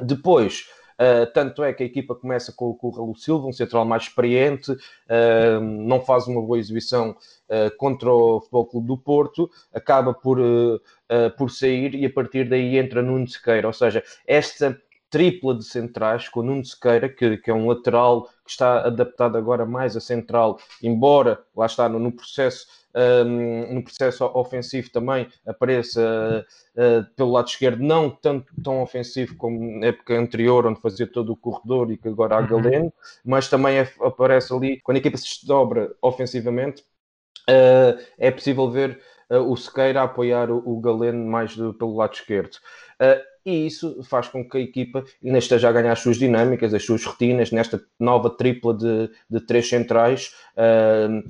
Depois, 0.01 0.67
Uh, 0.95 1.25
tanto 1.33 1.63
é 1.63 1.73
que 1.73 1.83
a 1.83 1.85
equipa 1.85 2.15
começa 2.15 2.53
com, 2.53 2.73
com 2.73 2.87
o 2.87 2.91
Raul 2.91 3.15
Silva, 3.15 3.47
um 3.47 3.53
central 3.53 3.83
mais 3.83 4.03
experiente, 4.03 4.71
uh, 4.71 5.59
não 5.59 5.99
faz 5.99 6.25
uma 6.27 6.41
boa 6.41 6.57
exibição 6.57 7.11
uh, 7.11 7.75
contra 7.77 8.09
o 8.11 8.39
Futebol 8.39 8.65
Clube 8.65 8.87
do 8.87 8.97
Porto, 8.97 9.51
acaba 9.73 10.13
por, 10.13 10.39
por 11.37 11.51
sair 11.51 11.93
e 11.93 12.05
a 12.05 12.09
partir 12.09 12.49
daí 12.49 12.77
entra 12.77 13.01
Nuno 13.01 13.27
Sequeira. 13.27 13.67
Ou 13.67 13.73
seja, 13.73 14.03
esta 14.25 14.81
tripla 15.15 15.55
de 15.55 15.63
centrais 15.63 16.27
com 16.27 16.41
o 16.41 16.43
Nuno 16.43 16.65
Sequeira, 16.65 17.07
que, 17.07 17.37
que 17.37 17.49
é 17.49 17.53
um 17.53 17.69
lateral 17.69 18.25
que 18.43 18.51
está 18.51 18.85
adaptado 18.85 19.37
agora 19.37 19.65
mais 19.65 19.95
a 19.95 20.01
central, 20.01 20.59
embora 20.83 21.41
lá 21.55 21.65
está 21.65 21.87
no, 21.87 21.97
no 21.97 22.11
processo 22.11 22.67
um, 23.25 23.75
no 23.75 23.83
processo 23.83 24.25
ofensivo 24.25 24.89
também 24.89 25.27
apareça 25.45 26.45
uh, 26.75 27.15
pelo 27.15 27.31
lado 27.31 27.47
esquerdo, 27.47 27.81
não 27.81 28.09
tanto 28.09 28.53
tão 28.61 28.81
ofensivo 28.81 29.37
como 29.37 29.79
na 29.79 29.87
época 29.87 30.17
anterior, 30.17 30.65
onde 30.65 30.81
fazia 30.81 31.07
todo 31.07 31.31
o 31.31 31.37
corredor 31.37 31.91
e 31.91 31.97
que 31.97 32.09
agora 32.09 32.35
há 32.35 32.39
uhum. 32.41 32.47
Galeno, 32.47 32.93
mas 33.23 33.49
também 33.49 33.77
é, 33.77 33.89
aparece 34.01 34.53
ali, 34.53 34.81
quando 34.81 34.97
a 34.97 34.99
equipa 34.99 35.17
se 35.17 35.25
desdobra 35.25 35.93
ofensivamente, 36.01 36.83
uh, 37.49 38.01
é 38.17 38.31
possível 38.31 38.69
ver 38.69 39.01
uh, 39.29 39.39
o 39.39 39.55
Sequeira 39.55 40.01
a 40.01 40.03
apoiar 40.03 40.51
o, 40.51 40.57
o 40.65 40.79
Galeno 40.81 41.25
mais 41.25 41.55
do, 41.55 41.73
pelo 41.73 41.95
lado 41.95 42.13
esquerdo. 42.13 42.57
E 43.45 43.67
isso 43.67 44.01
faz 44.03 44.27
com 44.27 44.43
que 44.43 44.57
a 44.57 44.59
equipa 44.59 45.03
ainda 45.23 45.37
esteja 45.37 45.69
a 45.69 45.71
ganhar 45.71 45.91
as 45.91 45.99
suas 45.99 46.17
dinâmicas, 46.17 46.73
as 46.73 46.83
suas 46.83 47.05
rotinas, 47.05 47.51
nesta 47.51 47.79
nova 47.99 48.27
tripla 48.27 48.73
de, 48.73 49.11
de 49.29 49.39
três 49.45 49.69
centrais. 49.69 50.33
Uh, 50.57 51.21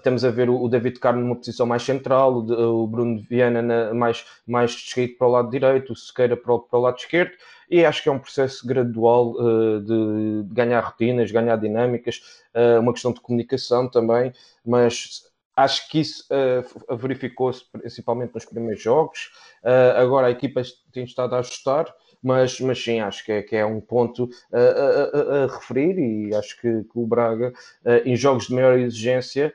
temos 0.00 0.24
a 0.24 0.30
ver 0.30 0.50
o 0.50 0.68
David 0.68 0.98
Carmo 0.98 1.20
numa 1.20 1.36
posição 1.36 1.64
mais 1.64 1.84
central, 1.84 2.38
o 2.38 2.86
Bruno 2.88 3.22
Viana 3.30 3.62
na, 3.62 3.94
mais, 3.94 4.24
mais 4.44 4.72
descaído 4.72 5.16
para 5.16 5.26
o 5.28 5.30
lado 5.30 5.50
direito, 5.50 5.92
o 5.92 5.96
Sequeira 5.96 6.36
para 6.36 6.52
o, 6.52 6.58
para 6.58 6.78
o 6.80 6.82
lado 6.82 6.98
esquerdo, 6.98 7.32
e 7.70 7.84
acho 7.84 8.02
que 8.02 8.08
é 8.08 8.12
um 8.12 8.18
processo 8.18 8.66
gradual 8.66 9.32
uh, 9.36 9.80
de, 9.80 10.52
ganhar 10.52 10.80
rotinas, 10.80 11.30
ganhar 11.30 11.56
dinâmicas, 11.56 12.42
uh, 12.56 12.80
uma 12.80 12.92
questão 12.92 13.12
de 13.12 13.20
comunicação 13.20 13.88
também, 13.88 14.32
mas 14.64 15.22
acho 15.56 15.88
que 15.88 16.00
isso 16.00 16.24
uh, 16.30 16.96
verificou-se 16.96 17.64
principalmente 17.72 18.34
nos 18.34 18.44
primeiros 18.44 18.82
jogos. 18.82 19.32
Uh, 19.64 19.96
agora 19.96 20.26
a 20.26 20.30
equipa 20.30 20.62
tem 20.92 21.04
estado 21.04 21.34
a 21.34 21.38
ajustar, 21.38 21.92
mas, 22.22 22.60
mas 22.60 22.82
sim, 22.82 23.00
acho 23.00 23.24
que 23.24 23.32
é, 23.32 23.42
que 23.42 23.56
é 23.56 23.64
um 23.64 23.80
ponto 23.80 24.28
a, 24.52 24.58
a, 24.58 25.44
a 25.44 25.46
referir 25.46 25.98
e 25.98 26.34
acho 26.34 26.60
que, 26.60 26.84
que 26.84 26.98
o 26.98 27.06
Braga, 27.06 27.52
uh, 27.84 27.90
em 28.04 28.16
jogos 28.16 28.48
de 28.48 28.54
maior 28.54 28.78
exigência, 28.78 29.54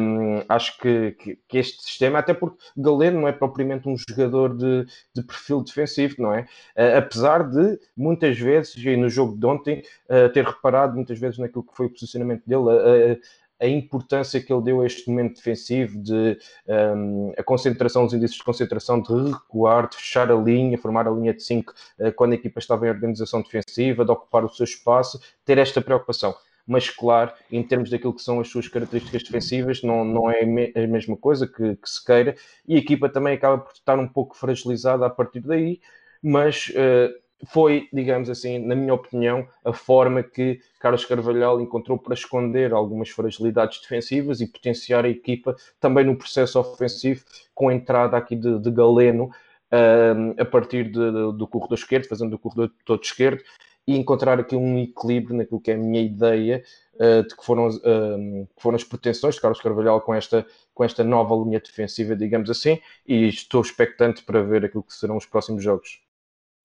um, 0.00 0.42
acho 0.48 0.78
que, 0.78 1.12
que, 1.12 1.38
que, 1.46 1.58
este 1.58 1.82
sistema, 1.82 2.20
até 2.20 2.32
porque 2.32 2.56
Galeno 2.76 3.20
não 3.20 3.28
é 3.28 3.32
propriamente 3.32 3.86
um 3.86 3.96
jogador 3.96 4.56
de, 4.56 4.86
de 5.14 5.22
perfil 5.22 5.62
defensivo, 5.62 6.22
não 6.22 6.32
é? 6.32 6.42
Uh, 6.76 6.98
apesar 6.98 7.42
de 7.42 7.78
muitas 7.94 8.38
vezes, 8.38 8.76
e 8.76 8.96
no 8.96 9.10
jogo 9.10 9.36
de 9.36 9.44
ontem, 9.44 9.82
uh, 10.08 10.32
ter 10.32 10.44
reparado 10.44 10.94
muitas 10.94 11.18
vezes 11.18 11.38
naquilo 11.38 11.64
que 11.64 11.76
foi 11.76 11.86
o 11.86 11.90
posicionamento 11.90 12.44
dele, 12.46 13.20
a 13.60 13.66
importância 13.66 14.40
que 14.40 14.52
ele 14.52 14.62
deu 14.62 14.80
a 14.80 14.86
este 14.86 15.08
momento 15.08 15.36
defensivo, 15.36 15.98
de 16.00 16.38
um, 16.66 17.32
a 17.36 17.42
concentração, 17.42 18.04
os 18.04 18.12
índices 18.12 18.36
de 18.36 18.44
concentração, 18.44 19.00
de 19.00 19.12
recuar, 19.32 19.88
de 19.88 19.96
fechar 19.96 20.30
a 20.30 20.34
linha, 20.34 20.78
formar 20.78 21.08
a 21.08 21.10
linha 21.10 21.34
de 21.34 21.42
5 21.42 21.72
uh, 21.72 22.12
quando 22.12 22.32
a 22.32 22.34
equipa 22.36 22.58
estava 22.58 22.86
em 22.86 22.90
organização 22.90 23.42
defensiva, 23.42 24.04
de 24.04 24.10
ocupar 24.10 24.44
o 24.44 24.48
seu 24.48 24.64
espaço, 24.64 25.20
ter 25.44 25.58
esta 25.58 25.80
preocupação. 25.80 26.34
Mas, 26.66 26.90
claro, 26.90 27.32
em 27.50 27.62
termos 27.62 27.88
daquilo 27.88 28.14
que 28.14 28.22
são 28.22 28.40
as 28.40 28.48
suas 28.48 28.68
características 28.68 29.22
defensivas, 29.22 29.82
não, 29.82 30.04
não 30.04 30.30
é 30.30 30.42
a 30.42 30.86
mesma 30.86 31.16
coisa 31.16 31.46
que, 31.46 31.76
que 31.76 31.88
se 31.88 32.04
queira, 32.04 32.36
e 32.66 32.76
a 32.76 32.78
equipa 32.78 33.08
também 33.08 33.34
acaba 33.34 33.58
por 33.58 33.72
estar 33.72 33.98
um 33.98 34.06
pouco 34.06 34.36
fragilizada 34.36 35.06
a 35.06 35.10
partir 35.10 35.40
daí. 35.40 35.80
mas 36.22 36.68
uh, 36.70 37.27
foi, 37.46 37.88
digamos 37.92 38.28
assim, 38.28 38.58
na 38.58 38.74
minha 38.74 38.94
opinião, 38.94 39.46
a 39.64 39.72
forma 39.72 40.22
que 40.22 40.60
Carlos 40.80 41.04
Carvalhal 41.04 41.60
encontrou 41.60 41.96
para 41.96 42.14
esconder 42.14 42.72
algumas 42.72 43.10
fragilidades 43.10 43.80
defensivas 43.80 44.40
e 44.40 44.46
potenciar 44.46 45.04
a 45.04 45.08
equipa 45.08 45.54
também 45.78 46.04
no 46.04 46.16
processo 46.16 46.58
ofensivo, 46.58 47.24
com 47.54 47.68
a 47.68 47.74
entrada 47.74 48.16
aqui 48.16 48.34
de, 48.34 48.58
de 48.58 48.70
Galeno 48.70 49.26
uh, 49.26 50.40
a 50.40 50.44
partir 50.44 50.84
de, 50.84 51.12
de, 51.12 51.38
do 51.38 51.46
corredor 51.46 51.78
esquerdo, 51.78 52.08
fazendo 52.08 52.34
o 52.34 52.38
corredor 52.38 52.72
todo 52.84 53.02
esquerdo, 53.02 53.42
e 53.86 53.96
encontrar 53.96 54.38
aqui 54.40 54.54
um 54.54 54.78
equilíbrio 54.78 55.36
naquilo 55.36 55.60
que 55.60 55.70
é 55.70 55.74
a 55.74 55.78
minha 55.78 56.02
ideia 56.02 56.62
uh, 56.94 57.22
de 57.22 57.36
que 57.36 57.44
foram, 57.44 57.70
que 57.70 58.62
foram 58.62 58.76
as 58.76 58.84
pretensões 58.84 59.36
de 59.36 59.40
Carlos 59.40 59.60
Carvalhal 59.60 60.00
com 60.00 60.12
esta, 60.12 60.44
com 60.74 60.84
esta 60.84 61.04
nova 61.04 61.36
linha 61.36 61.60
defensiva, 61.60 62.16
digamos 62.16 62.50
assim, 62.50 62.80
e 63.06 63.28
estou 63.28 63.60
expectante 63.60 64.24
para 64.24 64.42
ver 64.42 64.64
aquilo 64.64 64.82
que 64.82 64.92
serão 64.92 65.16
os 65.16 65.24
próximos 65.24 65.62
jogos. 65.62 66.07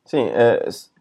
Sim, 0.06 0.26
uh, 0.26 0.94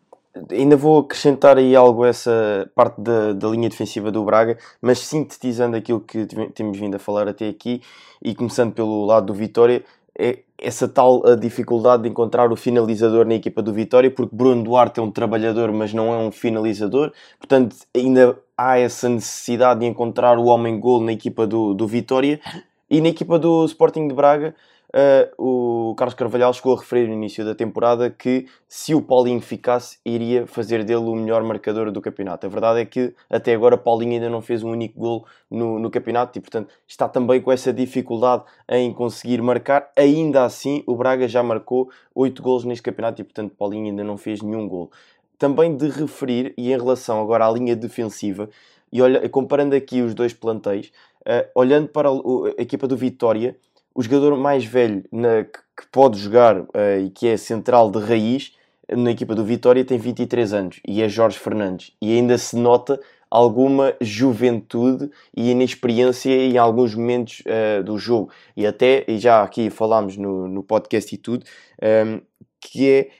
ainda 0.50 0.76
vou 0.76 1.00
acrescentar 1.00 1.58
aí 1.58 1.74
algo 1.74 2.04
a 2.04 2.08
essa 2.08 2.70
parte 2.74 3.00
da, 3.00 3.32
da 3.32 3.48
linha 3.48 3.68
defensiva 3.68 4.10
do 4.10 4.24
Braga, 4.24 4.58
mas 4.80 5.00
sintetizando 5.00 5.76
aquilo 5.76 6.00
que 6.00 6.26
temos 6.54 6.78
vindo 6.78 6.94
a 6.94 6.98
falar 6.98 7.28
até 7.28 7.48
aqui 7.48 7.82
e 8.22 8.34
começando 8.34 8.72
pelo 8.72 9.04
lado 9.04 9.26
do 9.26 9.34
Vitória, 9.34 9.84
é 10.18 10.40
essa 10.58 10.86
tal 10.86 11.22
dificuldade 11.36 12.04
de 12.04 12.08
encontrar 12.08 12.52
o 12.52 12.56
finalizador 12.56 13.26
na 13.26 13.34
equipa 13.34 13.60
do 13.60 13.72
Vitória, 13.72 14.10
porque 14.10 14.34
Bruno 14.34 14.62
Duarte 14.62 15.00
é 15.00 15.02
um 15.02 15.10
trabalhador, 15.10 15.72
mas 15.72 15.92
não 15.92 16.12
é 16.14 16.16
um 16.18 16.30
finalizador, 16.30 17.12
portanto, 17.38 17.74
ainda 17.94 18.38
há 18.56 18.78
essa 18.78 19.08
necessidade 19.08 19.80
de 19.80 19.86
encontrar 19.86 20.38
o 20.38 20.44
homem-gol 20.44 21.00
na 21.00 21.12
equipa 21.12 21.46
do, 21.46 21.74
do 21.74 21.86
Vitória 21.86 22.40
e 22.88 23.00
na 23.00 23.08
equipa 23.08 23.38
do 23.38 23.64
Sporting 23.64 24.06
de 24.06 24.14
Braga 24.14 24.54
uh, 24.94 25.90
o 25.90 25.94
Carlos 25.94 26.14
Carvalhal 26.14 26.52
chegou 26.52 26.74
a 26.76 26.80
referir 26.80 27.06
no 27.06 27.14
início 27.14 27.44
da 27.44 27.54
temporada 27.54 28.10
que 28.10 28.46
se 28.68 28.94
o 28.94 29.02
Paulinho 29.02 29.40
ficasse, 29.40 29.98
iria 30.04 30.46
fazer 30.46 30.84
dele 30.84 31.04
o 31.04 31.14
melhor 31.14 31.42
marcador 31.42 31.90
do 31.90 32.00
campeonato. 32.00 32.46
A 32.46 32.48
verdade 32.48 32.80
é 32.80 32.84
que 32.84 33.14
até 33.28 33.54
agora 33.54 33.76
Paulinho 33.76 34.12
ainda 34.12 34.30
não 34.30 34.40
fez 34.40 34.62
um 34.62 34.70
único 34.70 34.98
gol 34.98 35.26
no, 35.50 35.78
no 35.78 35.90
campeonato 35.90 36.38
e, 36.38 36.40
portanto, 36.40 36.72
está 36.86 37.08
também 37.08 37.40
com 37.40 37.50
essa 37.50 37.72
dificuldade 37.72 38.44
em 38.68 38.92
conseguir 38.92 39.42
marcar. 39.42 39.90
Ainda 39.96 40.44
assim, 40.44 40.82
o 40.86 40.94
Braga 40.96 41.26
já 41.28 41.42
marcou 41.42 41.90
8 42.14 42.42
gols 42.42 42.64
neste 42.64 42.82
campeonato 42.82 43.20
e, 43.20 43.24
portanto, 43.24 43.54
Paulinho 43.56 43.86
ainda 43.86 44.04
não 44.04 44.16
fez 44.16 44.42
nenhum 44.42 44.68
gol. 44.68 44.90
Também 45.38 45.76
de 45.76 45.88
referir, 45.88 46.54
e 46.56 46.72
em 46.72 46.76
relação 46.76 47.20
agora 47.20 47.46
à 47.46 47.50
linha 47.50 47.74
defensiva, 47.74 48.48
e 48.92 49.00
olha, 49.00 49.26
comparando 49.28 49.74
aqui 49.74 50.02
os 50.02 50.14
dois 50.14 50.32
plantéis, 50.32 50.92
uh, 51.22 51.48
olhando 51.54 51.88
para 51.88 52.08
a, 52.08 52.12
a 52.12 52.62
equipa 52.62 52.86
do 52.86 52.96
Vitória, 52.96 53.56
o 53.94 54.02
jogador 54.02 54.36
mais 54.36 54.64
velho 54.64 55.04
na, 55.10 55.44
que, 55.44 55.86
pode 55.90 56.18
jogar 56.18 56.60
uh, 56.60 56.66
e 57.04 57.10
que 57.10 57.26
é 57.26 57.36
central 57.36 57.90
de 57.90 57.98
raiz 57.98 58.52
na 58.90 59.10
equipa 59.10 59.34
do 59.34 59.44
Vitória 59.44 59.84
tem 59.84 59.98
23 59.98 60.52
anos 60.52 60.80
e 60.86 61.02
é 61.02 61.08
Jorge 61.08 61.38
Fernandes. 61.38 61.92
E 62.00 62.12
ainda 62.12 62.36
se 62.38 62.56
nota 62.56 63.00
alguma 63.30 63.94
juventude 64.00 65.10
e 65.34 65.50
inexperiência 65.50 66.30
em 66.30 66.58
alguns 66.58 66.94
momentos 66.94 67.42
uh, 67.46 67.82
do 67.82 67.96
jogo. 67.96 68.30
E 68.56 68.66
até, 68.66 69.04
e 69.08 69.18
já 69.18 69.42
aqui 69.42 69.70
falámos 69.70 70.16
no, 70.16 70.46
no 70.46 70.62
podcast 70.62 71.14
e 71.14 71.18
tudo, 71.18 71.44
um, 71.82 71.86
ehm, 71.86 72.20
que 72.60 72.90
é 72.90 73.10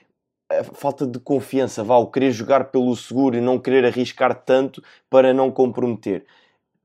a 0.59 0.63
falta 0.63 1.07
de 1.07 1.19
confiança, 1.19 1.83
vá, 1.83 1.97
o 1.97 2.07
querer 2.07 2.31
jogar 2.31 2.65
pelo 2.65 2.95
seguro 2.95 3.35
e 3.35 3.41
não 3.41 3.57
querer 3.57 3.85
arriscar 3.85 4.35
tanto 4.35 4.83
para 5.09 5.33
não 5.33 5.49
comprometer. 5.49 6.25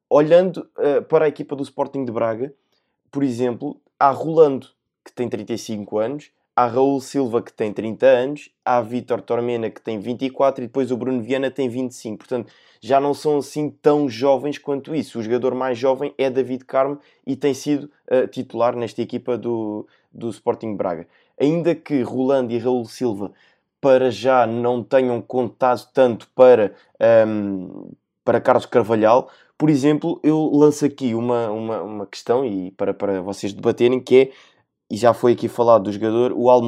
Olhando 0.09 0.67
uh, 0.79 1.03
para 1.03 1.27
a 1.27 1.29
equipa 1.29 1.55
do 1.55 1.63
Sporting 1.63 2.07
de 2.07 2.13
Braga, 2.13 2.55
por 3.11 3.23
exemplo, 3.23 3.81
há 3.99 4.11
Rolando, 4.11 4.69
que 5.05 5.13
tem 5.13 5.29
35 5.29 5.99
anos, 5.99 6.31
há 6.59 6.67
Raul 6.67 7.01
Silva, 7.01 7.41
que 7.41 7.53
tem 7.53 7.73
30 7.73 8.05
anos, 8.05 8.51
há 8.65 8.81
Vítor 8.81 9.23
Tormena, 9.23 9.71
que 9.71 9.81
tem 9.81 9.99
24 9.99 10.65
e 10.65 10.67
depois 10.67 10.91
o 10.91 10.97
Bruno 10.97 11.23
Viana 11.23 11.53
tem 11.53 11.69
25. 11.69 12.19
Portanto, 12.19 12.53
já 12.81 13.01
não 13.01 13.15
são 13.15 13.39
assim 13.39 13.71
tão 13.71 14.09
jovens 14.09 14.59
quanto 14.59 14.93
isso. 14.93 15.19
O 15.19 15.23
jogador 15.23 15.55
mais 15.55 15.79
jovem 15.79 16.13
é 16.19 16.29
David 16.29 16.65
Carmo 16.65 16.99
e 17.25 17.37
tem 17.37 17.55
sido 17.55 17.91
uh, 18.11 18.27
titular 18.27 18.75
nesta 18.75 19.01
equipa 19.01 19.39
do, 19.39 19.87
do 20.13 20.31
Sporting 20.31 20.75
Braga. 20.75 21.07
Ainda 21.41 21.77
que 21.77 22.03
Rolando 22.03 22.53
e 22.53 22.59
Raul 22.59 22.85
Silva 22.87 23.33
para 23.81 24.11
já 24.11 24.45
não 24.45 24.83
tenham 24.83 25.23
contado 25.23 25.89
tanto 25.95 26.29
para, 26.35 26.75
um, 27.01 27.05
ehm, 27.05 27.91
para 28.25 28.41
Carlos 28.41 28.67
Carvalhal, 28.67 29.31
por 29.59 29.69
exemplo, 29.69 30.21
eu 30.23 30.51
lanço 30.55 30.87
aqui 30.87 31.15
uma, 31.15 31.51
uma, 31.51 31.83
uma 31.83 32.07
questão 32.07 32.47
e 32.47 32.71
para, 32.71 32.95
para 32.95 33.21
vocês 33.21 33.53
debaterem, 33.53 33.99
que 33.99 34.17
é, 34.17 34.31
e 34.89 34.97
já 34.97 35.13
foi 35.13 35.33
aqui 35.33 35.49
falado 35.49 35.85
do 35.85 35.93
jogador, 35.93 36.33
o 36.33 36.49
Al 36.49 36.63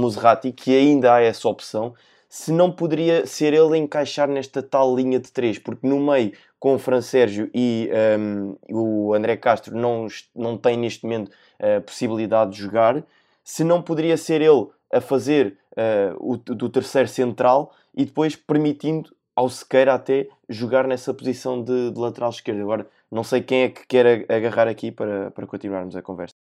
que 0.57 0.77
ainda 0.77 1.15
há 1.15 1.21
essa 1.23 1.49
opção, 1.49 1.95
se 2.29 2.53
não 2.53 2.71
poderia 2.71 3.25
ser 3.27 3.55
ele 3.55 3.75
a 3.75 3.79
encaixar 3.79 4.29
nesta 4.29 4.61
tal 4.61 4.95
linha 4.95 5.21
de 5.21 5.31
três, 5.31 5.57
porque 5.57 5.87
no 5.87 6.01
meio, 6.01 6.33
com 6.59 6.75
o 6.75 6.79
Fran 6.79 7.01
Sérgio 7.01 7.49
e 7.55 7.89
um, 8.19 8.57
o 8.69 9.15
André 9.15 9.37
Castro, 9.37 9.77
não, 9.77 10.09
não 10.35 10.59
tem 10.59 10.77
neste 10.77 11.05
momento 11.05 11.31
a 11.59 11.81
possibilidade 11.81 12.53
de 12.53 12.59
jogar, 12.59 13.05
se 13.45 13.63
não 13.63 13.81
poderia 13.81 14.17
ser 14.17 14.41
ele 14.41 14.67
a 14.93 15.01
fazer 15.01 15.57
uh, 15.73 16.17
o 16.19 16.37
do 16.37 16.69
terceiro 16.69 17.09
central 17.09 17.73
e 17.95 18.05
depois 18.05 18.35
permitindo 18.35 19.15
ao 19.41 19.49
Sequeira 19.49 19.95
até 19.95 20.29
jogar 20.49 20.87
nessa 20.87 21.15
posição 21.15 21.65
de, 21.65 21.91
de, 21.91 21.99
lateral 21.99 22.29
esquerdo. 22.29 22.61
Agora, 22.61 22.87
não 23.11 23.25
sei 23.25 23.41
quem 23.41 23.63
é 23.63 23.69
que 23.71 23.87
quer 23.87 24.31
agarrar 24.31 24.69
aqui 24.69 24.93
para, 24.93 25.31
para 25.31 25.47
continuarmos 25.47 25.97
a 25.97 26.03
conversa. 26.03 26.35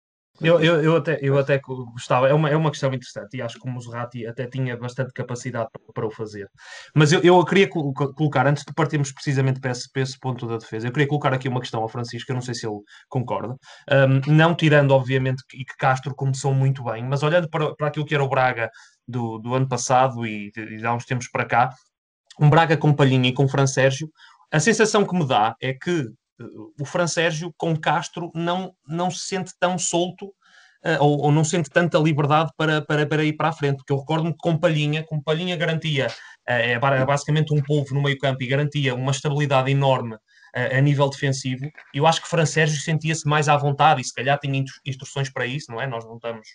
Eu, 0.41 0.61
eu, 0.61 0.83
eu, 0.83 0.97
até, 0.97 1.19
eu 1.23 1.39
até 1.39 1.59
gostava, 1.59 2.29
é 2.29 2.35
uma, 2.35 2.51
é 2.51 2.57
uma 2.57 2.71
questão 2.71 2.93
interessante 2.93 3.39
e 3.39 3.43
acho 3.43 3.59
que 3.59 3.67
o 3.67 3.71
Muserati 3.71 4.27
até 4.27 4.47
tinha 4.47 4.77
bastante 4.77 5.11
capacidade 5.15 5.69
para, 5.73 5.93
para 5.95 6.07
o 6.07 6.11
fazer. 6.11 6.47
Mas 6.95 7.11
eu, 7.11 7.21
eu 7.23 7.43
queria 7.45 7.69
colocar, 7.69 8.47
antes 8.47 8.63
de 8.63 8.75
partirmos 8.75 9.13
precisamente 9.13 9.61
para 9.61 9.71
esse, 9.71 9.91
para 9.91 10.03
esse 10.03 10.19
ponto 10.19 10.47
da 10.47 10.59
defesa, 10.59 10.89
eu 10.89 10.93
queria 10.93 11.09
colocar 11.09 11.33
aqui 11.33 11.49
uma 11.49 11.61
questão 11.61 11.81
ao 11.81 11.89
Francisco, 11.89 12.31
eu 12.31 12.35
não 12.35 12.43
sei 12.43 12.55
se 12.55 12.67
ele 12.67 12.81
concorda, 13.09 13.57
um, 13.91 14.33
não 14.35 14.55
tirando, 14.55 14.91
obviamente, 14.91 15.43
que, 15.49 15.59
que 15.59 15.77
Castro 15.79 16.15
começou 16.15 16.53
muito 16.53 16.85
bem, 16.85 17.03
mas 17.03 17.23
olhando 17.23 17.49
para, 17.49 17.75
para 17.75 17.87
aquilo 17.87 18.05
que 18.05 18.15
era 18.15 18.25
o 18.25 18.29
Braga 18.29 18.71
do, 19.09 19.39
do 19.39 19.55
ano 19.55 19.69
passado 19.69 20.27
e 20.27 20.51
de 20.51 20.85
há 20.85 20.93
uns 20.93 21.07
tempos 21.07 21.29
para 21.29 21.47
cá, 21.47 21.71
um 22.41 22.51
Braga 22.51 22.77
com 22.77 22.93
Palhinha 22.93 23.29
e 23.29 23.33
com 23.33 23.49
Fran 23.49 23.67
Sérgio, 23.67 24.11
a 24.51 24.61
sensação 24.61 25.05
que 25.05 25.15
me 25.15 25.27
dá 25.27 25.55
é 25.61 25.73
que 25.73 26.01
uh, 26.01 26.73
o 26.81 26.85
Fran 26.85 27.07
Sérgio 27.07 27.53
com 27.57 27.77
Castro 27.77 28.31
não, 28.35 28.75
não 28.87 29.11
se 29.11 29.27
sente 29.27 29.53
tão 29.59 29.79
solto 29.79 30.27
uh, 30.27 31.01
ou, 31.01 31.23
ou, 31.23 31.33
não 31.33 31.45
sente 31.45 31.69
tanta 31.69 31.99
liberdade 31.99 32.51
para, 32.57 32.83
para, 32.83 33.07
para 33.07 33.25
ir 33.25 33.35
para 33.35 33.49
a 33.49 33.53
frente, 33.53 33.79
porque 33.79 33.93
eu 33.93 33.99
recordo-me 33.99 34.33
que 34.33 34.39
com 34.39 34.57
Palhinha, 34.57 35.05
com 35.05 35.21
Palhinha 35.21 35.57
garantia, 35.57 36.09
uh, 36.09 36.53
é 36.53 37.05
basicamente 37.05 37.53
um 37.53 37.63
polvo 37.63 37.95
no 37.95 38.03
meio 38.03 38.19
campo 38.19 38.43
e 38.43 38.47
garantia 38.47 38.95
uma 38.95 39.13
estabilidade 39.13 39.71
enorme 39.71 40.17
a 40.55 40.81
nível 40.81 41.11
defensivo, 41.11 41.71
eu 41.93 42.07
acho 42.07 42.23
que 42.23 42.29
Fran 42.29 42.47
Sérgio 42.47 42.81
sentia-se 42.81 43.29
mais 43.29 43.47
à 43.47 43.55
vontade 43.59 44.01
e 44.01 44.05
se 44.05 44.15
calhar 44.15 44.39
tinha 44.39 44.65
instruções 44.87 45.29
para 45.29 45.45
isso, 45.45 45.71
não 45.71 45.79
é? 45.79 45.87
Nós 45.87 46.03
não 46.07 46.15
estamos 46.15 46.49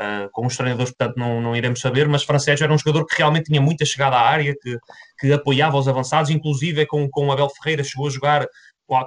Uh, 0.00 0.28
com 0.32 0.46
os 0.46 0.56
treinadores, 0.56 0.92
portanto, 0.92 1.16
não, 1.16 1.40
não 1.40 1.54
iremos 1.54 1.80
saber, 1.80 2.08
mas 2.08 2.24
Francesco 2.24 2.64
era 2.64 2.72
um 2.72 2.78
jogador 2.78 3.06
que 3.06 3.16
realmente 3.16 3.46
tinha 3.46 3.60
muita 3.60 3.84
chegada 3.84 4.16
à 4.16 4.22
área, 4.22 4.54
que, 4.60 4.76
que 5.20 5.32
apoiava 5.32 5.76
os 5.76 5.86
avançados, 5.86 6.30
inclusive 6.30 6.84
com, 6.86 7.08
com 7.08 7.28
o 7.28 7.32
Abel 7.32 7.48
Ferreira 7.48 7.84
chegou 7.84 8.08
a 8.08 8.10
jogar 8.10 8.46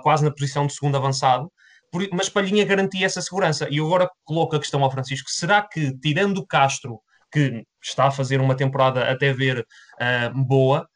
quase 0.01 0.23
na 0.23 0.31
posição 0.31 0.65
de 0.65 0.73
segundo 0.73 0.95
avançado, 0.95 1.51
mas 2.11 2.29
Palhinha 2.29 2.65
garantia 2.65 3.05
essa 3.05 3.21
segurança. 3.21 3.67
E 3.69 3.79
agora 3.79 4.09
coloco 4.23 4.55
a 4.55 4.59
questão 4.59 4.83
ao 4.83 4.91
Francisco: 4.91 5.29
será 5.29 5.61
que, 5.61 5.97
tirando 5.99 6.45
Castro, 6.45 6.99
que 7.31 7.63
está 7.81 8.07
a 8.07 8.11
fazer 8.11 8.39
uma 8.39 8.55
temporada 8.55 9.09
até 9.09 9.33
ver 9.33 9.59
uh, 9.59 10.45
boa, 10.45 10.87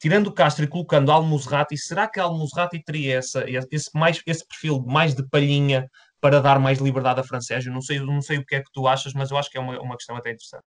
tirando 0.00 0.28
o 0.28 0.32
Castro 0.32 0.64
e 0.64 0.68
colocando 0.68 1.10
Al-Musrati, 1.10 1.76
será 1.76 2.08
que 2.08 2.20
Al-Musrati 2.20 2.82
teria 2.84 3.18
essa, 3.18 3.44
esse, 3.48 3.90
mais, 3.94 4.22
esse 4.26 4.46
perfil 4.46 4.84
mais 4.86 5.14
de 5.14 5.28
palhinha 5.28 5.88
para 6.20 6.40
dar 6.40 6.58
mais 6.58 6.78
liberdade 6.78 7.20
a 7.20 7.24
Francésio. 7.24 7.72
Não 7.72 7.80
sei, 7.80 8.00
não 8.00 8.20
sei 8.20 8.38
o 8.38 8.44
que 8.44 8.56
é 8.56 8.62
que 8.62 8.72
tu 8.72 8.86
achas, 8.86 9.12
mas 9.14 9.30
eu 9.30 9.36
acho 9.36 9.50
que 9.50 9.58
é 9.58 9.60
uma, 9.60 9.80
uma 9.80 9.96
questão 9.96 10.16
até 10.16 10.30
interessante. 10.30 10.64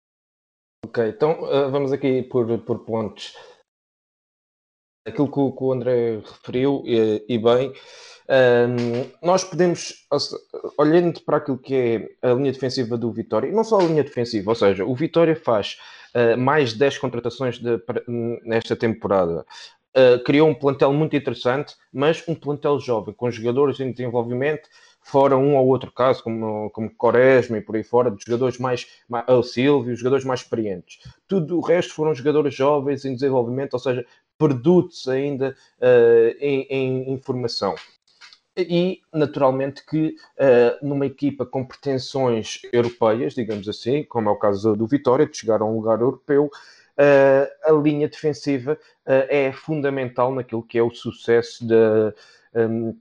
Ok, 0.85 1.09
então 1.09 1.43
uh, 1.43 1.69
vamos 1.71 1.91
aqui 1.91 2.23
por, 2.23 2.57
por 2.59 2.85
pontos. 2.85 3.33
Aquilo 5.05 5.31
que 5.31 5.39
o, 5.39 5.51
que 5.51 5.63
o 5.63 5.71
André 5.71 6.17
referiu, 6.17 6.83
e, 6.85 7.23
e 7.29 7.37
bem, 7.37 7.71
ehm, 8.27 9.09
nós 9.23 9.41
podemos, 9.41 10.05
olhando 10.77 11.21
para 11.21 11.37
aquilo 11.37 11.57
que 11.57 11.73
é 12.21 12.29
a 12.29 12.33
linha 12.33 12.51
defensiva 12.51 12.97
do 12.97 13.09
Vitória, 13.09 13.49
não 13.49 13.63
só 13.63 13.79
a 13.79 13.83
linha 13.83 14.03
defensiva, 14.03 14.51
ou 14.51 14.55
seja, 14.55 14.83
o 14.83 14.93
Vitória 14.93 15.33
faz 15.33 15.77
uh, 16.13 16.37
mais 16.37 16.73
10 16.73 16.97
contratações 16.97 17.57
de, 17.57 17.81
nesta 18.43 18.75
temporada. 18.75 19.45
Uh, 19.95 20.21
criou 20.25 20.49
um 20.49 20.53
plantel 20.53 20.91
muito 20.91 21.15
interessante, 21.15 21.73
mas 21.91 22.21
um 22.27 22.35
plantel 22.35 22.77
jovem, 22.77 23.13
com 23.13 23.31
jogadores 23.31 23.79
em 23.79 23.91
desenvolvimento, 23.91 24.67
fora 25.07 25.37
um 25.37 25.55
ou 25.55 25.67
outro 25.67 25.91
caso, 25.91 26.21
como, 26.21 26.69
como 26.71 26.89
Quaresma 26.89 27.57
e 27.57 27.61
por 27.61 27.75
aí 27.75 27.83
fora, 27.83 28.11
de 28.11 28.23
jogadores 28.25 28.57
mais, 28.57 28.85
mais 29.07 29.25
o 29.29 29.41
Silvio, 29.41 29.95
jogadores 29.95 30.25
mais 30.25 30.41
experientes. 30.41 30.99
Tudo 31.27 31.57
o 31.57 31.61
resto 31.61 31.93
foram 31.93 32.13
jogadores 32.13 32.53
jovens 32.53 33.05
em 33.05 33.13
desenvolvimento, 33.13 33.73
ou 33.73 33.79
seja, 33.79 34.05
produtos 34.37 35.07
ainda 35.07 35.55
uh, 35.79 36.37
em, 36.39 36.67
em, 36.69 37.13
informação. 37.13 37.73
E, 38.57 39.01
naturalmente, 39.13 39.85
que 39.85 40.15
uh, 40.39 40.85
numa 40.85 41.05
equipa 41.05 41.45
com 41.45 41.63
pretensões 41.63 42.59
europeias, 42.73 43.33
digamos 43.33 43.69
assim, 43.69 44.03
como 44.03 44.29
é 44.29 44.31
o 44.31 44.35
caso 44.35 44.75
do 44.75 44.87
Vitória, 44.87 45.25
de 45.25 45.37
chegar 45.37 45.61
a 45.61 45.65
um 45.65 45.75
lugar 45.75 46.01
europeu, 46.01 46.45
uh, 46.45 47.47
a 47.63 47.71
linha 47.71 48.09
defensiva 48.09 48.73
uh, 48.73 49.25
é 49.29 49.53
fundamental 49.53 50.33
naquilo 50.33 50.63
que 50.63 50.77
é 50.77 50.83
o 50.83 50.93
sucesso 50.93 51.65
da. 51.65 52.13
Um, 52.53 52.97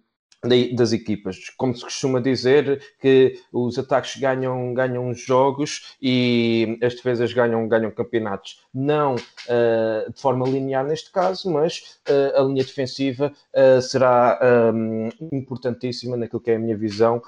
das 0.75 0.93
equipas. 0.93 1.51
Como 1.57 1.75
se 1.75 1.83
costuma 1.83 2.21
dizer, 2.21 2.81
que 3.01 3.41
os 3.53 3.79
ataques 3.79 4.17
ganham, 4.17 4.73
ganham 4.75 5.13
jogos 5.15 5.97
e 6.01 6.79
as 6.83 6.95
defesas 6.95 7.33
ganham, 7.33 7.67
ganham 7.69 7.91
campeonatos. 7.91 8.61
Não 8.73 9.15
uh, 9.15 10.13
de 10.13 10.21
forma 10.21 10.47
linear 10.49 10.85
neste 10.85 11.11
caso, 11.11 11.51
mas 11.51 11.99
uh, 12.09 12.41
a 12.41 12.43
linha 12.43 12.65
defensiva 12.65 13.33
uh, 13.55 13.83
será 13.83 14.39
um, 14.75 15.09
importantíssima 15.33 16.17
naquilo 16.17 16.41
que 16.41 16.51
é 16.51 16.57
a 16.57 16.59
minha 16.59 16.77
visão 16.77 17.23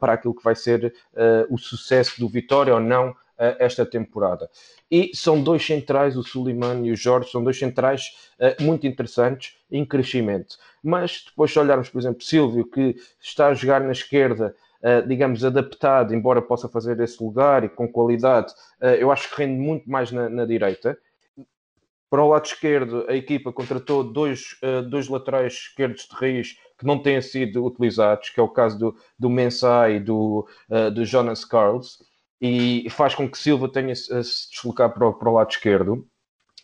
para 0.00 0.14
aquilo 0.14 0.34
que 0.34 0.42
vai 0.42 0.56
ser 0.56 0.92
o 1.48 1.56
sucesso 1.56 2.18
do 2.18 2.28
Vitória 2.28 2.74
ou 2.74 2.80
não 2.80 3.14
esta 3.58 3.86
temporada. 3.86 4.50
E 4.90 5.10
são 5.14 5.42
dois 5.42 5.64
centrais, 5.64 6.16
o 6.16 6.22
Suleiman 6.22 6.84
e 6.84 6.92
o 6.92 6.96
Jorge, 6.96 7.30
são 7.30 7.42
dois 7.42 7.58
centrais 7.58 8.30
muito 8.60 8.86
interessantes 8.86 9.56
em 9.70 9.84
crescimento. 9.84 10.56
Mas 10.82 11.24
depois, 11.26 11.52
se 11.52 11.58
olharmos, 11.58 11.88
por 11.88 11.98
exemplo, 11.98 12.22
Silvio, 12.22 12.66
que 12.66 12.96
está 13.20 13.48
a 13.48 13.54
jogar 13.54 13.80
na 13.80 13.92
esquerda, 13.92 14.54
uh, 14.82 15.06
digamos, 15.06 15.44
adaptado, 15.44 16.14
embora 16.14 16.42
possa 16.42 16.68
fazer 16.68 16.98
esse 17.00 17.22
lugar 17.22 17.64
e 17.64 17.68
com 17.68 17.86
qualidade, 17.86 18.52
uh, 18.80 18.86
eu 18.98 19.10
acho 19.10 19.28
que 19.28 19.42
rende 19.42 19.60
muito 19.60 19.90
mais 19.90 20.10
na, 20.10 20.28
na, 20.28 20.44
direita. 20.44 20.96
Para 22.08 22.24
o 22.24 22.28
lado 22.28 22.46
esquerdo, 22.46 23.06
a 23.08 23.14
equipa 23.14 23.52
contratou 23.52 24.02
dois, 24.02 24.58
uh, 24.62 24.82
dois 24.82 25.08
laterais 25.08 25.52
esquerdos 25.52 26.08
de 26.08 26.16
raiz 26.16 26.56
que 26.78 26.86
não 26.86 26.98
têm 26.98 27.20
sido 27.20 27.64
utilizados, 27.64 28.30
que 28.30 28.40
é 28.40 28.42
o 28.42 28.48
caso 28.48 28.78
do, 28.78 28.96
do 29.18 29.28
Mensah 29.28 29.90
e 29.90 30.00
do, 30.00 30.48
do 30.94 31.04
Jonas 31.04 31.44
Carls, 31.44 31.98
e 32.40 32.88
faz 32.90 33.14
com 33.14 33.28
que 33.28 33.38
Silva 33.38 33.68
tenha 33.68 33.94
se 33.94 34.10
deslocar 34.50 34.92
para 34.92 35.08
o, 35.08 35.12
para 35.14 35.28
o 35.28 35.34
lado 35.34 35.50
esquerdo 35.50 36.06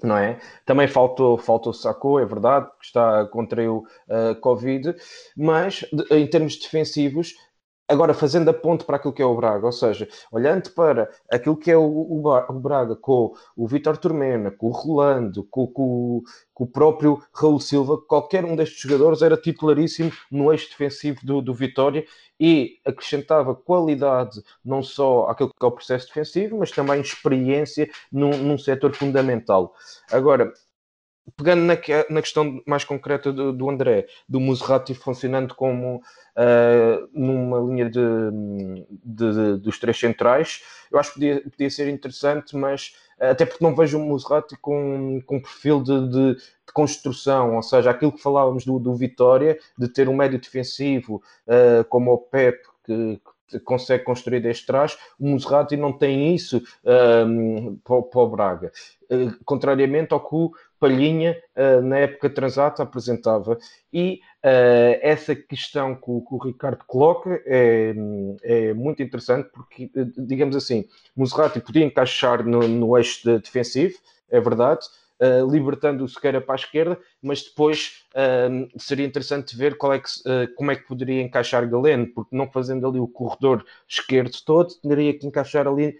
não 0.02 0.16
é? 0.16 0.38
Também 0.64 0.86
faltou, 0.88 1.38
faltou 1.38 1.72
Sacou, 1.72 2.20
é 2.20 2.24
verdade, 2.24 2.66
que 2.78 2.86
está 2.86 3.24
contra 3.26 3.70
o 3.70 3.78
uh, 3.78 4.34
Covid, 4.40 4.94
mas 5.36 5.84
de, 5.92 6.04
em 6.14 6.26
termos 6.26 6.58
defensivos, 6.58 7.34
Agora, 7.88 8.12
fazendo 8.12 8.48
a 8.48 8.54
ponte 8.54 8.84
para 8.84 8.96
aquilo 8.96 9.12
que 9.12 9.22
é 9.22 9.24
o 9.24 9.36
Braga, 9.36 9.64
ou 9.64 9.70
seja, 9.70 10.08
olhando 10.32 10.70
para 10.70 11.08
aquilo 11.30 11.56
que 11.56 11.70
é 11.70 11.76
o, 11.76 11.84
o, 11.84 12.52
Braga 12.54 12.96
com 12.96 13.32
o 13.56 13.68
Vitor 13.68 13.96
Turmena, 13.96 14.50
com 14.50 14.66
o 14.66 14.72
Rolando, 14.72 15.44
com, 15.44 15.68
com, 15.68 16.20
com, 16.52 16.64
o 16.64 16.66
próprio 16.66 17.22
Raul 17.32 17.60
Silva, 17.60 17.96
qualquer 17.96 18.44
um 18.44 18.56
destes 18.56 18.80
jogadores 18.80 19.22
era 19.22 19.36
titularíssimo 19.36 20.10
no 20.28 20.52
eixo 20.52 20.68
defensivo 20.68 21.20
do, 21.24 21.40
do 21.40 21.54
Vitória 21.54 22.04
e 22.40 22.80
acrescentava 22.84 23.54
qualidade 23.54 24.42
não 24.64 24.82
só 24.82 25.28
àquilo 25.28 25.50
que 25.50 25.64
é 25.64 25.68
o 25.68 25.72
processo 25.72 26.08
defensivo, 26.08 26.58
mas 26.58 26.72
também 26.72 27.00
experiência 27.00 27.88
num, 28.10 28.36
num 28.36 28.58
setor 28.58 28.94
fundamental. 28.94 29.72
Agora, 30.10 30.52
pegando 31.34 31.62
na, 31.62 31.74
na, 32.10 32.22
questão 32.22 32.62
mais 32.66 32.84
concreta 32.84 33.32
do, 33.32 33.52
do 33.52 33.68
André, 33.68 34.06
do 34.28 34.38
Muserati 34.38 34.94
funcionando 34.94 35.54
como 35.54 35.96
uh, 35.96 37.08
numa 37.12 37.58
linha 37.60 37.90
de, 37.90 38.00
de, 39.04 39.32
de, 39.32 39.56
dos 39.58 39.78
três 39.78 39.98
centrais, 39.98 40.62
eu 40.90 40.98
acho 40.98 41.14
que 41.14 41.14
podia, 41.14 41.42
podia 41.42 41.70
ser 41.70 41.88
interessante, 41.88 42.56
mas 42.56 42.94
uh, 43.20 43.30
até 43.30 43.44
porque 43.44 43.64
não 43.64 43.74
vejo 43.74 43.98
o 43.98 44.04
Muserati 44.04 44.56
com, 44.56 45.20
com 45.26 45.40
perfil 45.40 45.82
de, 45.82 46.08
de, 46.08 46.36
construção, 46.72 47.56
ou 47.56 47.62
seja, 47.62 47.90
aquilo 47.90 48.12
que 48.12 48.22
falávamos 48.22 48.64
do, 48.64 48.78
do 48.78 48.94
Vitória, 48.94 49.58
de 49.78 49.88
ter 49.88 50.08
um 50.08 50.16
médio 50.16 50.38
defensivo 50.38 51.22
uh, 51.46 51.84
como 51.88 52.12
o 52.12 52.18
Pep, 52.18 52.60
que, 52.84 53.20
que 53.48 53.60
consegue 53.60 54.04
construir 54.04 54.40
desde 54.40 54.66
trás, 54.66 54.98
o 55.18 55.26
Muserati 55.26 55.76
não 55.76 55.92
tem 55.92 56.34
isso 56.34 56.60
para, 57.84 57.96
o 57.96 58.28
Braga. 58.28 58.72
Uh, 59.10 59.32
contrariamente 59.44 60.12
ao 60.12 60.20
que 60.20 60.50
Palhinha, 60.78 61.36
uh, 61.56 61.82
na 61.82 61.98
época 61.98 62.30
transata, 62.30 62.82
apresentava. 62.82 63.58
E 63.92 64.20
uh, 64.44 64.98
essa 65.00 65.34
questão 65.34 65.94
que 65.94 66.10
o, 66.10 66.20
que 66.20 66.34
o, 66.34 66.38
Ricardo 66.38 66.84
coloca 66.86 67.42
é, 67.46 67.94
é 68.42 68.74
muito 68.74 69.02
interessante, 69.02 69.48
porque, 69.52 69.90
digamos 70.16 70.56
assim, 70.56 70.84
Muserati 71.16 71.60
podia 71.60 71.84
encaixar 71.84 72.44
no, 72.44 72.66
no 72.68 72.96
eixo 72.96 73.24
de 73.24 73.38
defensivo, 73.38 73.96
é 74.30 74.40
verdade, 74.40 74.86
Uh, 75.18 75.50
libertando 75.50 76.04
o 76.04 76.08
Sequeira 76.08 76.42
para 76.42 76.54
a 76.54 76.56
esquerda, 76.56 76.98
mas 77.22 77.42
depois 77.42 78.04
uh, 78.12 78.68
seria 78.78 79.06
interessante 79.06 79.56
ver 79.56 79.72
é 79.72 79.98
que, 79.98 80.08
uh, 80.28 80.54
como 80.54 80.70
é 80.70 80.76
que 80.76 80.86
poderia 80.86 81.22
encaixar 81.22 81.66
Galeno, 81.66 82.06
porque 82.08 82.36
não 82.36 82.46
fazendo 82.50 82.86
ali 82.86 82.98
o 82.98 83.08
corredor 83.08 83.64
esquerdo 83.88 84.36
todo, 84.44 84.74
teria 84.82 85.18
que 85.18 85.26
encaixar 85.26 85.66
ali 85.66 85.98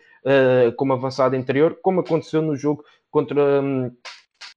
como 0.77 0.93
avançado 0.93 1.37
interior, 1.37 1.79
como 1.81 2.01
aconteceu 2.01 2.43
no 2.43 2.57
jogo 2.57 2.85
contra. 3.11 3.63
Um, 3.63 3.91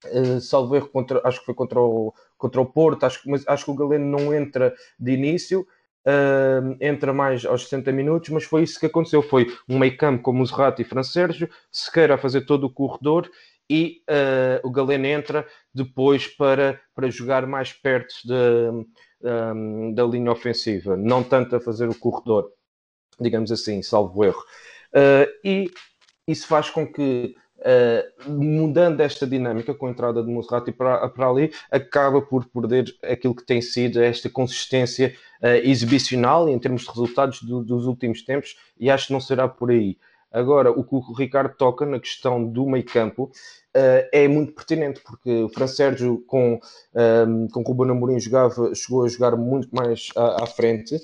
Uh, 0.05 0.39
salvo 0.39 0.75
erro, 0.75 0.87
contra, 0.87 1.21
acho 1.25 1.39
que 1.39 1.45
foi 1.45 1.53
contra 1.53 1.79
o, 1.79 2.13
contra 2.37 2.61
o 2.61 2.65
Porto, 2.65 3.03
acho, 3.05 3.21
mas 3.29 3.45
acho 3.47 3.65
que 3.65 3.71
o 3.71 3.75
Galeno 3.75 4.05
não 4.05 4.33
entra 4.33 4.73
de 4.97 5.11
início, 5.11 5.67
uh, 6.07 6.77
entra 6.79 7.13
mais 7.13 7.45
aos 7.45 7.63
60 7.63 7.91
minutos, 7.91 8.29
mas 8.29 8.45
foi 8.45 8.63
isso 8.63 8.79
que 8.79 8.85
aconteceu. 8.85 9.21
Foi 9.21 9.47
um 9.67 9.77
meio 9.77 9.97
campo 9.97 10.23
com 10.23 10.31
Muserrato 10.31 10.81
e 10.81 10.85
Fran 10.85 11.03
Sérgio, 11.03 11.49
Sequeira 11.69 12.15
a 12.15 12.17
fazer 12.17 12.41
todo 12.41 12.65
o 12.65 12.73
corredor 12.73 13.29
e 13.69 14.01
uh, 14.09 14.67
o 14.67 14.71
Galeno 14.71 15.05
entra 15.05 15.45
depois 15.73 16.27
para, 16.27 16.79
para 16.95 17.09
jogar 17.09 17.45
mais 17.45 17.73
perto 17.73 18.13
de, 18.23 18.87
um, 19.53 19.93
da 19.93 20.03
linha 20.05 20.31
ofensiva, 20.31 20.95
não 20.95 21.23
tanto 21.23 21.55
a 21.55 21.59
fazer 21.59 21.87
o 21.89 21.99
corredor, 21.99 22.49
digamos 23.19 23.51
assim, 23.51 23.83
salvo 23.83 24.23
erro. 24.23 24.43
e 25.43 25.69
isso 26.27 26.47
faz 26.47 26.69
com 26.69 26.85
que 26.91 27.35
Uh, 27.69 28.31
mudando 28.31 29.01
esta 29.01 29.27
dinâmica 29.27 29.75
com 29.75 29.85
a 29.85 29.91
entrada 29.91 30.23
de 30.23 30.31
Musrati 30.31 30.71
para, 30.71 31.07
para 31.09 31.29
ali, 31.29 31.51
acaba 31.69 32.19
por 32.19 32.45
perder 32.45 32.85
aquilo 33.03 33.35
que 33.35 33.45
tem 33.45 33.61
sido 33.61 34.01
esta 34.01 34.27
consistência 34.27 35.13
uh, 35.43 35.47
exibicional 35.63 36.49
em 36.49 36.57
termos 36.57 36.83
de 36.83 36.87
resultados 36.87 37.43
do, 37.43 37.63
dos 37.63 37.85
últimos 37.85 38.23
tempos, 38.23 38.57
e 38.79 38.89
acho 38.89 39.07
que 39.07 39.13
não 39.13 39.19
será 39.19 39.47
por 39.47 39.69
aí. 39.69 39.97
Agora, 40.31 40.71
o 40.71 40.83
que 40.83 40.95
o 40.95 41.13
Ricardo 41.13 41.53
toca 41.55 41.85
na 41.85 41.99
questão 41.99 42.43
do 42.43 42.65
meio 42.65 42.85
campo 42.85 43.25
uh, 43.25 44.07
é 44.11 44.27
muito 44.27 44.53
pertinente, 44.53 45.01
porque 45.01 45.43
o 45.43 45.49
Fran 45.49 45.67
Sérgio 45.67 46.23
com, 46.25 46.59
um, 47.27 47.47
com 47.49 47.59
o 47.59 47.63
Ruben 47.63 47.91
Amorim 47.91 48.19
jogava, 48.19 48.73
chegou 48.73 49.03
a 49.03 49.07
jogar 49.09 49.35
muito 49.35 49.67
mais 49.75 50.09
à, 50.15 50.43
à 50.43 50.47
frente 50.47 50.99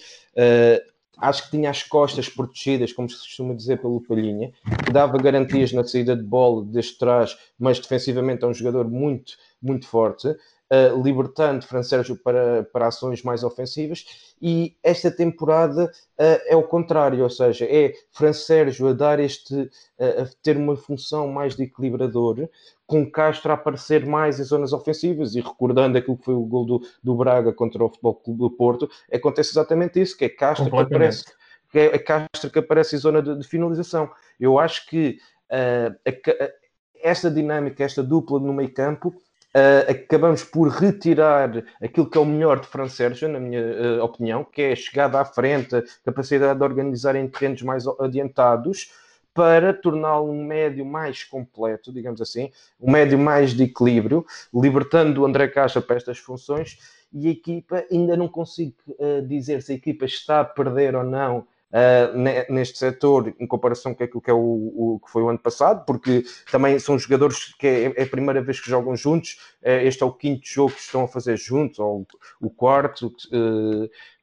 acho 1.17 1.45
que 1.45 1.51
tinha 1.51 1.69
as 1.69 1.83
costas 1.83 2.29
protegidas, 2.29 2.93
como 2.93 3.09
se 3.09 3.17
costuma 3.17 3.53
dizer 3.53 3.81
pelo 3.81 4.01
Palhinha, 4.01 4.51
que 4.85 4.91
dava 4.91 5.17
garantias 5.17 5.71
na 5.71 5.83
saída 5.83 6.15
de 6.15 6.23
bola 6.23 6.63
desde 6.65 6.97
trás, 6.97 7.37
mas 7.57 7.79
defensivamente 7.79 8.43
é 8.43 8.47
um 8.47 8.53
jogador 8.53 8.89
muito, 8.89 9.33
muito 9.61 9.87
forte, 9.87 10.35
uh, 10.71 11.01
libertando 11.01 11.65
Fran 11.65 11.83
Sérgio 11.83 12.17
para, 12.17 12.63
para 12.63 12.87
ações 12.87 13.23
mais 13.23 13.43
ofensivas. 13.43 14.05
E 14.41 14.75
esta 14.83 15.11
temporada 15.11 15.85
uh, 15.85 16.41
é 16.47 16.55
o 16.55 16.63
contrário, 16.63 17.23
ou 17.23 17.29
seja, 17.29 17.65
é 17.65 17.93
Fran 18.11 18.33
Sérgio 18.33 18.87
a 18.87 18.93
dar 18.93 19.19
este, 19.19 19.55
uh, 19.55 20.23
a 20.23 20.29
ter 20.41 20.57
uma 20.57 20.75
função 20.75 21.27
mais 21.27 21.55
de 21.55 21.63
equilibrador, 21.63 22.49
com 22.85 23.09
Castro 23.09 23.51
a 23.51 23.55
aparecer 23.55 24.05
mais 24.05 24.39
em 24.39 24.43
zonas 24.43 24.73
ofensivas 24.73 25.35
e 25.35 25.41
recordando 25.41 25.97
aquilo 25.97 26.17
que 26.17 26.25
foi 26.25 26.35
o 26.35 26.45
gol 26.45 26.65
do, 26.65 26.81
do 27.03 27.15
Braga 27.15 27.51
contra 27.51 27.83
o 27.83 27.89
Futebol 27.89 28.15
Clube 28.15 28.39
do 28.39 28.51
Porto, 28.51 28.89
acontece 29.11 29.51
exatamente 29.51 29.99
isso, 29.99 30.17
que 30.17 30.25
é 30.25 30.29
Castro 30.29 30.69
que 30.69 30.77
aparece, 30.77 31.25
que 31.71 31.79
é, 31.79 31.85
é 31.95 31.97
Castro 31.97 32.51
que 32.51 32.59
aparece 32.59 32.95
em 32.95 32.99
zona 32.99 33.21
de, 33.21 33.37
de 33.37 33.47
finalização. 33.47 34.09
Eu 34.39 34.59
acho 34.59 34.85
que 34.87 35.17
uh, 35.51 35.95
a, 36.05 36.43
a, 36.43 36.49
esta 37.01 37.29
dinâmica, 37.29 37.83
esta 37.83 38.03
dupla 38.03 38.39
no 38.39 38.53
meio 38.53 38.73
campo, 38.73 39.13
uh, 39.55 39.89
acabamos 39.89 40.43
por 40.43 40.67
retirar 40.67 41.63
aquilo 41.81 42.09
que 42.09 42.17
é 42.17 42.21
o 42.21 42.25
melhor 42.25 42.59
de 42.59 42.67
Fran 42.67 42.89
Sérgio, 42.89 43.29
na 43.29 43.39
minha 43.39 43.61
uh, 43.61 44.03
opinião, 44.03 44.43
que 44.43 44.61
é 44.61 44.71
a 44.73 44.75
chegada 44.75 45.19
à 45.19 45.25
frente, 45.25 45.75
a 45.75 45.83
capacidade 46.03 46.59
de 46.59 46.63
organizar 46.63 47.15
em 47.15 47.27
terrenos 47.27 47.61
mais 47.61 47.87
adiantados, 47.87 48.91
para 49.33 49.73
torná-lo 49.73 50.31
um 50.31 50.45
médio 50.45 50.85
mais 50.85 51.23
completo, 51.23 51.91
digamos 51.91 52.21
assim, 52.21 52.51
um 52.79 52.89
médio 52.89 53.19
mais 53.19 53.53
de 53.53 53.63
equilíbrio, 53.63 54.25
libertando 54.53 55.21
o 55.21 55.25
André 55.25 55.49
Caixa 55.49 55.81
para 55.81 55.97
estas 55.97 56.17
funções. 56.17 56.77
E 57.11 57.27
a 57.27 57.31
equipa, 57.31 57.83
ainda 57.91 58.15
não 58.15 58.27
consigo 58.27 58.73
uh, 58.87 59.25
dizer 59.25 59.61
se 59.61 59.71
a 59.71 59.75
equipa 59.75 60.05
está 60.05 60.41
a 60.41 60.45
perder 60.45 60.95
ou 60.95 61.03
não 61.03 61.45
uh, 61.75 62.53
neste 62.53 62.77
setor 62.77 63.35
em 63.39 63.45
comparação 63.45 63.93
com 63.93 64.03
aquilo 64.03 64.21
que, 64.21 64.29
é 64.29 64.33
o, 64.33 64.37
o, 64.39 64.99
que 65.03 65.11
foi 65.11 65.21
o 65.21 65.29
ano 65.29 65.39
passado, 65.39 65.85
porque 65.85 66.23
também 66.49 66.79
são 66.79 66.97
jogadores 66.97 67.53
que 67.59 67.67
é, 67.67 67.93
é 67.97 68.03
a 68.03 68.07
primeira 68.07 68.41
vez 68.41 68.59
que 68.59 68.69
jogam 68.69 68.95
juntos, 68.95 69.37
uh, 69.61 69.83
este 69.83 70.01
é 70.01 70.05
o 70.05 70.11
quinto 70.11 70.47
jogo 70.47 70.71
que 70.71 70.79
estão 70.79 71.03
a 71.03 71.07
fazer 71.07 71.37
juntos, 71.37 71.79
ou 71.79 72.07
o 72.39 72.49
quarto, 72.49 73.13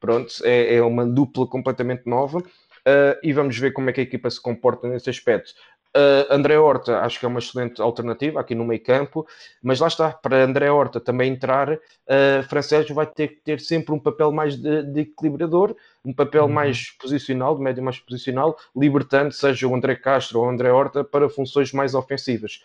pronto, 0.01 0.33
é, 0.45 0.77
é 0.77 0.83
uma 0.83 1.05
dupla 1.05 1.47
completamente 1.47 2.03
nova 2.07 2.39
uh, 2.39 3.19
e 3.23 3.33
vamos 3.33 3.59
ver 3.59 3.73
como 3.73 3.91
é 3.91 3.93
que 3.93 4.01
a 4.01 4.05
equipa 4.05 4.31
se 4.31 4.41
comporta 4.41 4.89
nesse 4.89 5.11
aspecto. 5.11 5.53
Uh, 5.95 6.25
André 6.33 6.59
Horta 6.59 7.01
acho 7.01 7.21
que 7.21 7.27
é 7.27 7.29
uma 7.29 7.39
excelente 7.39 7.83
alternativa 7.83 8.41
aqui 8.41 8.55
no 8.55 8.65
meio 8.65 8.83
campo, 8.83 9.27
mas 9.63 9.79
lá 9.79 9.89
está, 9.89 10.11
para 10.11 10.43
André 10.43 10.71
Horta 10.71 10.99
também 10.99 11.31
entrar, 11.31 11.71
uh, 11.75 12.43
Fran 12.49 12.63
Sérgio 12.63 12.95
vai 12.95 13.05
ter 13.05 13.29
que 13.29 13.41
ter 13.43 13.61
sempre 13.61 13.95
um 13.95 13.99
papel 13.99 14.33
mais 14.33 14.57
de, 14.57 14.85
de 14.85 15.01
equilibrador, 15.01 15.77
um 16.03 16.15
papel 16.15 16.45
uhum. 16.45 16.53
mais 16.53 16.91
posicional, 16.93 17.55
de 17.55 17.63
médio 17.63 17.83
mais 17.83 17.99
posicional, 17.99 18.57
libertando 18.75 19.33
seja 19.33 19.69
o 19.69 19.75
André 19.75 19.95
Castro 19.97 20.41
ou 20.41 20.47
o 20.47 20.49
André 20.49 20.73
Horta 20.73 21.05
para 21.05 21.29
funções 21.29 21.73
mais 21.75 21.95
ofensivas. 21.95 22.65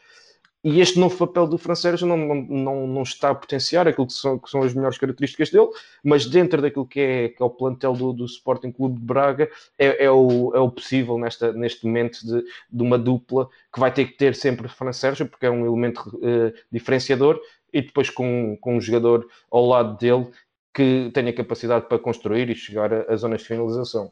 E 0.63 0.81
este 0.81 0.99
novo 0.99 1.15
papel 1.17 1.47
do 1.47 1.57
Fran 1.57 1.75
Sérgio 1.75 2.07
não, 2.07 2.17
não, 2.17 2.87
não 2.87 3.03
está 3.03 3.29
a 3.29 3.35
potenciar 3.35 3.87
aquilo 3.87 4.07
que 4.07 4.13
são, 4.13 4.39
que 4.39 4.49
são 4.49 4.63
as 4.63 4.73
melhores 4.73 4.97
características 4.97 5.49
dele, 5.49 5.67
mas 6.03 6.25
dentro 6.25 6.61
daquilo 6.61 6.85
que 6.85 6.99
é, 6.99 7.29
que 7.29 7.41
é 7.41 7.45
o 7.45 7.49
plantel 7.49 7.93
do, 7.93 8.11
do 8.11 8.25
Sporting 8.25 8.71
Clube 8.71 8.99
de 8.99 9.05
Braga, 9.05 9.49
é, 9.77 10.05
é, 10.05 10.11
o, 10.11 10.51
é 10.55 10.59
o 10.59 10.69
possível 10.69 11.17
nesta, 11.17 11.53
neste 11.53 11.85
momento 11.85 12.19
de, 12.25 12.43
de 12.71 12.83
uma 12.83 12.97
dupla 12.97 13.47
que 13.71 13.79
vai 13.79 13.93
ter 13.93 14.05
que 14.05 14.17
ter 14.17 14.35
sempre 14.35 14.67
Fran 14.67 14.91
Sérgio, 14.91 15.27
porque 15.27 15.45
é 15.45 15.51
um 15.51 15.65
elemento 15.65 16.09
uh, 16.15 16.53
diferenciador, 16.71 17.39
e 17.71 17.81
depois 17.81 18.09
com, 18.09 18.57
com 18.59 18.77
um 18.77 18.81
jogador 18.81 19.27
ao 19.51 19.65
lado 19.65 19.97
dele 19.97 20.27
que 20.73 21.11
tenha 21.13 21.33
capacidade 21.33 21.87
para 21.87 21.99
construir 21.99 22.49
e 22.49 22.55
chegar 22.55 22.93
às 23.09 23.21
zonas 23.21 23.41
de 23.41 23.47
finalização. 23.47 24.11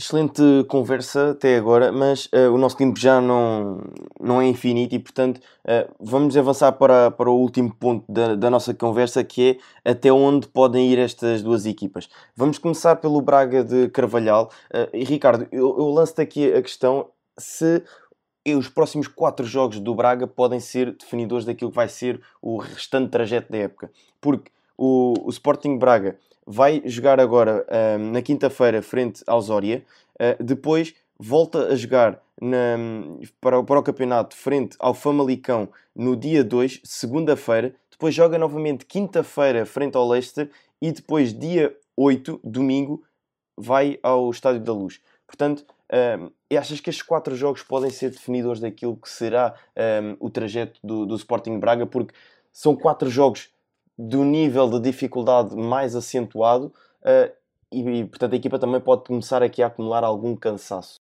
Excelente 0.00 0.40
conversa 0.68 1.30
até 1.30 1.56
agora, 1.56 1.90
mas 1.90 2.26
uh, 2.26 2.54
o 2.54 2.56
nosso 2.56 2.76
tempo 2.76 2.96
já 2.96 3.20
não, 3.20 3.82
não 4.20 4.40
é 4.40 4.46
infinito 4.46 4.94
e, 4.94 4.98
portanto, 5.00 5.38
uh, 5.38 5.92
vamos 5.98 6.36
avançar 6.36 6.70
para, 6.70 7.10
para 7.10 7.28
o 7.28 7.36
último 7.36 7.74
ponto 7.74 8.04
da, 8.08 8.36
da 8.36 8.48
nossa 8.48 8.72
conversa, 8.72 9.24
que 9.24 9.58
é 9.84 9.90
até 9.90 10.12
onde 10.12 10.46
podem 10.46 10.86
ir 10.86 11.00
estas 11.00 11.42
duas 11.42 11.66
equipas. 11.66 12.08
Vamos 12.36 12.58
começar 12.58 12.94
pelo 12.94 13.20
Braga 13.20 13.64
de 13.64 13.88
Carvalhal. 13.88 14.52
Uh, 14.72 14.88
e, 14.94 15.02
Ricardo, 15.02 15.48
eu, 15.50 15.76
eu 15.76 15.88
lanço-te 15.88 16.20
aqui 16.20 16.52
a 16.54 16.62
questão 16.62 17.10
se 17.36 17.82
os 18.46 18.68
próximos 18.68 19.08
quatro 19.08 19.44
jogos 19.44 19.80
do 19.80 19.96
Braga 19.96 20.28
podem 20.28 20.60
ser 20.60 20.96
definidores 20.96 21.44
daquilo 21.44 21.70
que 21.70 21.76
vai 21.76 21.88
ser 21.88 22.20
o 22.40 22.58
restante 22.58 23.10
trajeto 23.10 23.50
da 23.50 23.58
época. 23.58 23.90
Porque 24.20 24.52
o, 24.76 25.14
o 25.24 25.30
Sporting 25.30 25.76
Braga 25.76 26.16
vai 26.50 26.80
jogar 26.86 27.20
agora 27.20 27.66
uh, 27.68 27.98
na 27.98 28.22
quinta-feira 28.22 28.80
frente 28.80 29.22
ao 29.26 29.38
Zória, 29.42 29.84
uh, 30.14 30.42
depois 30.42 30.94
volta 31.18 31.66
a 31.66 31.76
jogar 31.76 32.22
na, 32.40 32.78
para, 33.38 33.62
para 33.62 33.78
o 33.78 33.82
campeonato 33.82 34.34
frente 34.34 34.74
ao 34.78 34.94
Famalicão 34.94 35.68
no 35.94 36.16
dia 36.16 36.42
2, 36.42 36.80
segunda-feira, 36.84 37.74
depois 37.90 38.14
joga 38.14 38.38
novamente 38.38 38.86
quinta-feira 38.86 39.66
frente 39.66 39.94
ao 39.94 40.08
Leicester 40.08 40.50
e 40.80 40.90
depois 40.90 41.38
dia 41.38 41.76
8, 41.94 42.40
domingo, 42.42 43.02
vai 43.54 43.98
ao 44.02 44.30
Estádio 44.30 44.60
da 44.60 44.72
Luz. 44.72 45.00
Portanto, 45.26 45.66
um, 46.18 46.30
e 46.50 46.56
achas 46.56 46.80
que 46.80 46.88
estes 46.88 47.04
quatro 47.04 47.36
jogos 47.36 47.62
podem 47.62 47.90
ser 47.90 48.10
definidores 48.10 48.60
daquilo 48.60 48.96
que 48.96 49.10
será 49.10 49.54
um, 50.02 50.16
o 50.18 50.30
trajeto 50.30 50.80
do, 50.82 51.04
do 51.04 51.16
Sporting 51.16 51.58
Braga? 51.58 51.84
Porque 51.86 52.14
são 52.50 52.74
quatro 52.74 53.10
jogos 53.10 53.50
do 53.98 54.24
nível 54.24 54.70
de 54.70 54.80
dificuldade 54.80 55.56
mais 55.56 55.96
acentuado 55.96 56.72
uh, 57.02 57.32
e, 57.72 57.80
e, 57.80 58.04
portanto, 58.06 58.32
a 58.32 58.36
equipa 58.36 58.58
também 58.58 58.80
pode 58.80 59.04
começar 59.04 59.42
aqui 59.42 59.62
a 59.62 59.66
acumular 59.66 60.04
algum 60.04 60.36
cansaço. 60.36 61.00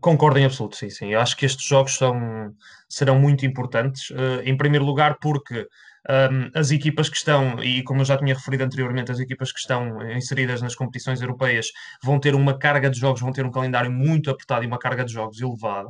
Concordo 0.00 0.38
em 0.38 0.44
absoluto, 0.44 0.76
sim, 0.76 0.90
sim. 0.90 1.12
Eu 1.12 1.20
acho 1.20 1.36
que 1.36 1.46
estes 1.46 1.66
jogos 1.66 1.96
são, 1.96 2.54
serão 2.88 3.18
muito 3.18 3.46
importantes. 3.46 4.10
Uh, 4.10 4.42
em 4.44 4.56
primeiro 4.56 4.84
lugar, 4.84 5.18
porque 5.20 5.66
um, 6.08 6.50
as 6.58 6.70
equipas 6.70 7.08
que 7.08 7.16
estão, 7.16 7.62
e 7.62 7.82
como 7.82 8.00
eu 8.00 8.04
já 8.04 8.16
tinha 8.16 8.34
referido 8.34 8.64
anteriormente, 8.64 9.12
as 9.12 9.20
equipas 9.20 9.52
que 9.52 9.58
estão 9.58 10.00
inseridas 10.12 10.62
nas 10.62 10.74
competições 10.74 11.20
europeias 11.20 11.68
vão 12.02 12.18
ter 12.18 12.34
uma 12.34 12.58
carga 12.58 12.88
de 12.88 12.98
jogos, 12.98 13.20
vão 13.20 13.32
ter 13.32 13.44
um 13.44 13.50
calendário 13.50 13.90
muito 13.90 14.30
apertado 14.30 14.64
e 14.64 14.66
uma 14.66 14.78
carga 14.78 15.04
de 15.04 15.12
jogos 15.12 15.40
elevada. 15.40 15.88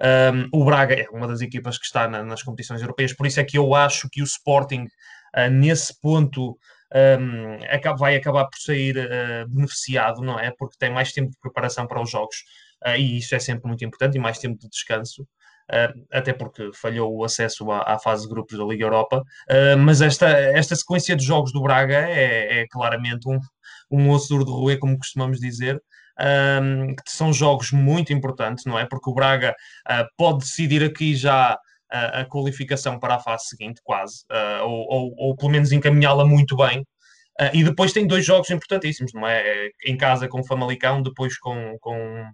Um, 0.00 0.48
o 0.60 0.64
Braga 0.64 0.94
é 0.94 1.08
uma 1.10 1.26
das 1.26 1.40
equipas 1.40 1.76
que 1.76 1.86
está 1.86 2.06
na, 2.06 2.22
nas 2.22 2.42
competições 2.42 2.80
europeias, 2.80 3.12
por 3.12 3.26
isso 3.26 3.40
é 3.40 3.44
que 3.44 3.58
eu 3.58 3.74
acho 3.74 4.08
que 4.08 4.22
o 4.22 4.24
Sporting 4.24 4.86
nesse 5.50 5.98
ponto 6.00 6.58
um, 6.94 7.96
vai 7.96 8.16
acabar 8.16 8.46
por 8.46 8.58
sair 8.58 8.96
uh, 8.96 9.48
beneficiado, 9.48 10.22
não 10.22 10.38
é? 10.38 10.52
Porque 10.58 10.76
tem 10.78 10.90
mais 10.90 11.12
tempo 11.12 11.30
de 11.30 11.38
preparação 11.40 11.86
para 11.86 12.02
os 12.02 12.10
jogos 12.10 12.36
uh, 12.86 12.96
e 12.96 13.18
isso 13.18 13.34
é 13.34 13.38
sempre 13.38 13.66
muito 13.68 13.84
importante 13.84 14.16
e 14.16 14.20
mais 14.20 14.38
tempo 14.38 14.58
de 14.58 14.68
descanso. 14.68 15.22
Uh, 15.70 16.06
até 16.10 16.32
porque 16.32 16.70
falhou 16.72 17.14
o 17.14 17.24
acesso 17.24 17.70
à, 17.70 17.94
à, 17.94 17.98
fase 17.98 18.22
de 18.22 18.30
grupos 18.30 18.56
da 18.56 18.64
Liga 18.64 18.84
Europa, 18.84 19.22
mas 19.78 20.00
esta, 20.00 20.26
esta 20.26 20.74
sequência 20.74 21.14
de 21.14 21.22
jogos 21.22 21.52
do 21.52 21.60
Braga 21.60 22.08
é, 22.08 22.60
é 22.60 22.66
claramente 22.68 23.28
um, 23.28 23.38
um 23.90 24.10
osso 24.10 24.30
duro 24.30 24.46
de 24.46 24.50
roer, 24.50 24.78
como 24.78 24.96
costumamos 24.96 25.38
dizer, 25.38 25.78
que 26.16 27.12
são 27.12 27.34
jogos 27.34 27.70
muito 27.70 28.14
importantes, 28.14 28.64
não 28.64 28.78
é? 28.78 28.86
Porque 28.86 29.10
o 29.10 29.14
Braga 29.14 29.54
pode 30.16 30.38
decidir 30.38 30.82
aqui 30.82 31.14
já 31.14 31.58
a, 31.90 32.24
qualificação 32.24 32.98
para 32.98 33.16
a 33.16 33.20
fase 33.20 33.46
seguinte, 33.46 33.80
quase, 33.82 34.24
uh, 34.30 34.64
ou, 34.64 34.86
ou, 34.88 35.14
ou, 35.16 35.36
pelo 35.36 35.50
menos 35.50 35.72
encaminhá-la 35.72 36.24
muito 36.24 36.56
bem. 36.56 36.80
Uh, 37.40 37.54
e 37.54 37.64
depois 37.64 37.92
tem 37.92 38.06
dois 38.06 38.24
jogos 38.24 38.50
importantíssimos, 38.50 39.12
não 39.14 39.26
é? 39.26 39.70
Em 39.86 39.96
casa 39.96 40.28
com 40.28 40.40
o 40.40 40.46
Famalicão, 40.46 41.02
depois 41.02 41.38
com, 41.38 41.76
com 41.80 42.26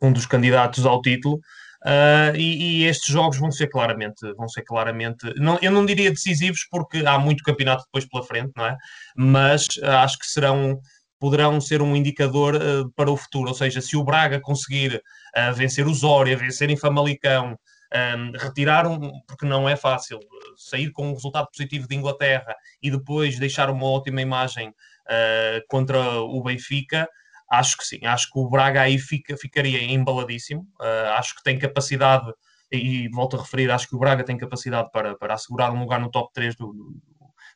um 0.00 0.12
dos 0.12 0.26
candidatos 0.26 0.86
ao 0.86 1.02
título. 1.02 1.40
Uh, 1.84 2.36
e, 2.36 2.82
e, 2.82 2.84
estes 2.84 3.10
jogos 3.10 3.38
vão 3.38 3.50
ser 3.50 3.68
claramente, 3.68 4.20
vão 4.34 4.46
ser 4.46 4.62
claramente, 4.62 5.32
não, 5.36 5.58
eu 5.62 5.72
não 5.72 5.86
diria 5.86 6.10
decisivos 6.10 6.66
porque 6.70 6.98
há 7.06 7.18
muito 7.18 7.42
campeonato 7.42 7.84
depois 7.84 8.04
pela 8.06 8.22
frente, 8.22 8.52
não 8.54 8.66
é? 8.66 8.76
Mas 9.16 9.66
uh, 9.78 9.86
acho 9.86 10.18
que 10.18 10.26
serão, 10.26 10.78
poderão 11.18 11.58
ser 11.58 11.80
um 11.80 11.96
indicador 11.96 12.54
uh, 12.56 12.90
para 12.94 13.10
o 13.10 13.16
futuro. 13.16 13.48
Ou 13.48 13.54
seja, 13.54 13.80
se 13.80 13.96
o 13.96 14.04
Braga 14.04 14.38
conseguir 14.40 15.02
vencer 15.54 15.86
o 15.86 15.94
Zória, 15.94 16.36
vencer 16.36 16.68
em 16.70 16.76
Famalicão, 16.76 17.56
um, 17.92 18.32
retirar 18.38 18.86
um, 18.86 19.20
porque 19.26 19.46
não 19.46 19.68
é 19.68 19.76
fácil, 19.76 20.18
sair 20.56 20.90
com 20.90 21.08
um 21.08 21.14
resultado 21.14 21.48
positivo 21.50 21.88
de 21.88 21.96
Inglaterra 21.96 22.54
e 22.82 22.90
depois 22.90 23.38
deixar 23.38 23.70
uma 23.70 23.86
ótima 23.86 24.20
imagem 24.20 24.68
uh, 24.68 25.60
contra 25.68 26.20
o 26.20 26.42
Benfica, 26.42 27.08
acho 27.50 27.76
que 27.76 27.84
sim, 27.84 28.04
acho 28.04 28.30
que 28.30 28.38
o 28.38 28.48
Braga 28.48 28.82
aí 28.82 28.98
fica, 28.98 29.36
ficaria 29.36 29.82
embaladíssimo, 29.82 30.62
uh, 30.80 31.14
acho 31.16 31.34
que 31.34 31.42
tem 31.42 31.58
capacidade, 31.58 32.32
e, 32.70 33.04
e, 33.04 33.08
volto 33.08 33.36
a 33.36 33.40
referir, 33.40 33.70
acho 33.70 33.88
que 33.88 33.96
o 33.96 33.98
Braga 33.98 34.22
tem 34.22 34.38
capacidade 34.38 34.90
para, 34.92 35.16
para 35.16 35.34
assegurar 35.34 35.72
um 35.72 35.80
lugar 35.80 36.00
no 36.00 36.10
top 36.10 36.32
3 36.32 36.54
do, 36.54 36.72
do 36.72 37.10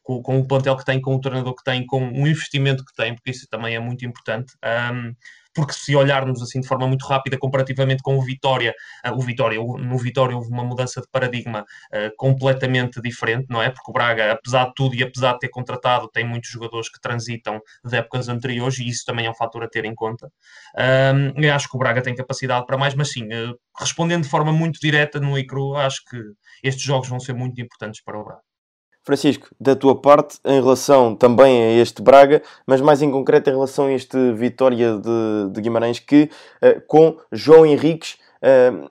com, 0.05 0.23
com, 0.23 0.39
o 0.39 0.47
plantel 0.47 0.77
que 0.77 0.85
tem, 0.85 1.01
com 1.01 1.15
o 1.15 1.21
treinador 1.21 1.55
que 1.55 1.65
tem, 1.65 1.85
com 1.87 2.07
o 2.07 2.29
investimento 2.29 2.85
que 2.85 2.95
tem, 2.95 3.15
porque 3.15 3.31
isso 3.31 3.49
também 3.49 3.75
é 3.75 3.81
muito 3.81 4.05
importante. 4.05 4.55
Um, 4.93 5.15
porque 5.55 5.73
se 5.73 5.95
olharmos 5.95 6.43
assim 6.43 6.61
de 6.61 6.67
forma 6.67 6.87
muito 6.87 7.07
rápida 7.07 7.39
comparativamente 7.39 8.03
com 8.03 8.17
o 8.17 8.23
Vitória, 8.23 8.75
uh, 9.07 9.13
o 9.13 9.21
Vitória, 9.21 9.59
no 9.59 9.99
Vitória 9.99 10.37
houve 10.37 10.51
uma 10.51 10.65
mudança 10.65 11.01
de 11.01 11.07
paradigma 11.11 11.63
uh, 11.63 12.11
completamente 12.17 13.01
diferente, 13.01 13.47
não 13.49 13.63
é? 13.63 13.71
Porque 13.71 13.91
o 13.91 13.93
Braga, 13.93 14.33
apesar 14.33 14.67
de 14.67 14.75
tudo 14.75 14.95
e 14.95 15.03
apesar 15.03 15.35
de 15.35 15.41
ter 15.41 15.49
contratado, 15.49 16.09
tem 16.09 16.27
muitos 16.27 16.51
jogadores 16.51 16.89
que 16.89 17.01
transitam 17.01 17.61
de 17.85 17.97
épocas 17.97 18.29
anteriores 18.29 18.79
e 18.79 18.89
isso 18.89 19.05
também 19.07 19.27
é 19.27 19.31
um 19.31 19.35
fator 19.35 19.63
a 19.63 19.69
ter 19.69 19.85
em 19.85 19.95
conta. 19.95 20.29
Eu 21.37 21.55
acho 21.55 21.69
que 21.69 21.77
o 21.77 21.79
Braga 21.79 22.03
tem 22.03 22.15
capacidade 22.15 22.67
para 22.67 22.77
mais, 22.77 22.95
mas 22.95 23.11
sim, 23.13 23.25
uh, 23.27 23.59
respondendo 23.79 24.25
de 24.25 24.29
forma 24.29 24.53
muito 24.53 24.81
direta 24.81 25.21
no 25.21 25.39
ICRU, 25.39 25.77
acho 25.77 26.03
que 26.09 26.19
estes 26.63 26.85
jogos 26.85 27.09
vão 27.09 27.21
ser 27.21 27.35
muito 27.35 27.61
importantes 27.61 28.03
para 28.03 28.19
o 28.19 28.25
Braga. 28.25 28.54
Francisco, 29.05 29.49
da 29.61 29.77
tua 29.77 30.01
parte, 30.01 30.39
em 30.45 30.61
relação 30.61 31.15
também 31.15 31.63
a 31.63 31.73
este 31.83 32.01
Braga, 32.01 32.43
mas 32.67 32.81
mais 32.81 33.03
em 33.03 33.11
concreto 33.11 33.51
em 33.51 33.53
relação 33.53 33.87
a 33.87 33.93
este 33.93 34.33
Vitória 34.33 34.99
de, 34.99 35.53
de 35.53 35.61
Guimarães, 35.61 35.99
que 35.99 36.31
uh, 36.63 36.81
com 36.87 37.19
João 37.31 37.67
Henriques, 37.67 38.17
uh, 38.43 38.91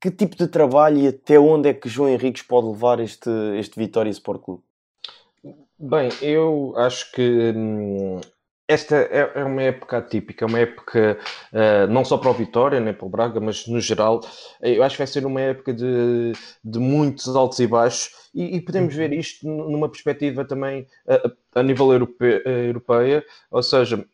que 0.00 0.10
tipo 0.10 0.36
de 0.36 0.46
trabalho 0.46 0.98
e 0.98 1.08
até 1.08 1.38
onde 1.38 1.68
é 1.68 1.74
que 1.74 1.88
João 1.88 2.08
Henriques 2.08 2.42
pode 2.42 2.68
levar 2.68 3.00
este, 3.00 3.30
este 3.58 3.76
Vitória 3.76 4.10
Sport 4.10 4.40
Clube? 4.40 4.62
Bem, 5.76 6.10
eu 6.22 6.72
acho 6.76 7.10
que 7.10 7.52
hum, 7.54 8.20
esta 8.66 8.96
é, 8.96 9.32
é, 9.34 9.44
uma 9.44 9.62
época 9.62 9.98
atípica, 9.98 10.46
uma 10.46 10.58
época 10.58 11.18
uh, 11.52 11.86
não 11.92 12.04
só 12.04 12.16
para 12.16 12.30
o 12.30 12.34
Vitória, 12.34 12.80
nem 12.80 12.94
para 12.94 13.06
o 13.06 13.10
Braga, 13.10 13.40
mas 13.40 13.66
no 13.66 13.80
geral, 13.80 14.20
eu 14.60 14.82
acho 14.82 14.96
que 14.96 15.02
vai 15.02 15.06
ser 15.06 15.26
uma 15.26 15.40
época 15.40 15.72
de, 15.72 16.32
de 16.64 16.78
muitos 16.78 17.34
altos 17.36 17.58
e 17.58 17.66
baixos 17.66 18.10
e, 18.34 18.56
e 18.56 18.60
podemos 18.60 18.94
ver 18.94 19.12
isto 19.12 19.46
numa 19.46 19.88
perspectiva 19.88 20.44
também 20.44 20.86
uh, 21.06 21.32
a 21.54 21.62
nível 21.62 21.92
europe, 21.92 22.24
uh, 22.24 22.48
europeia, 22.48 23.24
ou 23.50 23.62
seja, 23.62 24.04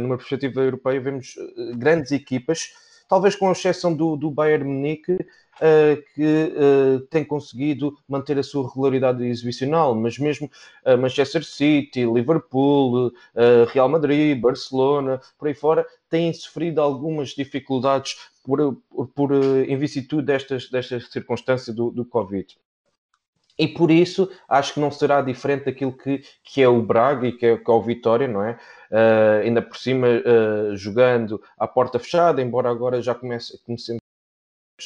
numa 0.00 0.16
perspectiva 0.16 0.60
europeia 0.60 1.00
vemos 1.00 1.34
grandes 1.76 2.12
equipas, 2.12 2.70
talvez 3.08 3.34
com 3.34 3.50
exceção 3.50 3.92
do, 3.92 4.16
do 4.16 4.30
Bayern 4.30 4.64
Munique, 4.64 5.12
uh, 5.12 5.18
que 6.14 6.52
uh, 6.54 7.00
tem 7.08 7.24
conseguido 7.24 7.96
manter 8.08 8.38
a 8.38 8.42
sua 8.42 8.68
regularidade 8.68 9.24
exibicional, 9.24 9.94
mas 9.94 10.18
mesmo 10.18 10.50
uh, 10.84 10.98
Manchester 10.98 11.44
City, 11.44 12.04
Liverpool, 12.04 13.12
Real 13.72 13.88
Madrid, 13.88 14.38
Barcelona, 14.40 15.20
por 15.38 15.48
aí 15.48 15.54
fora, 15.54 15.86
têm 16.10 16.32
sofrido 16.32 16.80
algumas 16.80 17.30
dificuldades 17.30 18.16
por, 18.44 18.76
por 19.14 19.32
em 19.32 19.76
vicissitude 19.76 20.26
destas, 20.26 20.70
destas 20.70 21.10
circunstâncias 21.10 21.74
do, 21.74 21.90
do 21.90 22.04
Covid. 22.04 22.56
E 23.58 23.66
por 23.66 23.90
isso 23.90 24.30
acho 24.48 24.74
que 24.74 24.80
não 24.80 24.90
será 24.90 25.22
diferente 25.22 25.64
daquilo 25.64 25.96
que, 25.96 26.22
que 26.44 26.62
é 26.62 26.68
o 26.68 26.82
Braga 26.82 27.26
e 27.26 27.32
que 27.32 27.46
é, 27.46 27.56
que 27.56 27.70
é 27.70 27.74
o 27.74 27.82
Vitória, 27.82 28.28
não 28.28 28.42
é? 28.44 28.58
Uh, 28.90 29.42
ainda 29.44 29.62
por 29.62 29.76
cima 29.76 30.06
uh, 30.06 30.76
jogando 30.76 31.42
à 31.58 31.66
porta 31.66 31.98
fechada, 31.98 32.42
embora 32.42 32.70
agora 32.70 33.00
já 33.00 33.14
comece, 33.14 33.58
comecemos 33.64 34.00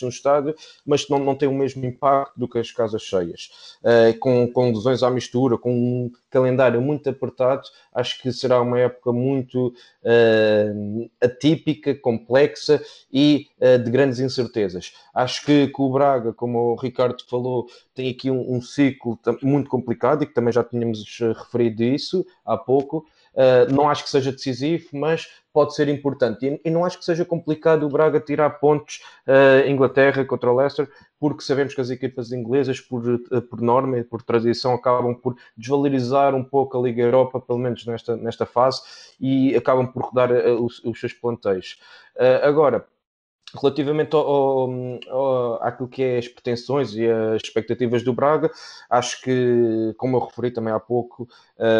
no 0.02 0.08
estádio, 0.08 0.54
mas 0.86 1.08
não, 1.08 1.18
não 1.18 1.34
tem 1.34 1.48
o 1.48 1.54
mesmo 1.54 1.84
impacto 1.84 2.38
do 2.38 2.48
que 2.48 2.58
as 2.58 2.70
casas 2.70 3.02
cheias. 3.02 3.50
Uh, 3.82 4.18
com, 4.18 4.46
com 4.52 4.72
lesões 4.72 5.02
à 5.02 5.10
mistura, 5.10 5.58
com 5.58 6.10
calendário 6.30 6.80
muito 6.80 7.10
apertado, 7.10 7.62
acho 7.92 8.22
que 8.22 8.32
será 8.32 8.60
uma 8.60 8.78
época 8.78 9.12
muito 9.12 9.68
uh, 10.02 11.10
atípica, 11.20 11.94
complexa 11.94 12.82
e 13.12 13.48
uh, 13.60 13.78
de 13.82 13.90
grandes 13.90 14.20
incertezas. 14.20 14.94
Acho 15.12 15.44
que, 15.44 15.66
que, 15.68 15.82
o 15.82 15.90
Braga, 15.90 16.32
como 16.32 16.72
o 16.72 16.76
Ricardo 16.76 17.22
falou, 17.28 17.66
tem 17.94 18.10
aqui 18.10 18.30
um, 18.30 18.56
um 18.56 18.62
ciclo 18.62 19.18
muito 19.42 19.68
complicado 19.68 20.22
e 20.22 20.26
que 20.26 20.34
também 20.34 20.52
já 20.52 20.62
tínhamos 20.62 21.18
referido 21.36 21.82
isso 21.82 22.24
há 22.44 22.56
pouco. 22.56 23.04
Uh, 23.32 23.72
não 23.72 23.88
acho 23.88 24.02
que 24.04 24.10
seja 24.10 24.32
decisivo, 24.32 24.88
mas 24.92 25.28
pode 25.52 25.74
ser 25.74 25.88
importante. 25.88 26.46
E, 26.46 26.60
e, 26.64 26.70
não 26.70 26.84
acho 26.84 26.98
que 26.98 27.04
seja 27.04 27.24
complicado 27.24 27.84
o 27.84 27.88
Braga 27.88 28.20
tirar 28.20 28.50
pontos 28.50 29.00
uh, 29.26 29.68
Inglaterra 29.68 30.24
contra 30.24 30.50
o 30.50 30.56
Leicester, 30.56 30.88
porque 31.20 31.44
sabemos 31.44 31.74
que 31.74 31.80
as 31.80 31.90
equipas 31.90 32.32
inglesas, 32.32 32.80
por, 32.80 33.06
uh, 33.06 33.42
por 33.42 33.60
norma 33.60 33.98
e 33.98 34.02
por 34.02 34.22
tradição, 34.22 34.74
acabam 34.74 35.14
por 35.14 35.36
desvalorizar 35.56 36.34
um 36.34 36.42
pouco 36.42 36.78
a 36.78 36.82
Liga 36.82 37.02
Europa, 37.02 37.40
pelo 37.40 37.58
menos 37.58 37.86
nesta, 37.86 38.16
nesta 38.16 38.46
fase, 38.46 38.80
e 39.20 39.54
acabam 39.54 39.86
por 39.86 40.02
rodar 40.02 40.32
os, 40.32 40.82
os, 40.82 40.98
seus 40.98 41.12
plantéis. 41.12 41.78
agora, 42.42 42.86
Relativamente 43.52 44.14
ao, 44.14 44.70
ao, 45.08 45.62
àquilo 45.62 45.88
que 45.88 46.04
é 46.04 46.18
as 46.18 46.28
pretensões 46.28 46.94
e 46.94 47.04
as 47.04 47.42
expectativas 47.42 48.04
do 48.04 48.12
Braga, 48.12 48.48
acho 48.88 49.20
que, 49.22 49.92
como 49.96 50.16
eu 50.16 50.20
referi 50.20 50.52
também 50.52 50.72
há 50.72 50.78
pouco, 50.78 51.28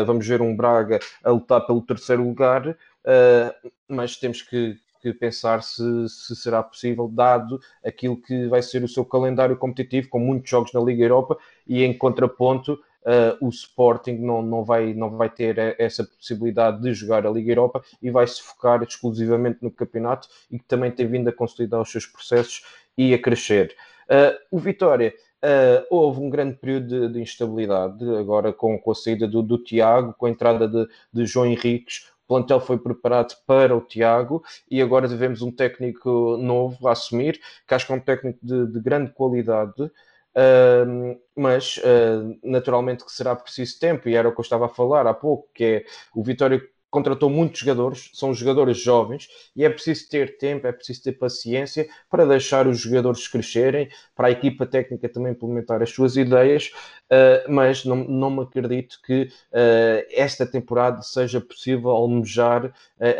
vamos 0.04 0.26
ver 0.26 0.42
um 0.42 0.56
Braga 0.56 0.98
a 1.22 1.30
lutar 1.30 1.64
pelo 1.66 1.80
terceiro 1.80 2.24
lugar, 2.24 2.70
uh, 2.70 3.70
mas 3.88 4.16
temos 4.16 4.42
que, 4.42 4.76
que 5.00 5.12
pensar 5.12 5.62
se, 5.62 5.82
se, 6.08 6.36
será 6.36 6.62
possível, 6.62 7.08
dado 7.08 7.60
aquilo 7.84 8.16
que 8.16 8.46
vai 8.48 8.62
ser 8.62 8.82
o 8.84 8.88
seu 8.88 9.04
calendário 9.04 9.56
competitivo, 9.56 10.08
com 10.08 10.18
muitos 10.18 10.50
jogos 10.50 10.72
na 10.72 10.80
Liga 10.80 11.02
Europa 11.02 11.38
e 11.66 11.82
em 11.82 11.96
contraponto 11.96 12.78
uh, 13.02 13.46
o 13.46 13.48
Sporting 13.48 14.18
não, 14.18 14.42
não, 14.42 14.64
vai, 14.64 14.94
não 14.94 15.10
vai 15.16 15.30
ter 15.30 15.76
essa 15.78 16.04
possibilidade 16.04 16.82
de 16.82 16.92
jogar 16.92 17.26
a 17.26 17.30
Liga 17.30 17.52
Europa 17.52 17.82
e 18.02 18.10
vai 18.10 18.26
se 18.26 18.42
focar 18.42 18.82
exclusivamente 18.82 19.58
no 19.62 19.70
campeonato 19.70 20.28
e 20.50 20.58
que 20.58 20.64
também 20.64 20.90
tem 20.90 21.06
vindo 21.06 21.28
a 21.28 21.32
consolidar 21.32 21.80
os 21.80 21.90
seus 21.90 22.06
processos 22.06 22.64
e 22.96 23.14
a 23.14 23.18
crescer. 23.18 23.74
Uh, 24.06 24.38
o 24.50 24.58
Vitória. 24.58 25.14
Uh, 25.42 25.80
houve 25.88 26.20
um 26.20 26.28
grande 26.28 26.58
período 26.58 26.86
de, 26.86 27.14
de 27.14 27.22
instabilidade 27.22 28.04
agora 28.18 28.52
com, 28.52 28.78
com, 28.78 28.90
a 28.90 28.94
saída 28.94 29.26
do, 29.26 29.42
do 29.42 29.56
Tiago, 29.56 30.14
com 30.18 30.26
a 30.26 30.30
entrada 30.30 30.68
de, 30.68 30.86
de 31.10 31.24
João 31.24 31.46
Henriques, 31.46 32.10
plantel 32.30 32.60
foi 32.60 32.78
preparado 32.78 33.34
para 33.44 33.76
o 33.76 33.80
Tiago 33.80 34.40
e 34.70 34.80
agora 34.80 35.08
devemos 35.08 35.42
um 35.42 35.50
técnico 35.50 36.36
novo 36.36 36.86
a 36.86 36.92
assumir, 36.92 37.40
que 37.66 37.74
acho 37.74 37.84
que 37.84 37.92
é 37.92 37.96
um 37.96 38.00
técnico 38.00 38.38
de, 38.40 38.68
de 38.68 38.80
grande 38.80 39.10
qualidade, 39.12 39.90
Uh, 40.32 41.20
mas 41.34 41.78
uh, 41.78 42.38
naturalmente 42.44 43.04
que 43.04 43.10
será 43.10 43.34
preciso 43.34 43.80
tempo, 43.80 44.08
e 44.08 44.14
era 44.14 44.28
o 44.28 44.32
que 44.32 44.38
eu 44.38 44.44
estava 44.44 44.66
a 44.66 44.68
falar 44.68 45.04
há 45.04 45.12
pouco, 45.12 45.48
que 45.52 45.64
é 45.64 45.84
o 46.14 46.22
Vitória 46.22 46.62
contratou 46.90 47.30
muitos 47.30 47.60
jogadores, 47.60 48.10
são 48.12 48.34
jogadores 48.34 48.78
jovens, 48.78 49.28
e 49.54 49.64
é 49.64 49.70
preciso 49.70 50.08
ter 50.08 50.36
tempo, 50.36 50.66
é 50.66 50.72
preciso 50.72 51.04
ter 51.04 51.12
paciência 51.12 51.88
para 52.10 52.26
deixar 52.26 52.66
os 52.66 52.80
jogadores 52.80 53.28
crescerem, 53.28 53.88
para 54.14 54.28
a 54.28 54.30
equipa 54.30 54.66
técnica 54.66 55.08
também 55.08 55.32
implementar 55.32 55.80
as 55.82 55.90
suas 55.90 56.16
ideias, 56.16 56.72
uh, 57.10 57.50
mas 57.50 57.84
não, 57.84 57.96
não 57.96 58.30
me 58.30 58.42
acredito 58.42 58.98
que 59.04 59.22
uh, 59.52 60.06
esta 60.10 60.44
temporada 60.44 61.00
seja 61.02 61.40
possível 61.40 61.90
almejar 61.90 62.66
uh, 62.66 62.72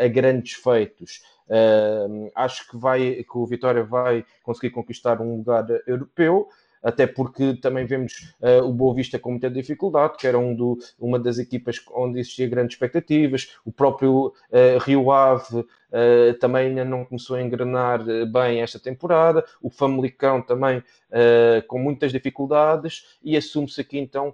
a 0.03 0.07
grandes 0.07 0.53
feitos. 0.53 1.21
acho 2.35 2.69
que, 2.69 2.77
vai, 2.77 3.23
que 3.23 3.37
o 3.37 3.45
Vitória 3.45 3.83
vai 3.83 4.25
conseguir 4.41 4.69
conquistar 4.69 5.19
um 5.21 5.37
lugar 5.37 5.65
europeu, 5.85 6.47
até 6.81 7.05
porque 7.05 7.55
também 7.55 7.85
vemos 7.85 8.33
uh, 8.41 8.63
o 8.63 8.73
Boa 8.73 8.95
Vista 8.95 9.19
com 9.19 9.31
muita 9.31 9.49
dificuldade, 9.49 10.17
que 10.17 10.27
era 10.27 10.37
um 10.37 10.55
do, 10.55 10.77
uma 10.99 11.19
das 11.19 11.37
equipas 11.37 11.79
onde 11.93 12.19
existia 12.19 12.47
grandes 12.47 12.75
expectativas, 12.75 13.55
o 13.65 13.71
próprio 13.71 14.27
uh, 14.27 14.79
Rio 14.83 15.11
Ave 15.11 15.59
uh, 15.59 16.33
também 16.39 16.67
ainda 16.67 16.83
não 16.83 17.05
começou 17.05 17.35
a 17.35 17.41
engrenar 17.41 18.03
bem 18.31 18.61
esta 18.61 18.79
temporada, 18.79 19.45
o 19.61 19.69
Famalicão 19.69 20.41
também 20.41 20.83
com 21.67 21.77
muitas 21.77 22.13
dificuldades, 22.13 23.17
e 23.21 23.35
assume-se 23.35 23.81
aqui 23.81 23.99
então 23.99 24.33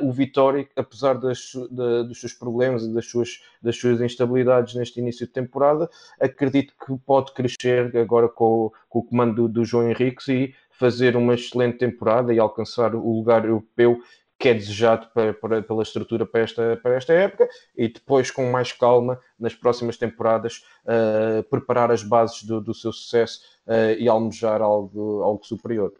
o 0.00 0.12
Vitória, 0.12 0.64
apesar 0.76 1.14
das, 1.14 1.52
de, 1.70 2.04
dos 2.04 2.20
seus 2.20 2.32
problemas 2.32 2.84
e 2.84 2.94
das 2.94 3.06
suas, 3.06 3.42
das 3.60 3.76
suas 3.76 4.00
instabilidades 4.00 4.76
neste 4.76 5.00
início 5.00 5.26
de 5.26 5.32
temporada, 5.32 5.90
acredito 6.20 6.72
que 6.86 6.96
pode 6.98 7.32
crescer 7.32 7.96
agora 7.96 8.28
com, 8.28 8.70
com 8.88 9.00
o 9.00 9.02
comando 9.02 9.34
do, 9.34 9.48
do 9.48 9.64
João 9.64 9.90
Henriques 9.90 10.28
e 10.28 10.54
fazer 10.78 11.16
uma 11.16 11.34
excelente 11.34 11.78
temporada 11.78 12.32
e 12.32 12.38
alcançar 12.38 12.94
o 12.94 13.16
lugar 13.16 13.44
europeu 13.44 13.98
que 14.38 14.48
é 14.48 14.54
desejado 14.54 15.08
para, 15.14 15.32
para, 15.32 15.62
pela 15.62 15.82
estrutura 15.82 16.26
para 16.26 16.40
esta, 16.40 16.78
para 16.82 16.96
esta 16.96 17.12
época 17.12 17.48
e 17.76 17.88
depois, 17.88 18.30
com 18.30 18.50
mais 18.50 18.72
calma, 18.72 19.18
nas 19.38 19.54
próximas 19.54 19.96
temporadas, 19.96 20.62
uh, 20.84 21.42
preparar 21.44 21.90
as 21.90 22.02
bases 22.02 22.42
do, 22.42 22.60
do 22.60 22.74
seu 22.74 22.92
sucesso 22.92 23.40
uh, 23.66 23.98
e 23.98 24.08
almejar 24.08 24.60
algo, 24.60 25.22
algo 25.22 25.44
superior. 25.44 25.92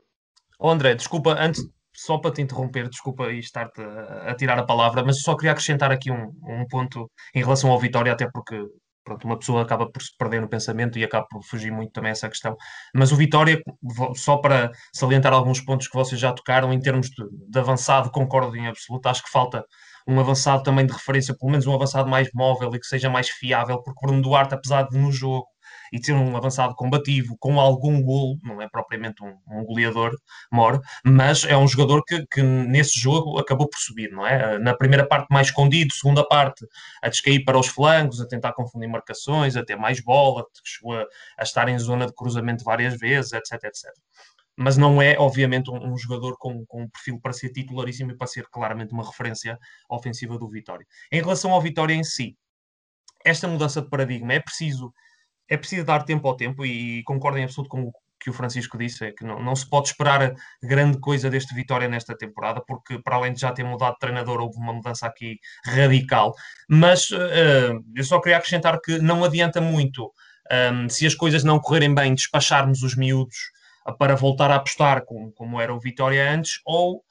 Oh 0.58 0.68
André, 0.68 0.94
desculpa, 0.94 1.36
antes, 1.38 1.62
só 1.94 2.18
para 2.18 2.32
te 2.32 2.42
interromper, 2.42 2.88
desculpa 2.88 3.30
e 3.32 3.38
estar-te 3.38 3.80
a, 3.80 4.30
a, 4.30 4.34
tirar 4.34 4.58
a 4.58 4.64
palavra, 4.64 5.04
mas 5.04 5.22
só 5.22 5.36
queria 5.36 5.52
acrescentar 5.52 5.92
aqui 5.92 6.10
um, 6.10 6.32
um 6.42 6.66
ponto 6.68 7.10
em 7.34 7.40
relação 7.40 7.70
ao 7.70 7.78
Vitória, 7.78 8.12
até 8.12 8.28
porque 8.30 8.56
pronto, 9.04 9.24
uma 9.24 9.38
pessoa 9.38 9.62
acaba 9.62 9.90
por 9.90 10.02
se 10.02 10.16
perder 10.16 10.40
no 10.40 10.48
pensamento 10.48 10.98
e 10.98 11.04
acaba 11.04 11.26
por 11.30 11.42
fugir 11.44 11.70
muito 11.70 11.92
também 11.92 12.10
essa 12.10 12.28
questão. 12.28 12.56
Mas 12.94 13.12
o 13.12 13.16
Vitória, 13.16 13.60
só 14.16 14.38
para 14.38 14.70
salientar 14.92 15.32
alguns 15.32 15.60
pontos 15.60 15.88
que 15.88 15.94
vocês 15.96 16.20
já 16.20 16.32
tocaram, 16.32 16.72
em 16.72 16.80
termos 16.80 17.08
de, 17.10 17.24
de 17.48 17.58
avançado, 17.58 18.10
concordo 18.10 18.56
em 18.56 18.66
absoluto, 18.66 19.06
acho 19.06 19.22
que 19.22 19.30
falta 19.30 19.64
um 20.06 20.20
avançado 20.20 20.62
também 20.62 20.86
de 20.86 20.92
referência, 20.92 21.36
pelo 21.38 21.50
menos 21.50 21.66
um 21.66 21.74
avançado 21.74 22.08
mais 22.08 22.28
móvel 22.34 22.74
e 22.74 22.80
que 22.80 22.86
seja 22.86 23.08
mais 23.08 23.28
fiável, 23.28 23.82
porque 23.82 24.06
Bruno 24.06 24.22
Duarte, 24.22 24.54
apesar 24.54 24.88
de 24.88 24.98
no 24.98 25.10
jogo 25.10 25.46
e 25.94 26.00
ter 26.00 26.12
um 26.12 26.36
avançado 26.36 26.74
combativo 26.74 27.36
com 27.38 27.60
algum 27.60 28.02
golo, 28.02 28.36
não 28.42 28.60
é 28.60 28.68
propriamente 28.68 29.22
um, 29.22 29.38
um 29.48 29.64
goleador 29.64 30.10
mor, 30.52 30.80
mas 31.04 31.44
é 31.44 31.56
um 31.56 31.68
jogador 31.68 32.02
que, 32.04 32.26
que, 32.26 32.42
nesse 32.42 32.98
jogo 32.98 33.38
acabou 33.38 33.68
por 33.68 33.78
subir, 33.78 34.10
não 34.10 34.26
é? 34.26 34.58
Na 34.58 34.74
primeira 34.74 35.06
parte 35.06 35.28
mais 35.30 35.46
escondido, 35.46 35.94
segunda 35.94 36.26
parte 36.26 36.66
a 37.00 37.08
descair 37.08 37.44
para 37.44 37.56
os 37.56 37.68
flancos, 37.68 38.20
a 38.20 38.26
tentar 38.26 38.54
confundir 38.54 38.88
marcações, 38.88 39.54
a 39.54 39.64
ter 39.64 39.76
mais 39.76 40.00
bola, 40.00 40.44
chegou 40.64 40.98
a, 40.98 41.06
a 41.38 41.44
estar 41.44 41.68
em 41.68 41.78
zona 41.78 42.06
de 42.06 42.12
cruzamento 42.12 42.64
várias 42.64 42.98
vezes, 42.98 43.32
etc, 43.32 43.52
etc 43.62 43.92
mas 44.56 44.76
não 44.76 45.02
é, 45.02 45.18
obviamente, 45.18 45.68
um, 45.68 45.92
um 45.92 45.98
jogador 45.98 46.36
com, 46.38 46.64
com, 46.66 46.82
um 46.82 46.88
perfil 46.88 47.18
para 47.20 47.32
ser 47.32 47.50
titularíssimo 47.50 48.12
e 48.12 48.16
para 48.16 48.28
ser 48.28 48.46
claramente 48.48 48.92
uma 48.92 49.04
referência 49.04 49.58
ofensiva 49.90 50.38
do 50.38 50.48
Vitória. 50.48 50.86
Em 51.10 51.20
relação 51.20 51.50
ao 51.50 51.60
Vitória 51.60 51.92
em 51.92 52.04
si, 52.04 52.36
esta 53.24 53.48
mudança 53.48 53.82
de 53.82 53.88
paradigma 53.88 54.32
é 54.32 54.38
preciso 54.38 54.92
é 55.48 55.56
preciso 55.56 55.84
dar 55.84 56.04
tempo 56.04 56.26
ao 56.26 56.36
tempo 56.36 56.64
e 56.64 57.02
concordo 57.04 57.38
em 57.38 57.44
absoluto 57.44 57.68
com 57.68 57.82
o 57.82 57.92
que 58.24 58.30
o 58.30 58.32
Francisco 58.32 58.78
disse, 58.78 59.04
é 59.04 59.12
que 59.12 59.22
não, 59.22 59.38
não 59.38 59.54
se 59.54 59.68
pode 59.68 59.88
esperar 59.88 60.34
grande 60.62 60.98
coisa 60.98 61.28
deste 61.28 61.54
Vitória 61.54 61.86
nesta 61.86 62.16
temporada, 62.16 62.62
porque 62.66 62.98
para 62.98 63.16
além 63.16 63.34
de 63.34 63.40
já 63.40 63.52
ter 63.52 63.64
mudado 63.64 63.92
de 63.92 63.98
treinador, 63.98 64.40
houve 64.40 64.56
uma 64.56 64.72
mudança 64.72 65.06
aqui 65.06 65.38
radical. 65.66 66.32
Mas 66.66 67.10
uh, 67.10 67.84
eu 67.94 68.02
só 68.02 68.18
queria 68.20 68.38
acrescentar 68.38 68.80
que 68.80 68.98
não 68.98 69.22
adianta 69.22 69.60
muito 69.60 70.10
um, 70.72 70.88
se 70.88 71.06
as 71.06 71.14
coisas 71.14 71.44
não 71.44 71.60
correrem 71.60 71.94
bem, 71.94 72.14
despacharmos 72.14 72.82
os 72.82 72.96
miúdos 72.96 73.36
para 73.98 74.16
voltar 74.16 74.50
a 74.50 74.56
apostar 74.56 75.04
como, 75.04 75.30
como 75.32 75.60
era 75.60 75.74
o 75.74 75.80
Vitória 75.80 76.30
antes, 76.30 76.60
ou 76.64 77.04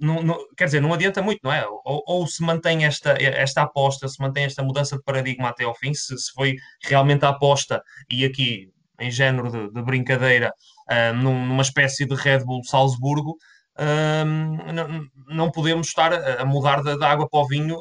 não, 0.00 0.22
não, 0.22 0.38
quer 0.56 0.66
dizer, 0.66 0.80
não 0.80 0.92
adianta 0.92 1.22
muito, 1.22 1.40
não 1.42 1.52
é? 1.52 1.66
Ou, 1.66 2.02
ou, 2.06 2.26
se 2.26 2.42
mantém 2.42 2.84
esta, 2.84 3.16
esta 3.20 3.62
aposta, 3.62 4.08
se 4.08 4.20
mantém 4.20 4.44
esta 4.44 4.62
mudança 4.62 4.96
de 4.96 5.02
paradigma 5.02 5.48
até 5.48 5.64
ao 5.64 5.74
fim, 5.74 5.92
se, 5.92 6.16
se 6.18 6.32
foi 6.32 6.56
realmente 6.82 7.24
a 7.24 7.30
aposta, 7.30 7.82
e 8.10 8.24
aqui 8.24 8.70
em 8.98 9.10
género 9.10 9.50
de, 9.50 9.72
de 9.72 9.82
brincadeira, 9.82 10.52
uh, 10.90 11.14
numa 11.14 11.62
espécie 11.62 12.06
de 12.06 12.14
Red 12.14 12.44
Bull 12.44 12.64
Salzburgo, 12.64 13.36
uh, 13.78 14.72
não, 14.72 15.08
não, 15.28 15.50
podemos 15.50 15.88
estar 15.88 16.12
a 16.12 16.44
mudar 16.44 16.82
da, 16.82 17.10
água 17.10 17.28
para 17.28 17.40
o 17.40 17.46
vinho 17.46 17.78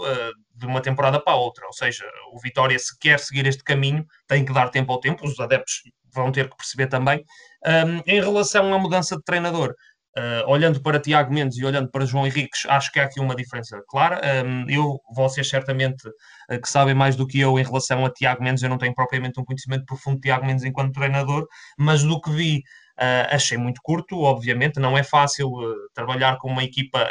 de 0.56 0.66
uma 0.66 0.82
temporada 0.82 1.20
para 1.20 1.34
a 1.34 1.38
outra. 1.38 1.66
Ou 1.66 1.74
seja, 1.74 2.06
o 2.32 2.40
Vitória, 2.40 2.78
se 2.78 2.98
quer 3.00 3.20
seguir 3.20 3.46
este 3.48 3.64
caminho, 3.64 4.06
tem 4.28 4.46
que 4.46 4.54
dar 4.54 4.70
tempo 4.70 4.92
ao 4.92 5.00
tempo, 5.00 5.26
os 5.26 5.40
adeptos 5.40 5.82
vão 6.14 6.32
ter 6.32 6.50
que 6.50 6.56
perceber 6.56 6.88
também. 6.88 7.24
Um, 7.66 8.02
em 8.06 8.22
relação 8.22 8.74
à 8.74 8.78
mudança 8.78 9.16
de 9.16 9.24
treinador, 9.24 9.74
Uh, 10.16 10.48
olhando 10.48 10.80
para 10.80 11.00
Tiago 11.00 11.34
Mendes 11.34 11.58
e 11.58 11.66
olhando 11.66 11.90
para 11.90 12.06
João 12.06 12.28
Henriques, 12.28 12.68
acho 12.68 12.92
que 12.92 13.00
há 13.00 13.06
aqui 13.06 13.20
uma 13.20 13.36
diferença 13.36 13.82
clara. 13.88 14.22
Um, 14.46 14.70
eu, 14.70 15.02
vocês 15.12 15.50
certamente 15.50 16.08
uh, 16.08 16.62
que 16.62 16.70
sabem 16.70 16.94
mais 16.94 17.16
do 17.16 17.26
que 17.26 17.40
eu 17.40 17.58
em 17.58 17.64
relação 17.64 18.06
a 18.06 18.12
Tiago 18.12 18.44
Mendes, 18.44 18.62
eu 18.62 18.70
não 18.70 18.78
tenho 18.78 18.94
propriamente 18.94 19.40
um 19.40 19.44
conhecimento 19.44 19.86
profundo 19.86 20.18
de 20.18 20.22
Tiago 20.22 20.46
Mendes 20.46 20.64
enquanto 20.64 20.94
treinador, 20.94 21.48
mas 21.76 22.04
do 22.04 22.22
que 22.22 22.30
vi, 22.30 22.60
uh, 23.00 23.34
achei 23.34 23.58
muito 23.58 23.82
curto, 23.82 24.22
obviamente, 24.22 24.80
não 24.80 24.96
é 24.96 25.02
fácil 25.02 25.50
trabalhar 25.96 26.38
com 26.38 26.48
uma 26.48 26.64
equipa 26.64 27.08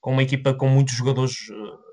com 0.00 0.12
uma 0.12 0.22
equipa 0.22 0.54
com 0.54 0.68
muitos 0.68 0.94
jogadores 0.94 1.34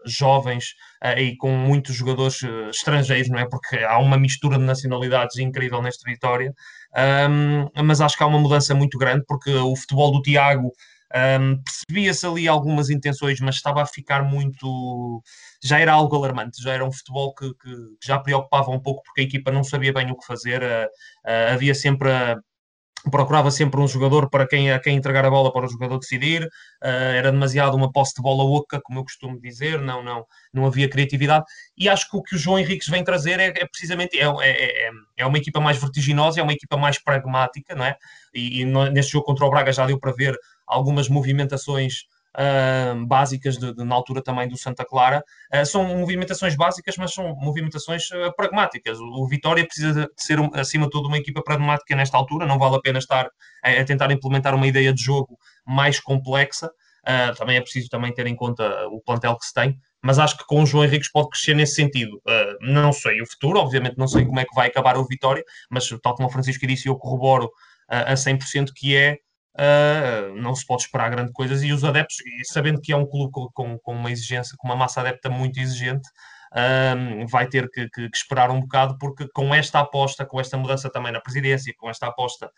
jovens 0.06 0.76
e 1.18 1.36
com 1.38 1.51
muitos 1.51 1.95
jogadores 1.95 2.41
estrangeiros, 2.70 3.30
não 3.30 3.39
é? 3.39 3.47
Porque 3.49 3.78
há 3.78 3.97
uma 3.97 4.18
mistura 4.18 4.58
de 4.58 4.64
nacionalidades 4.64 5.38
incrível 5.38 5.82
nesta 5.82 6.10
vitória. 6.10 6.53
Um, 6.95 7.84
mas 7.84 8.01
acho 8.01 8.16
que 8.16 8.24
há 8.24 8.28
uma 8.28 8.39
mudança 8.39 8.74
muito 8.76 8.97
grande, 8.97 9.24
porque 9.28 9.51
o 9.51 9.76
futebol 9.76 10.12
do 10.12 10.22
Tiago 10.22 10.72
um, 11.14 11.62
percebia-se 11.64 12.26
ali 12.26 12.47
algumas 12.47 12.89
intenções, 12.89 13.39
mas 13.39 13.56
estava 13.56 13.82
a 13.82 13.86
ficar 13.86 14.24
muito. 14.24 15.22
Já 15.64 15.80
era 15.80 15.93
algo 15.93 16.16
alarmante, 16.16 16.62
já 16.62 16.74
era 16.74 16.86
um 16.86 16.91
futebol 16.91 17.34
que, 17.34 17.53
que 17.56 17.76
já 18.03 18.20
preocupava 18.20 18.72
um 18.72 18.80
pouco 18.80 19.03
porque 19.03 19.22
a 19.22 19.24
equipa 19.24 19.51
não 19.51 19.64
sabia 19.64 19.93
bem 19.93 20.12
o 20.12 20.18
que 20.18 20.26
fazer. 20.26 20.62
Uh, 20.62 20.86
uh, 21.26 21.53
havia 21.53 21.76
sempre 21.76 22.12
a, 22.12 22.38
procurava 23.10 23.51
sempre 23.51 23.80
um 23.80 23.88
jogador 23.88 24.30
para 24.30 24.47
quem, 24.47 24.72
a 24.72 24.80
quem 24.80 24.95
entregar 24.95 25.26
a 25.26 25.30
bola 25.30 25.51
para 25.51 25.66
o 25.66 25.70
jogador 25.70 25.99
decidir, 25.99 26.43
uh, 26.43 26.88
era 26.88 27.32
demasiado 27.32 27.76
uma 27.76 27.91
posse 27.91 28.16
de 28.16 28.22
bola 28.22 28.43
oca, 28.43 28.82
como 28.82 28.99
eu 28.99 29.03
costumo 29.03 29.39
dizer, 29.39 29.80
não, 29.80 30.03
não, 30.03 30.26
não 30.53 30.66
havia 30.66 30.89
criatividade, 30.89 31.45
e 31.78 31.88
acho 31.88 32.10
que 32.10 32.18
o 32.18 32.24
que 32.24 32.36
o 32.36 32.38
João 32.38 32.60
Henriques 32.60 32.88
vem 32.88 33.03
trazer 33.03 33.39
é, 33.39 33.47
é 33.47 33.66
precisamente, 33.66 34.20
é, 34.20 34.26
é, 34.26 34.88
é, 34.88 34.91
é 35.18 35.26
uma 35.26 35.38
equipa 35.38 35.60
mais 35.60 35.78
vertiginosa, 35.78 36.39
é 36.39 36.43
uma 36.43 36.53
equipa 36.53 36.78
mais 36.78 37.01
pragmática, 37.01 37.76
não 37.76 37.86
é? 37.86 37.95
E, 38.34 38.62
e 38.62 38.66
neste 38.66 39.14
jogo 39.14 39.26
contra 39.26 39.45
o 39.45 39.49
Braga 39.49 39.72
já 39.72 39.86
deu 39.86 39.99
para 39.99 40.12
ver 40.12 40.38
algumas 40.68 41.08
movimentações 41.08 42.06
uh, 42.36 43.06
básicas 43.06 43.58
de, 43.58 43.74
de, 43.74 43.84
na 43.84 43.96
altura 43.96 44.22
também 44.22 44.48
do 44.48 44.58
Santa 44.58 44.86
Clara. 44.86 45.24
Uh, 45.54 45.66
são 45.66 45.84
movimentações 45.86 46.56
básicas, 46.56 46.96
mas 46.98 47.14
são 47.14 47.36
movimentações 47.36 48.10
uh, 48.12 48.36
pragmáticas. 48.36 49.00
O, 49.00 49.24
o, 49.24 49.28
Vitória 49.28 49.66
precisa 49.66 49.94
de 49.94 50.10
ser, 50.18 50.40
um, 50.40 50.50
acima 50.54 50.86
de 50.86 50.92
tudo, 50.92 51.08
uma 51.08 51.18
equipa 51.18 51.42
pragmática 51.42 51.96
nesta 51.96 52.18
altura. 52.18 52.46
Não 52.46 52.60
vale 52.60 52.76
a 52.76 52.82
pena 52.82 53.00
estar 53.00 53.30
a, 53.64 53.72
a 53.72 53.86
tentar 53.86 54.12
implementar 54.12 54.54
uma 54.54 54.68
ideia 54.68 54.94
de 54.94 55.02
jogo 55.02 55.38
mais 55.66 56.00
complexa. 56.00 56.70
também 57.38 57.58
é 57.58 57.62
preciso 57.62 57.90
também 57.90 58.14
ter 58.14 58.28
em 58.28 58.36
conta 58.36 58.88
o 58.88 59.02
plantel 59.02 59.38
que 59.38 59.46
se 59.46 59.54
tem. 59.54 59.78
Mas 60.04 60.20
acho 60.20 60.38
que 60.38 60.46
com 60.46 60.62
o 60.62 60.66
João 60.66 60.86
Henriques 60.86 61.12
pode 61.12 61.30
crescer 61.30 61.56
nesse 61.56 61.76
sentido. 61.76 62.22
não 62.62 62.94
sei 62.94 63.22
o 63.22 63.26
futuro, 63.26 63.60
obviamente 63.60 63.98
não 63.98 64.08
sei 64.08 64.26
como 64.26 64.40
é 64.40 64.46
que 64.46 64.54
vai 64.54 64.68
acabar 64.68 64.98
o 64.98 65.06
Vitória, 65.06 65.44
mas 65.70 65.88
tal 66.04 66.16
como 66.16 66.28
o 66.28 66.32
Francisco 66.32 66.68
disse, 66.68 66.88
eu 66.88 66.96
corroboro 66.96 67.50
a 67.88 68.14
100% 68.14 68.72
que 68.76 68.96
é 68.96 69.18
Uh, 69.56 70.36
não 70.36 70.53
se 70.53 70.66
pode 70.66 70.82
esperar 70.84 71.10
grande 71.10 71.32
coisas 71.32 71.64
e 71.64 71.72
os 71.72 71.86
adeptos, 71.86 72.18
e 72.20 72.43
sabendo 72.45 72.82
que 72.82 72.91
é 72.91 72.95
um 72.95 73.06
clube 73.06 73.32
com, 73.32 73.80
com 73.80 73.93
uma 73.93 74.12
exigência, 74.12 74.56
com 74.58 74.68
uma 74.68 74.76
massa 74.76 74.99
adepta 74.99 75.30
muito 75.30 75.58
exigente, 75.60 76.10
uh, 76.51 77.28
vai 77.28 77.47
ter 77.47 77.70
que, 77.70 77.89
que, 77.89 78.10
que, 78.10 78.18
esperar 78.18 78.51
um 78.51 78.60
bocado, 78.60 78.97
porque 78.97 79.28
com 79.34 79.56
esta 79.56 79.80
aposta, 79.80 80.26
com 80.26 80.41
esta 80.41 80.58
mudança 80.58 80.89
também 80.89 81.12
na 81.12 81.22
presidência, 81.22 81.74
com 81.78 81.89
esta 81.89 82.08
aposta 82.08 82.51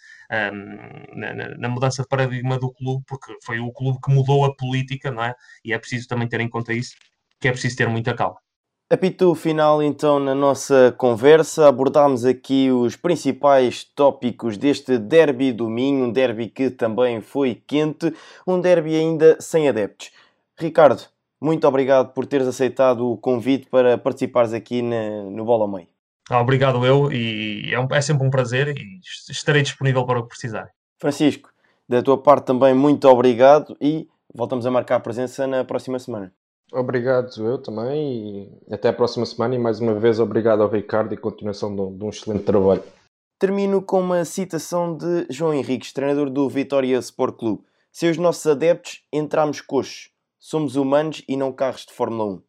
um, 0.54 1.20
na, 1.20 1.34
na, 1.58 1.70
mudança 1.70 2.02
de 2.02 2.08
paradigma 2.08 2.58
do 2.58 2.74
clube, 2.74 3.04
porque 3.08 3.34
foi 3.44 3.60
o 3.60 3.72
clube 3.72 4.00
que 4.04 4.12
mudou 4.12 4.46
a 4.46 4.56
política, 4.56 5.12
não 5.12 5.24
é? 5.24 5.36
E 5.64 5.74
é 5.74 5.80
preciso 5.80 6.08
também 6.08 6.28
ter 6.28 6.40
em 6.40 6.50
conta 6.50 6.74
isso, 6.74 6.96
que 7.40 7.48
é 7.48 7.52
preciso 7.52 7.76
ter 7.76 7.88
muita 7.88 8.16
calma. 8.16 8.47
Apito 8.90 9.36
final 9.36 9.84
então 9.84 10.18
na 10.18 10.34
nossa 10.34 10.96
conversa, 10.98 11.68
abordámos 11.68 12.24
aqui 12.24 12.72
os 12.72 12.96
principais 12.96 13.84
tópicos 13.84 14.56
deste 14.58 14.98
derby 14.98 15.52
do 15.52 15.70
Minho, 15.70 16.06
um 16.06 16.12
derby 16.12 16.48
que 16.48 16.70
também 16.70 17.20
foi 17.20 17.54
quente, 17.54 18.14
um 18.48 18.62
derby 18.62 18.96
ainda 18.96 19.36
sem 19.42 19.68
adeptos. 19.68 20.10
Ricardo, 20.58 21.02
muito 21.42 21.68
obrigado 21.68 22.14
por 22.14 22.26
teres 22.26 22.48
aceitado 22.48 23.12
o 23.12 23.18
convite 23.18 23.68
para 23.70 23.98
participares 23.98 24.54
aqui 24.54 24.82
na, 24.82 25.24
no 25.24 25.44
Bola 25.44 25.68
Meio. 25.68 25.90
Ah, 26.30 26.40
obrigado 26.40 26.86
eu 26.86 27.12
e 27.12 27.74
é, 27.74 27.80
um, 27.82 27.88
é 27.92 28.00
sempre 28.00 28.26
um 28.26 28.30
prazer 28.30 28.70
e 28.70 29.02
estarei 29.30 29.64
disponível 29.64 30.06
para 30.06 30.20
o 30.20 30.24
que 30.24 30.30
precisar. 30.30 30.72
Francisco, 30.98 31.50
da 31.90 32.02
tua 32.02 32.18
parte 32.18 32.46
também 32.46 32.74
muito 32.74 33.06
obrigado 33.10 33.76
e 33.82 34.08
voltamos 34.34 34.66
a 34.66 34.72
marcar 34.72 34.96
a 34.96 35.02
presença 35.02 35.46
na 35.46 35.66
próxima 35.66 36.00
semana. 36.00 36.32
Obrigado, 36.72 37.32
eu 37.46 37.58
também, 37.58 38.52
e 38.68 38.74
até 38.74 38.90
a 38.90 38.94
próxima 38.94 39.26
semana. 39.26 39.56
E 39.56 39.60
mais 39.60 39.80
uma 39.80 39.94
vez, 39.94 40.20
obrigado 40.20 40.62
ao 40.62 40.70
Ricardo 40.70 41.14
e 41.14 41.18
continuação 41.18 41.74
de 41.74 41.82
um, 41.82 41.98
de 41.98 42.04
um 42.04 42.10
excelente 42.10 42.44
trabalho. 42.44 42.84
Termino 43.40 43.82
com 43.82 44.02
uma 44.02 44.26
citação 44.26 44.98
de 44.98 45.28
João 45.30 45.54
Henriques, 45.54 45.94
treinador 45.94 46.30
do 46.30 46.50
Vitória 46.50 46.98
Sport 46.98 47.38
Clube. 47.38 47.64
Se 47.92 48.10
os 48.10 48.18
nossos 48.18 48.46
adeptos 48.46 49.04
entramos 49.14 49.62
coxos, 49.62 50.12
somos 50.40 50.76
humanos 50.76 51.24
e 51.28 51.38
não 51.38 51.54
carros 51.54 51.86
de 51.86 51.94
Fórmula 51.94 52.34
1. 52.34 52.42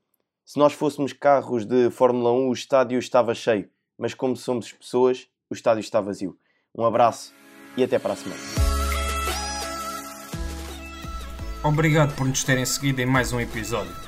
Se 0.45 0.59
nós 0.59 0.73
fôssemos 0.73 1.13
carros 1.13 1.65
de 1.65 1.91
Fórmula 1.91 2.33
1, 2.33 2.49
o 2.49 2.53
estádio 2.53 2.99
estava 2.99 3.35
cheio, 3.35 3.69
mas 3.99 4.15
como 4.15 4.35
somos 4.35 4.73
pessoas, 4.73 5.29
o 5.51 5.55
estádio 5.55 5.81
está 5.81 6.01
vazio. 6.01 6.37
Um 6.75 6.85
abraço 6.85 7.35
e 7.77 7.85
até 7.85 7.99
para 7.99 8.15
a 8.15 8.17
semana. 8.17 8.41
Obrigado 11.63 12.17
por 12.17 12.27
nos 12.27 12.45
terem 12.45 12.65
seguido 12.65 13.01
em 13.01 13.07
mais 13.07 13.33
um 13.33 13.41
episódio. 13.41 14.08